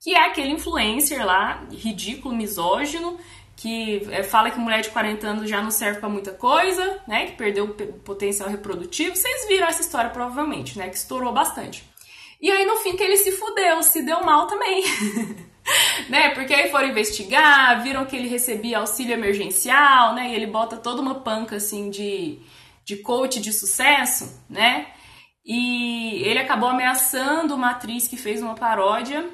que 0.00 0.12
é 0.12 0.26
aquele 0.26 0.50
influencer 0.50 1.24
lá, 1.24 1.64
ridículo, 1.70 2.34
misógino, 2.34 3.16
que 3.54 4.02
é, 4.10 4.24
fala 4.24 4.50
que 4.50 4.58
mulher 4.58 4.80
de 4.80 4.90
40 4.90 5.28
anos 5.28 5.48
já 5.48 5.62
não 5.62 5.70
serve 5.70 6.00
para 6.00 6.08
muita 6.08 6.32
coisa, 6.32 7.00
né? 7.06 7.26
Que 7.26 7.36
perdeu 7.36 7.66
o 7.66 7.74
potencial 8.00 8.48
reprodutivo. 8.48 9.14
Vocês 9.14 9.46
viram 9.46 9.68
essa 9.68 9.82
história 9.82 10.10
provavelmente, 10.10 10.76
né? 10.76 10.88
Que 10.88 10.96
estourou 10.96 11.32
bastante. 11.32 11.84
E 12.40 12.50
aí 12.50 12.66
no 12.66 12.78
fim 12.78 12.96
que 12.96 13.02
ele 13.02 13.16
se 13.16 13.30
fudeu, 13.32 13.80
se 13.84 14.02
deu 14.02 14.24
mal 14.24 14.48
também. 14.48 14.82
né? 16.08 16.30
Porque 16.30 16.54
aí 16.54 16.70
foram 16.70 16.88
investigar, 16.88 17.82
viram 17.82 18.04
que 18.04 18.16
ele 18.16 18.28
recebia 18.28 18.78
auxílio 18.78 19.14
emergencial, 19.14 20.14
né? 20.14 20.30
E 20.30 20.34
ele 20.34 20.46
bota 20.46 20.76
toda 20.76 21.00
uma 21.00 21.16
panca 21.16 21.56
assim 21.56 21.90
de, 21.90 22.38
de 22.84 22.96
coach 22.96 23.40
de 23.40 23.52
sucesso, 23.52 24.42
né? 24.48 24.86
E 25.44 26.22
ele 26.22 26.38
acabou 26.38 26.68
ameaçando 26.68 27.54
uma 27.54 27.70
atriz 27.70 28.06
que 28.06 28.16
fez 28.16 28.42
uma 28.42 28.54
paródia 28.54 29.28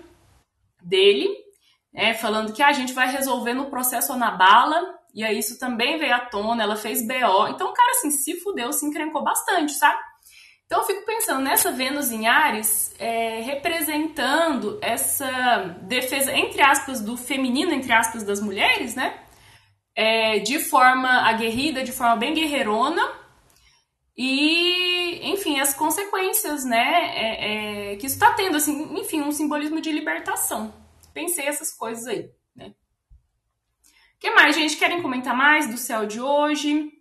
dele, 0.82 1.28
é, 1.94 2.14
falando 2.14 2.52
que 2.52 2.62
a 2.62 2.72
gente 2.72 2.92
vai 2.92 3.10
resolver 3.10 3.54
no 3.54 3.66
processo 3.66 4.14
na 4.16 4.30
bala, 4.30 4.94
e 5.14 5.24
aí 5.24 5.38
isso 5.38 5.58
também 5.58 5.98
veio 5.98 6.14
à 6.14 6.20
tona, 6.20 6.62
ela 6.62 6.76
fez 6.76 7.06
BO. 7.06 7.48
Então 7.48 7.70
o 7.70 7.72
cara 7.72 7.90
assim 7.92 8.10
se 8.10 8.38
fudeu, 8.40 8.72
se 8.72 8.86
encrencou 8.86 9.24
bastante, 9.24 9.72
sabe? 9.72 9.98
Então 10.66 10.80
eu 10.80 10.86
fico 10.86 11.06
pensando 11.06 11.40
nessa 11.40 11.70
Vênus 11.70 12.10
em 12.10 12.26
Ares 12.26 12.94
é, 12.98 13.40
representando 13.40 14.78
essa 14.82 15.76
defesa, 15.82 16.32
entre 16.32 16.60
aspas, 16.60 17.00
do 17.00 17.16
feminino, 17.16 17.72
entre 17.72 17.92
aspas, 17.92 18.24
das 18.24 18.40
mulheres, 18.40 18.94
né? 18.94 19.20
É, 19.94 20.40
de 20.40 20.58
forma 20.58 21.08
aguerrida, 21.28 21.82
de 21.82 21.92
forma 21.92 22.16
bem 22.16 22.34
guerreirona, 22.34 23.02
e, 24.16 25.30
enfim, 25.30 25.60
as 25.60 25.72
consequências, 25.74 26.64
né, 26.64 27.12
é, 27.14 27.92
é, 27.92 27.96
que 27.96 28.06
isso 28.06 28.16
está 28.16 28.32
tendo, 28.32 28.56
assim, 28.56 28.98
enfim, 28.98 29.20
um 29.20 29.30
simbolismo 29.30 29.80
de 29.80 29.92
libertação 29.92 30.72
pensei 31.16 31.46
essas 31.46 31.72
coisas 31.72 32.06
aí, 32.06 32.30
né? 32.54 32.74
O 34.16 34.18
que 34.18 34.30
mais, 34.32 34.54
gente? 34.54 34.76
Querem 34.76 35.00
comentar 35.00 35.34
mais 35.34 35.66
do 35.66 35.78
céu 35.78 36.04
de 36.04 36.20
hoje? 36.20 36.92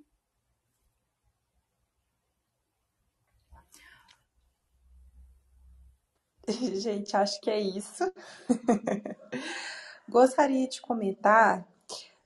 Gente, 6.76 7.16
acho 7.16 7.39
que 7.41 7.50
é 7.50 7.60
isso. 7.60 8.12
Gostaria 10.08 10.68
de 10.68 10.82
comentar 10.82 11.66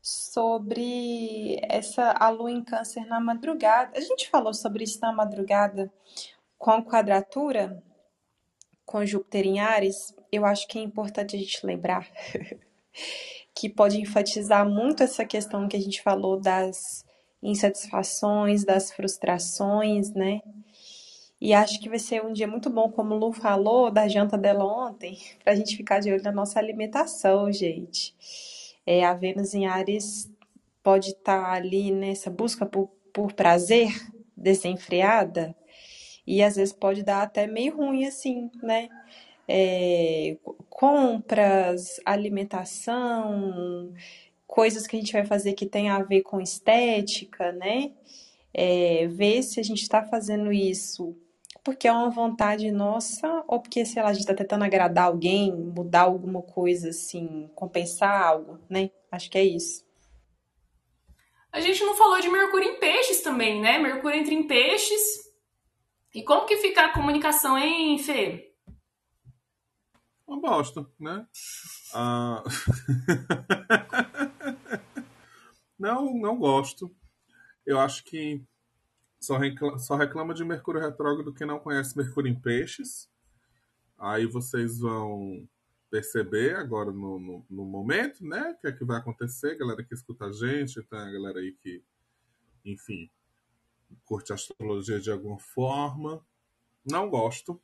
sobre 0.02 1.60
essa 1.64 2.12
a 2.12 2.30
lua 2.30 2.52
em 2.52 2.64
câncer 2.64 3.06
na 3.06 3.20
madrugada. 3.20 3.98
A 3.98 4.02
gente 4.02 4.30
falou 4.30 4.54
sobre 4.54 4.84
isso 4.84 5.00
na 5.02 5.14
madrugada 5.14 5.92
com 6.58 6.84
quadratura 6.84 7.82
com 8.90 9.06
Júpiter 9.06 9.46
em 9.46 9.60
Ares, 9.60 10.16
eu 10.32 10.44
acho 10.44 10.68
que 10.68 10.80
é 10.80 10.82
importante 10.82 11.36
a 11.36 11.40
gente 11.40 11.64
lembrar 11.64 12.08
que 13.54 13.70
pode 13.70 14.02
enfatizar 14.02 14.68
muito 14.68 15.04
essa 15.04 15.24
questão 15.24 15.68
que 15.68 15.78
a 15.78 15.80
gente 15.80 16.02
falou 16.02 16.40
das 16.40 17.06
insatisfações, 17.42 18.66
das 18.66 18.92
frustrações, 18.92 20.12
né? 20.12 20.42
E 21.42 21.54
acho 21.54 21.80
que 21.80 21.88
vai 21.88 22.00
ser 22.00 22.24
um 22.24 22.34
dia 22.34 22.48
muito 22.48 22.70
bom, 22.70 22.92
como 22.92 23.16
o 23.16 23.18
Lu 23.18 23.32
falou, 23.32 23.90
da 23.90 24.08
janta 24.08 24.38
dela 24.38 24.66
ontem, 24.66 25.18
para 25.44 25.54
a 25.54 25.56
gente 25.56 25.78
ficar 25.78 26.00
de 26.00 26.12
olho 26.12 26.24
na 26.24 26.32
nossa 26.32 26.60
alimentação, 26.60 27.52
gente. 27.52 28.14
É, 28.86 29.06
a 29.06 29.14
Vênus 29.14 29.54
em 29.54 29.66
Ares 29.66 30.30
pode 30.84 31.10
estar 31.12 31.44
tá 31.44 31.52
ali 31.52 31.92
nessa 31.92 32.30
busca 32.30 32.66
por, 32.66 32.90
por 33.14 33.34
prazer 33.34 33.90
desenfreada, 34.36 35.56
e 36.28 36.44
às 36.44 36.56
vezes 36.58 36.74
pode 36.74 37.04
dar 37.04 37.24
até 37.24 37.48
meio 37.48 37.78
ruim 37.78 38.06
assim, 38.06 38.52
né? 38.62 38.90
É, 39.48 40.38
compras, 40.70 42.00
alimentação, 42.06 43.92
coisas 44.46 44.86
que 44.86 44.96
a 44.96 45.00
gente 45.00 45.14
vai 45.14 45.26
fazer 45.26 45.54
que 45.54 45.66
tem 45.66 45.90
a 45.90 46.04
ver 46.04 46.22
com 46.22 46.40
estética, 46.40 47.52
né? 47.52 47.92
É, 48.54 49.08
ver 49.08 49.42
se 49.42 49.60
a 49.60 49.64
gente 49.64 49.82
está 49.82 50.04
fazendo 50.04 50.52
isso 50.52 51.16
porque 51.70 51.88
é 51.88 51.92
uma 51.92 52.10
vontade 52.10 52.72
nossa 52.72 53.44
ou 53.48 53.62
porque, 53.62 53.86
sei 53.86 54.02
lá, 54.02 54.10
a 54.10 54.14
gente 54.14 54.22
está 54.22 54.34
tentando 54.34 54.64
agradar 54.64 55.06
alguém, 55.06 55.56
mudar 55.56 56.02
alguma 56.02 56.42
coisa, 56.42 56.90
assim, 56.90 57.50
compensar 57.54 58.22
algo, 58.22 58.60
né? 58.70 58.90
Acho 59.12 59.30
que 59.30 59.38
é 59.38 59.44
isso. 59.44 59.86
A 61.52 61.60
gente 61.60 61.84
não 61.84 61.96
falou 61.96 62.20
de 62.20 62.30
Mercúrio 62.30 62.72
em 62.72 62.80
peixes 62.80 63.22
também, 63.22 63.62
né? 63.62 63.78
Mercúrio 63.78 64.20
entra 64.20 64.34
em 64.34 64.48
peixes, 64.48 65.30
e 66.14 66.24
como 66.24 66.48
que 66.48 66.58
fica 66.58 66.86
a 66.86 66.94
comunicação, 66.94 67.56
hein, 67.56 68.00
Fê? 68.00 68.52
Uma 70.28 70.42
bosta, 70.42 70.88
né? 71.00 71.28
Ah... 71.94 72.44
não, 75.78 76.18
não 76.18 76.38
gosto. 76.38 76.92
Eu 77.64 77.80
acho 77.80 78.04
que 78.04 78.44
só 79.20 79.38
reclama, 79.38 79.78
só 79.78 79.96
reclama 79.96 80.34
de 80.34 80.46
Mercúrio 80.46 80.82
retrógrado 80.82 81.34
quem 81.34 81.46
não 81.46 81.60
conhece 81.60 81.98
Mercúrio 81.98 82.32
em 82.32 82.40
peixes. 82.40 83.10
Aí 83.98 84.26
vocês 84.26 84.80
vão 84.80 85.48
perceber 85.90 86.56
agora 86.56 86.92
no, 86.92 87.20
no, 87.20 87.46
no, 87.50 87.66
momento, 87.66 88.26
né? 88.26 88.52
O 88.52 88.62
que 88.62 88.68
é 88.68 88.72
que 88.72 88.86
vai 88.86 88.98
acontecer, 88.98 89.58
galera 89.58 89.84
que 89.84 89.94
escuta 89.94 90.26
a 90.26 90.32
gente, 90.32 90.82
tem 90.84 91.00
a 91.00 91.12
galera 91.12 91.40
aí 91.40 91.52
que, 91.62 91.84
enfim, 92.64 93.10
curte 94.06 94.32
astrologia 94.32 95.00
de 95.00 95.12
alguma 95.12 95.40
forma. 95.40 96.24
Não 96.90 97.10
gosto, 97.10 97.60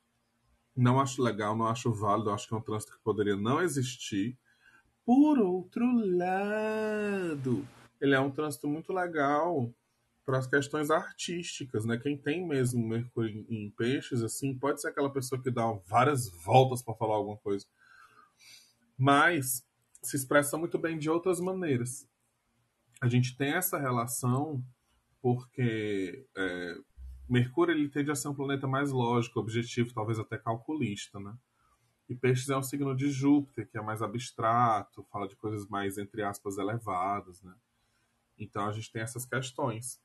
não 0.76 1.00
acho 1.00 1.22
legal, 1.22 1.56
não 1.56 1.66
acho 1.66 1.90
válido, 1.92 2.30
acho 2.30 2.46
que 2.46 2.54
é 2.54 2.56
um 2.56 2.62
trânsito 2.62 2.92
que 2.92 3.02
poderia 3.02 3.36
não 3.36 3.62
existir. 3.62 4.36
Por 5.06 5.38
outro 5.38 5.86
lado, 6.16 7.66
ele 7.98 8.14
é 8.14 8.20
um 8.20 8.30
trânsito 8.30 8.68
muito 8.68 8.92
legal 8.92 9.72
para 10.26 10.38
as 10.38 10.46
questões 10.48 10.90
artísticas, 10.90 11.84
né? 11.84 11.96
Quem 11.96 12.18
tem 12.18 12.44
mesmo 12.44 12.84
Mercúrio 12.84 13.46
em 13.48 13.70
peixes, 13.70 14.24
assim, 14.24 14.58
pode 14.58 14.80
ser 14.80 14.88
aquela 14.88 15.08
pessoa 15.08 15.40
que 15.40 15.52
dá 15.52 15.70
várias 15.86 16.28
voltas 16.28 16.82
para 16.82 16.96
falar 16.96 17.14
alguma 17.14 17.36
coisa, 17.36 17.64
mas 18.98 19.64
se 20.02 20.16
expressa 20.16 20.58
muito 20.58 20.78
bem 20.78 20.98
de 20.98 21.08
outras 21.08 21.38
maneiras. 21.40 22.08
A 23.00 23.08
gente 23.08 23.36
tem 23.36 23.52
essa 23.52 23.78
relação 23.78 24.64
porque 25.22 26.26
é, 26.36 26.76
Mercúrio 27.28 27.72
ele 27.72 27.88
tende 27.88 28.10
a 28.10 28.16
ser 28.16 28.28
um 28.28 28.34
planeta 28.34 28.66
mais 28.66 28.90
lógico, 28.90 29.38
objetivo, 29.38 29.94
talvez 29.94 30.18
até 30.18 30.36
calculista, 30.36 31.20
né? 31.20 31.36
E 32.08 32.16
Peixes 32.16 32.48
é 32.48 32.56
um 32.56 32.62
signo 32.62 32.96
de 32.96 33.10
Júpiter, 33.10 33.68
que 33.68 33.78
é 33.78 33.82
mais 33.82 34.02
abstrato, 34.02 35.06
fala 35.10 35.28
de 35.28 35.36
coisas 35.36 35.68
mais, 35.68 35.98
entre 35.98 36.22
aspas, 36.22 36.58
elevadas, 36.58 37.42
né? 37.42 37.54
Então 38.36 38.66
a 38.66 38.72
gente 38.72 38.90
tem 38.90 39.02
essas 39.02 39.24
questões 39.24 40.00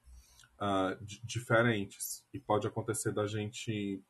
uh, 0.62 1.04
diferentes. 1.24 2.24
E 2.34 2.40
pode 2.40 2.68
acontecer 2.68 3.12
da 3.12 3.26
gente 3.26 4.02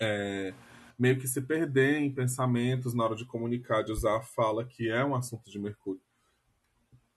é, 0.00 0.52
meio 0.98 1.18
que 1.18 1.28
se 1.28 1.40
perder 1.40 1.98
em 1.98 2.12
pensamentos 2.12 2.92
na 2.92 3.04
hora 3.04 3.14
de 3.14 3.24
comunicar, 3.24 3.82
de 3.82 3.92
usar 3.92 4.16
a 4.16 4.22
fala, 4.22 4.64
que 4.64 4.90
é 4.90 5.04
um 5.04 5.14
assunto 5.14 5.50
de 5.50 5.58
Mercúrio. 5.58 6.02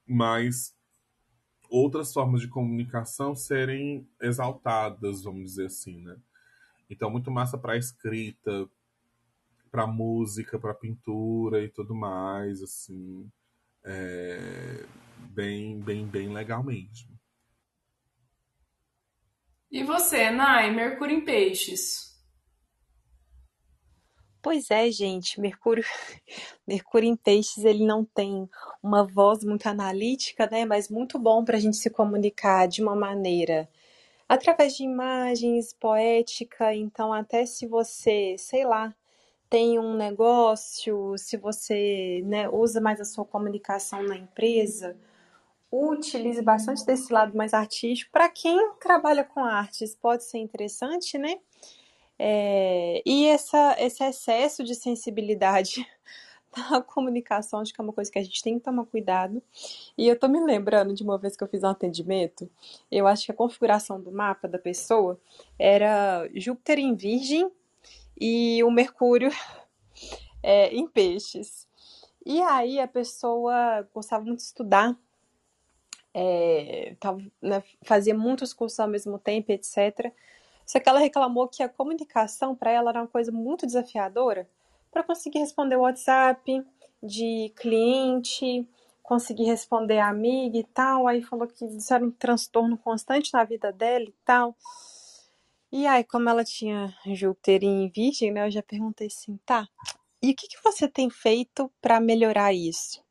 Mas 0.08 0.76
outras 1.70 2.14
formas 2.14 2.42
de 2.42 2.48
comunicação 2.48 3.36
serem 3.36 4.08
exaltadas, 4.22 5.24
vamos 5.24 5.52
dizer 5.52 5.66
assim, 5.66 6.02
né? 6.02 6.18
Então, 6.90 7.10
muito 7.10 7.32
massa 7.32 7.58
para 7.58 7.78
escrita, 7.78 8.70
para 9.72 9.88
música, 9.88 10.60
para 10.60 10.74
pintura 10.74 11.64
e 11.64 11.70
tudo 11.70 11.96
mais, 11.96 12.62
assim. 12.62 13.28
É 13.84 14.86
bem, 15.34 15.80
bem, 15.80 16.06
bem 16.06 16.32
legal 16.32 16.64
mesmo. 16.64 17.13
E 19.74 19.84
você, 19.84 20.30
Nai, 20.30 20.70
Mercúrio 20.70 21.18
em 21.18 21.26
Peixes? 21.26 22.16
Pois 24.40 24.70
é, 24.70 24.92
gente, 24.92 25.42
Mercúrio, 25.42 25.84
Mercúrio 26.68 27.10
em 27.10 27.16
Peixes, 27.16 27.66
ele 27.66 27.84
não 27.84 28.06
tem 28.06 28.48
uma 28.84 29.04
voz 29.04 29.44
muito 29.44 29.66
analítica, 29.66 30.46
né, 30.46 30.64
mas 30.64 30.90
muito 30.90 31.18
bom 31.18 31.44
para 31.44 31.58
a 31.58 31.60
gente 31.60 31.78
se 31.78 31.90
comunicar 31.90 32.68
de 32.68 32.84
uma 32.84 32.96
maneira 32.96 33.68
através 34.30 34.78
de 34.78 34.84
imagens, 34.84 35.74
poética, 35.74 36.72
então 36.76 37.12
até 37.12 37.44
se 37.44 37.66
você, 37.66 38.36
sei 38.38 38.66
lá, 38.66 38.94
tem 39.50 39.80
um 39.80 39.96
negócio, 39.96 41.18
se 41.18 41.36
você 41.36 42.22
né, 42.26 42.48
usa 42.48 42.80
mais 42.80 43.02
a 43.02 43.06
sua 43.06 43.26
comunicação 43.26 44.04
na 44.04 44.18
empresa, 44.18 44.96
utilize 45.74 46.42
bastante 46.42 46.86
desse 46.86 47.12
lado 47.12 47.36
mais 47.36 47.54
artístico. 47.54 48.12
Para 48.12 48.30
quem 48.30 48.74
trabalha 48.80 49.24
com 49.24 49.44
artes, 49.44 49.96
pode 49.96 50.24
ser 50.24 50.38
interessante, 50.38 51.18
né? 51.18 51.40
É, 52.20 53.02
e 53.06 53.26
essa, 53.26 53.76
esse 53.80 54.04
excesso 54.04 54.64
de 54.64 54.76
sensibilidade 54.76 55.88
na 56.56 56.82
comunicação, 56.82 57.60
acho 57.60 57.74
que 57.74 57.82
é 57.82 57.84
uma 57.84 57.92
coisa 57.92 58.12
que 58.12 58.20
a 58.20 58.24
gente 58.24 58.44
tem 58.44 58.60
que 58.60 58.64
tomar 58.64 58.86
cuidado. 58.86 59.42
E 59.98 60.08
eu 60.08 60.18
tô 60.18 60.28
me 60.28 60.40
lembrando 60.40 60.94
de 60.94 61.02
uma 61.02 61.18
vez 61.18 61.36
que 61.36 61.44
eu 61.44 61.48
fiz 61.48 61.64
um 61.64 61.70
atendimento, 61.70 62.48
eu 62.92 63.08
acho 63.08 63.26
que 63.26 63.32
a 63.32 63.36
configuração 63.36 64.00
do 64.00 64.12
mapa 64.12 64.48
da 64.48 64.60
pessoa 64.60 65.20
era 65.58 66.30
Júpiter 66.36 66.78
em 66.78 66.94
Virgem 66.94 67.52
e 68.20 68.64
o 68.64 68.70
Mercúrio 68.70 69.32
é, 70.44 70.68
em 70.74 70.88
Peixes. 70.88 71.68
E 72.24 72.40
aí 72.42 72.80
a 72.80 72.88
pessoa 72.88 73.88
gostava 73.94 74.24
muito 74.24 74.38
de 74.38 74.46
estudar 74.46 74.96
é, 76.14 76.96
tava, 77.00 77.22
né, 77.42 77.64
fazia 77.84 78.14
muitos 78.14 78.54
cursos 78.54 78.80
ao 78.80 78.88
mesmo 78.88 79.18
tempo, 79.18 79.52
etc. 79.52 80.12
Só 80.66 80.80
que 80.80 80.88
ela 80.88 81.00
reclamou 81.00 81.48
que 81.48 81.64
a 81.64 81.70
comunicação 81.70 82.56
para 82.56 82.72
ela 82.72 82.92
era 82.92 83.02
uma 83.02 83.08
coisa 83.08 83.32
muito 83.32 83.66
desafiadora 83.66 84.48
para 84.92 85.04
conseguir 85.04 85.40
responder 85.40 85.76
o 85.76 85.82
WhatsApp 85.82 86.66
de 87.02 87.52
cliente, 87.56 88.68
conseguir 89.02 89.46
responder 89.46 90.00
a 90.00 90.10
amiga 90.10 90.58
e 90.58 90.64
tal. 90.64 91.08
Aí 91.08 91.22
falou 91.22 91.48
que 91.48 91.66
isso 91.66 91.94
era 91.94 92.06
um 92.06 92.12
transtorno 92.12 92.78
constante 92.78 93.34
na 93.34 93.44
vida 93.44 93.72
dela 93.72 94.06
e 94.06 94.16
tal. 94.24 94.56
E 95.72 95.88
aí, 95.88 96.04
como 96.04 96.30
ela 96.30 96.44
tinha 96.44 96.96
Júpiter 97.08 97.64
em 97.64 97.90
Virgem, 97.90 98.32
né, 98.32 98.46
eu 98.46 98.52
já 98.52 98.62
perguntei 98.62 99.08
assim, 99.08 99.40
tá, 99.44 99.68
e 100.22 100.32
o 100.32 100.36
que, 100.36 100.48
que 100.48 100.64
você 100.64 100.88
tem 100.88 101.10
feito 101.10 101.70
para 101.82 102.00
melhorar 102.00 102.54
isso? 102.54 103.03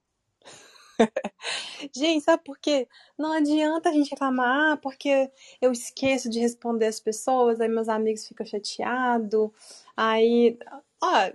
Gente, 1.94 2.24
sabe 2.24 2.42
por 2.44 2.59
quê? 2.59 2.88
Não 3.18 3.32
adianta 3.32 3.88
a 3.88 3.92
gente 3.92 4.11
reclamar, 4.11 4.78
porque 4.80 5.30
eu 5.61 5.72
esqueço 5.72 6.28
de 6.30 6.38
responder 6.40 6.86
as 6.86 7.00
pessoas, 7.00 7.61
aí 7.61 7.68
meus 7.68 7.88
amigos 7.88 8.26
ficam 8.26 8.46
chateados, 8.46 9.50
aí. 9.96 10.59
Ó, 11.03 11.32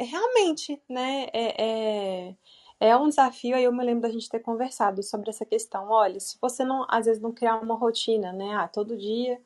realmente, 0.00 0.80
né? 0.88 1.26
É, 1.32 2.28
é, 2.30 2.36
é 2.80 2.96
um 2.96 3.08
desafio, 3.08 3.56
aí 3.56 3.64
eu 3.64 3.72
me 3.72 3.84
lembro 3.84 4.02
da 4.02 4.10
gente 4.10 4.28
ter 4.28 4.40
conversado 4.40 5.02
sobre 5.02 5.30
essa 5.30 5.44
questão. 5.44 5.88
Olha, 5.90 6.18
se 6.20 6.36
você 6.40 6.64
não, 6.64 6.86
às 6.88 7.06
vezes, 7.06 7.22
não 7.22 7.32
criar 7.32 7.56
uma 7.62 7.74
rotina, 7.76 8.32
né? 8.32 8.54
Ah, 8.54 8.68
todo 8.68 8.96
dia. 8.96 9.40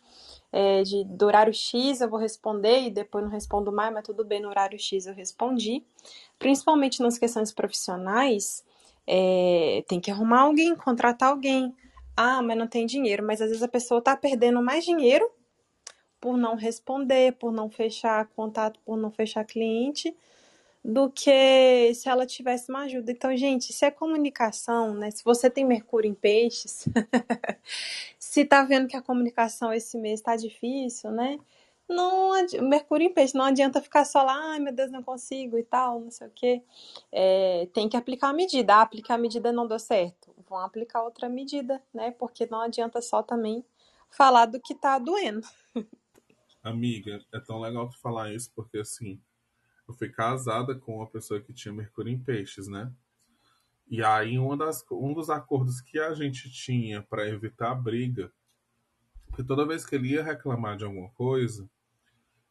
É, 0.51 0.83
de, 0.83 1.05
do 1.05 1.27
horário 1.27 1.53
X 1.53 2.01
eu 2.01 2.09
vou 2.09 2.19
responder 2.19 2.83
e 2.87 2.91
depois 2.91 3.23
não 3.25 3.31
respondo 3.31 3.71
mais, 3.71 3.93
mas 3.93 4.05
tudo 4.05 4.25
bem, 4.25 4.41
no 4.41 4.49
horário 4.49 4.79
X 4.79 5.07
eu 5.07 5.15
respondi. 5.15 5.85
Principalmente 6.39 7.03
nas 7.03 7.19
questões 7.19 7.53
profissionais, 7.53 8.65
é, 9.11 9.83
tem 9.89 9.99
que 9.99 10.11
arrumar 10.11 10.43
alguém, 10.43 10.77
contratar 10.77 11.31
alguém. 11.31 11.75
Ah, 12.15 12.43
mas 12.43 12.59
não 12.59 12.67
tem 12.67 12.85
dinheiro. 12.85 13.25
Mas 13.25 13.41
às 13.41 13.49
vezes 13.49 13.63
a 13.63 13.69
pessoa 13.69 14.01
está 14.01 14.15
perdendo 14.15 14.63
mais 14.63 14.85
dinheiro 14.85 15.29
por 16.21 16.37
não 16.37 16.55
responder, 16.55 17.33
por 17.35 17.51
não 17.51 17.71
fechar 17.71 18.27
contato, 18.37 18.79
por 18.85 18.99
não 18.99 19.11
fechar 19.11 19.45
cliente, 19.45 20.15
do 20.85 21.11
que 21.11 21.93
se 21.95 22.09
ela 22.09 22.27
tivesse 22.27 22.71
uma 22.71 22.83
ajuda. 22.83 23.11
Então, 23.11 23.35
gente, 23.37 23.73
se 23.73 23.85
é 23.85 23.91
comunicação, 23.91 24.95
né? 24.95 25.11
Se 25.11 25.25
você 25.25 25.49
tem 25.49 25.65
Mercúrio 25.65 26.11
em 26.11 26.15
peixes, 26.15 26.87
se 28.19 28.45
tá 28.45 28.63
vendo 28.63 28.89
que 28.89 28.97
a 28.97 29.03
comunicação 29.03 29.73
esse 29.73 29.97
mês 29.97 30.21
está 30.21 30.37
difícil, 30.37 31.11
né? 31.11 31.39
Não 31.89 32.33
Mercúrio 32.63 33.07
em 33.07 33.13
peixe, 33.13 33.37
não 33.37 33.45
adianta 33.45 33.81
ficar 33.81 34.05
só 34.05 34.23
lá, 34.23 34.53
ai 34.53 34.59
meu 34.59 34.73
Deus, 34.73 34.91
não 34.91 35.03
consigo 35.03 35.59
e 35.59 35.65
tal, 35.65 36.01
não 36.01 36.11
sei 36.11 36.29
o 36.29 36.31
quê. 36.31 36.63
É, 37.11 37.67
tem 37.73 37.89
que 37.89 37.97
aplicar 37.97 38.29
a 38.29 38.33
medida. 38.33 38.77
Ah, 38.77 38.83
aplicar 38.83 39.15
a 39.15 39.19
medida 39.19 39.53
não 39.53 39.67
deu 39.67 39.79
certo. 39.79 40.35
Vão 40.49 40.59
aplicar 40.59 41.03
outra 41.03 41.29
medida, 41.29 41.83
né? 41.93 42.11
Porque 42.11 42.47
não 42.51 42.61
adianta 42.61 43.01
só 43.01 43.23
também 43.23 43.65
falar 44.11 44.47
do 44.47 44.61
que 44.61 44.75
tá 44.75 44.99
doendo. 44.99 45.47
Amiga, 46.63 47.25
é 47.33 47.41
tão 47.41 47.61
legal 47.61 47.89
tu 47.89 47.99
falar 47.99 48.33
isso, 48.33 48.51
porque 48.55 48.79
assim, 48.79 49.21
eu 49.89 49.95
fui 49.95 50.09
casada 50.09 50.75
com 50.75 50.97
uma 50.97 51.07
pessoa 51.07 51.41
que 51.41 51.53
tinha 51.53 51.73
Mercúrio 51.73 52.13
em 52.13 52.19
peixes, 52.19 52.69
né? 52.69 52.93
E 53.91 54.05
aí, 54.05 54.39
uma 54.39 54.55
das, 54.55 54.85
um 54.91 55.15
dos 55.15 55.31
acordos 55.31 55.81
que 55.81 55.99
a 55.99 56.13
gente 56.13 56.51
tinha 56.51 57.01
para 57.03 57.27
evitar 57.27 57.75
briga, 57.75 58.31
porque 59.29 59.43
toda 59.43 59.67
vez 59.67 59.87
que 59.87 59.95
ele 59.95 60.09
ia 60.09 60.23
reclamar 60.23 60.77
de 60.77 60.85
alguma 60.85 61.09
coisa, 61.11 61.69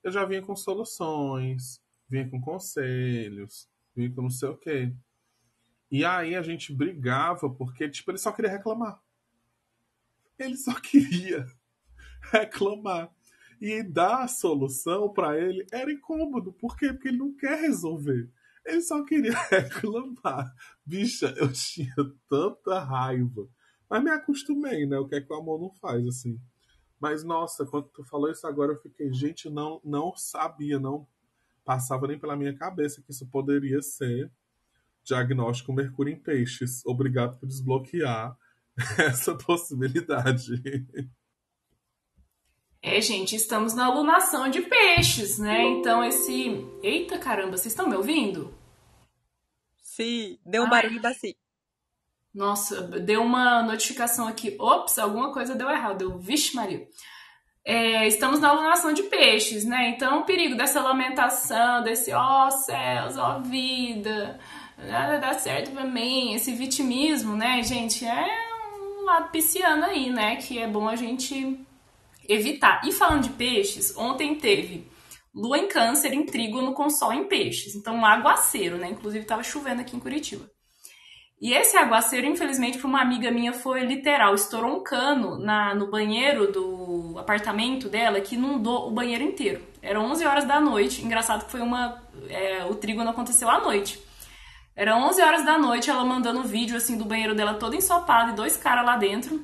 eu 0.04 0.12
já 0.12 0.26
vinha 0.26 0.42
com 0.42 0.56
soluções, 0.56 1.82
vinha 2.08 2.30
com 2.30 2.40
conselhos, 2.40 3.70
vinha 3.96 4.14
com 4.14 4.22
não 4.22 4.30
sei 4.30 4.50
o 4.50 4.58
quê. 4.58 4.94
E 5.90 6.04
aí 6.04 6.36
a 6.36 6.42
gente 6.42 6.74
brigava 6.74 7.50
porque, 7.50 7.90
tipo, 7.90 8.12
ele 8.12 8.18
só 8.18 8.32
queria 8.32 8.52
reclamar. 8.52 9.02
Ele 10.38 10.58
só 10.58 10.74
queria 10.80 11.46
reclamar. 12.32 13.12
E 13.60 13.82
dar 13.82 14.24
a 14.24 14.28
solução 14.28 15.12
para 15.12 15.40
ele 15.40 15.66
era 15.72 15.92
incômodo. 15.92 16.54
Por 16.54 16.78
quê? 16.78 16.94
Porque 16.94 17.08
ele 17.08 17.18
não 17.18 17.36
quer 17.36 17.60
resolver. 17.60 18.30
Ele 18.64 18.82
só 18.82 19.04
queria 19.04 19.34
reclamar. 19.50 20.54
Bicha, 20.86 21.34
eu 21.38 21.52
tinha 21.52 21.96
tanta 22.30 22.80
raiva. 22.80 23.50
Mas 23.90 24.04
me 24.04 24.12
acostumei, 24.12 24.86
né? 24.86 25.00
O 25.00 25.08
que 25.08 25.16
é 25.16 25.22
que 25.22 25.32
o 25.32 25.38
amor 25.38 25.60
não 25.60 25.72
faz, 25.72 26.06
assim. 26.06 26.40
Mas 27.00 27.24
nossa, 27.24 27.66
quando 27.66 27.90
tu 27.90 28.04
falou 28.04 28.32
isso 28.32 28.48
agora, 28.48 28.72
eu 28.72 28.78
fiquei, 28.78 29.14
gente, 29.14 29.50
não, 29.50 29.80
não 29.84 30.16
sabia, 30.16 30.80
não 30.80 31.08
passava 31.64 32.08
nem 32.08 32.18
pela 32.18 32.36
minha 32.36 32.56
cabeça 32.56 33.02
que 33.02 33.12
isso 33.12 33.28
poderia 33.28 33.82
ser 33.82 34.32
diagnóstico 35.04 35.74
Mercúrio 35.74 36.14
em 36.14 36.20
Peixes. 36.20 36.86
Obrigado 36.86 37.38
por 37.38 37.48
desbloquear 37.48 38.38
essa 38.98 39.36
possibilidade. 39.36 40.54
É, 42.82 43.02
gente, 43.02 43.36
estamos 43.36 43.74
na 43.74 43.86
alunação 43.86 44.50
de 44.50 44.62
peixes, 44.62 45.40
né? 45.40 45.64
Então 45.64 46.04
esse. 46.04 46.66
Eita 46.82 47.18
caramba, 47.18 47.58
vocês 47.58 47.74
estão 47.74 47.88
me 47.88 47.96
ouvindo? 47.96 48.58
Baci. 49.98 50.40
Deu 50.46 50.64
um 50.64 50.70
barulho, 50.70 51.02
Baci. 51.02 51.36
Nossa, 52.38 52.84
deu 52.84 53.24
uma 53.24 53.64
notificação 53.64 54.28
aqui. 54.28 54.56
Ops, 54.60 55.00
alguma 55.00 55.34
coisa 55.34 55.56
deu 55.56 55.68
errado. 55.72 55.98
Deu, 55.98 56.20
vixe, 56.20 56.56
Maria. 56.56 56.88
É, 57.66 58.08
estamos 58.08 58.40
na 58.40 58.50
alunação 58.50 58.94
de 58.94 59.02
peixes, 59.04 59.66
né? 59.66 59.90
Então, 59.90 60.20
o 60.20 60.24
perigo 60.24 60.56
dessa 60.56 60.80
lamentação, 60.80 61.82
desse 61.82 62.14
ó 62.14 62.46
oh, 62.46 62.52
céus, 62.52 63.18
ó 63.18 63.38
oh, 63.38 63.42
vida, 63.42 64.40
nada 64.78 65.18
dá 65.18 65.34
certo 65.34 65.72
pra 65.72 65.84
mim, 65.84 66.36
esse 66.36 66.54
vitimismo, 66.54 67.36
né, 67.36 67.64
gente? 67.64 68.06
É 68.06 68.28
um 69.00 69.04
lado 69.04 69.32
pisciano 69.32 69.86
aí, 69.86 70.12
né? 70.12 70.36
Que 70.36 70.60
é 70.60 70.68
bom 70.68 70.88
a 70.88 70.96
gente 70.96 71.60
evitar. 72.30 72.82
E 72.86 72.92
falando 72.92 73.24
de 73.24 73.30
peixes, 73.30 73.98
ontem 73.98 74.36
teve 74.36 74.88
lua 75.34 75.58
em 75.58 75.68
câncer 75.68 76.14
em 76.14 76.24
trígono 76.24 76.72
com 76.74 76.88
sol 76.88 77.12
em 77.12 77.24
peixes. 77.24 77.74
Então, 77.76 77.96
um 77.96 78.06
aguaceiro, 78.06 78.78
né? 78.78 78.90
Inclusive, 78.92 79.24
estava 79.24 79.42
chovendo 79.42 79.82
aqui 79.82 79.96
em 79.96 80.00
Curitiba. 80.00 80.48
E 81.40 81.54
esse 81.54 81.78
aguaceiro, 81.78 82.26
infelizmente, 82.26 82.80
para 82.80 82.88
uma 82.88 83.02
amiga 83.02 83.30
minha 83.30 83.54
foi 83.54 83.82
literal. 83.82 84.34
Estourou 84.34 84.78
um 84.78 84.84
cano 84.84 85.38
na, 85.38 85.76
no 85.76 85.90
banheiro 85.90 86.52
do 86.52 87.16
apartamento 87.20 87.88
dela 87.88 88.20
que 88.20 88.36
inundou 88.36 88.88
o 88.88 88.92
banheiro 88.92 89.24
inteiro. 89.24 89.62
Eram 89.82 90.06
11 90.06 90.26
horas 90.26 90.46
da 90.46 90.60
noite. 90.60 91.06
Engraçado 91.06 91.46
que 91.46 91.52
foi 91.52 91.62
uma. 91.62 92.02
É, 92.28 92.66
o 92.66 92.74
trígono 92.74 93.12
aconteceu 93.12 93.50
à 93.50 93.60
noite. 93.60 94.02
Era 94.78 94.96
11 94.96 95.22
horas 95.24 95.44
da 95.44 95.58
noite, 95.58 95.90
ela 95.90 96.06
mandando 96.06 96.44
vídeo 96.44 96.78
assim 96.78 97.00
do 97.00 97.06
banheiro 97.06 97.34
dela 97.34 97.56
todo 97.56 97.76
ensopado 97.76 98.32
e 98.32 98.36
dois 98.36 98.56
caras 98.56 98.86
lá 98.86 98.96
dentro, 98.96 99.44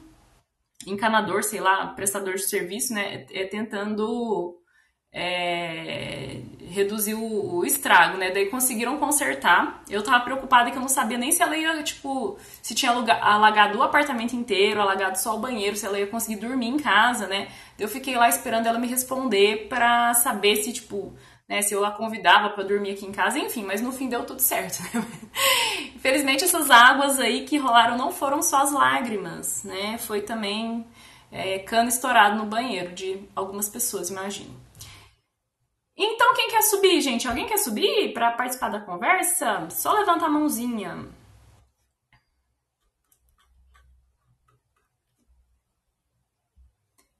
encanador, 0.86 1.44
sei 1.44 1.60
lá, 1.60 1.88
prestador 1.88 2.36
de 2.36 2.48
serviço, 2.48 2.94
né, 2.94 3.26
é, 3.32 3.44
tentando 3.46 4.56
é, 5.14 6.40
reduzir 6.72 7.14
o, 7.14 7.64
estrago, 7.64 8.18
né? 8.18 8.32
Daí 8.32 8.48
conseguiram 8.48 8.98
consertar. 8.98 9.84
Eu 9.88 10.04
tava 10.04 10.24
preocupada 10.24 10.72
que 10.72 10.78
eu 10.78 10.82
não 10.82 10.90
sabia 10.90 11.18
nem 11.18 11.32
se 11.32 11.44
ela 11.44 11.56
ia, 11.56 11.84
tipo, 11.84 12.38
se 12.62 12.74
tinha 12.74 12.92
alagado 12.92 13.78
o 13.78 13.84
apartamento 13.84 14.36
inteiro, 14.36 14.82
alagado 14.82 15.20
só 15.20 15.36
o 15.36 15.40
banheiro, 15.40 15.78
se 15.78 15.86
ela 15.86 16.00
ia 16.00 16.08
conseguir 16.08 16.42
dormir 16.42 16.68
em 16.68 16.78
casa, 16.78 17.28
né? 17.28 17.48
Eu 17.78 17.88
fiquei 17.88 18.16
lá 18.16 18.28
esperando 18.28 18.66
ela 18.66 18.80
me 18.80 18.88
responder 18.88 19.68
pra 19.70 20.14
saber 20.16 20.58
se, 20.58 20.74
tipo, 20.74 21.14
né, 21.48 21.62
se 21.62 21.74
eu 21.74 21.86
a 21.86 21.92
convidava 21.92 22.50
para 22.50 22.64
dormir 22.64 22.92
aqui 22.92 23.06
em 23.06 23.12
casa, 23.12 23.38
enfim, 23.38 23.64
mas 23.64 23.82
no 23.82 23.92
fim 23.92 24.10
deu 24.10 24.26
tudo 24.26 24.40
certo, 24.40 24.82
né? 24.82 25.06
Infelizmente 25.96 26.44
essas 26.44 26.72
águas 26.72 27.20
aí 27.20 27.46
que 27.46 27.58
rolaram 27.58 27.98
não 27.98 28.12
foram 28.12 28.42
só 28.42 28.64
as 28.64 28.72
lágrimas, 28.72 29.64
né? 29.64 29.98
Foi 30.00 30.22
também 30.22 30.86
é, 31.32 31.60
cano 31.60 31.90
estourado 31.90 32.38
no 32.38 32.46
banheiro 32.46 32.94
de 32.94 33.20
algumas 33.36 33.70
pessoas, 33.70 34.10
imagino. 34.10 34.63
Então, 35.96 36.34
quem 36.34 36.50
quer 36.50 36.62
subir, 36.64 37.02
gente? 37.02 37.28
Alguém 37.28 37.46
quer 37.46 37.58
subir 37.58 38.14
para 38.14 38.32
participar 38.32 38.70
da 38.70 38.80
conversa? 38.80 39.70
Só 39.70 39.94
levanta 39.94 40.26
a 40.26 40.30
mãozinha. 40.30 41.08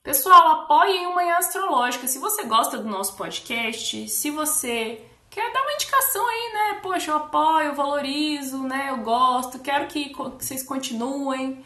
Pessoal, 0.02 0.64
apoiem 0.64 1.08
o 1.08 1.16
Manhã 1.16 1.38
Astrológica. 1.38 2.08
Se 2.08 2.20
você 2.20 2.44
gosta 2.44 2.78
do 2.78 2.90
nosso 2.90 3.16
podcast, 3.16 4.10
se 4.10 4.30
você 4.32 5.02
quer 5.30 5.54
dar 5.54 5.62
uma 5.62 5.74
indicação 5.74 6.28
aí, 6.28 6.54
né? 6.54 6.80
Poxa, 6.82 7.12
eu 7.12 7.18
apoio, 7.18 7.68
eu 7.68 7.76
valorizo, 7.76 8.64
né? 8.64 8.90
Eu 8.90 8.98
gosto, 8.98 9.60
quero 9.60 9.88
que 9.88 10.12
vocês 10.14 10.62
continuem. 10.64 11.64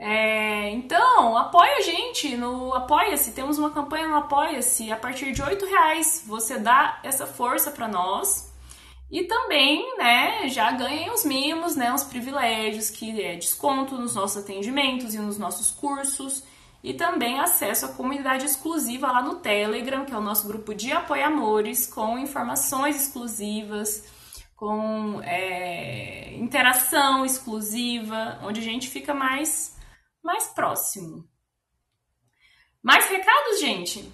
É, 0.00 0.70
então, 0.70 1.36
apoia 1.36 1.78
a 1.78 1.80
gente 1.80 2.36
no 2.36 2.72
Apoia-se. 2.72 3.32
Temos 3.32 3.58
uma 3.58 3.70
campanha 3.70 4.06
no 4.06 4.14
Apoia-se. 4.14 4.92
A 4.92 4.96
partir 4.96 5.32
de 5.32 5.42
R$ 5.42 5.56
reais 5.68 6.22
você 6.24 6.56
dá 6.56 7.00
essa 7.02 7.26
força 7.26 7.72
para 7.72 7.88
nós. 7.88 8.48
E 9.10 9.24
também, 9.24 9.96
né, 9.96 10.48
já 10.48 10.70
ganhem 10.70 11.10
os 11.10 11.24
mimos, 11.24 11.74
né, 11.74 11.92
os 11.92 12.04
privilégios, 12.04 12.90
que 12.90 13.22
é 13.22 13.36
desconto 13.36 13.96
nos 13.96 14.14
nossos 14.14 14.44
atendimentos 14.44 15.14
e 15.14 15.18
nos 15.18 15.38
nossos 15.38 15.70
cursos. 15.70 16.44
E 16.84 16.94
também 16.94 17.40
acesso 17.40 17.86
à 17.86 17.88
comunidade 17.88 18.44
exclusiva 18.44 19.10
lá 19.10 19.20
no 19.20 19.36
Telegram, 19.36 20.04
que 20.04 20.12
é 20.14 20.16
o 20.16 20.20
nosso 20.20 20.46
grupo 20.46 20.74
de 20.74 20.92
apoiamores, 20.92 21.86
com 21.86 22.18
informações 22.18 22.96
exclusivas, 23.02 24.04
com 24.54 25.20
é, 25.24 26.34
interação 26.36 27.24
exclusiva, 27.24 28.38
onde 28.44 28.60
a 28.60 28.62
gente 28.62 28.88
fica 28.88 29.12
mais 29.12 29.77
mais 30.22 30.48
próximo. 30.54 31.28
Mais 32.82 33.08
recados, 33.08 33.60
gente? 33.60 34.12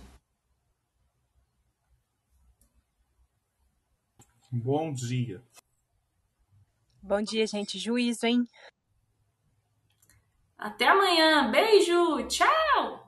Bom 4.51 4.93
dia. 4.93 5.43
Bom 7.03 7.21
dia, 7.21 7.47
gente. 7.47 7.79
Juízo, 7.79 8.27
hein? 8.27 8.49
Até 10.57 10.89
amanhã. 10.89 11.51
Beijo. 11.51 12.27
Tchau. 12.29 13.04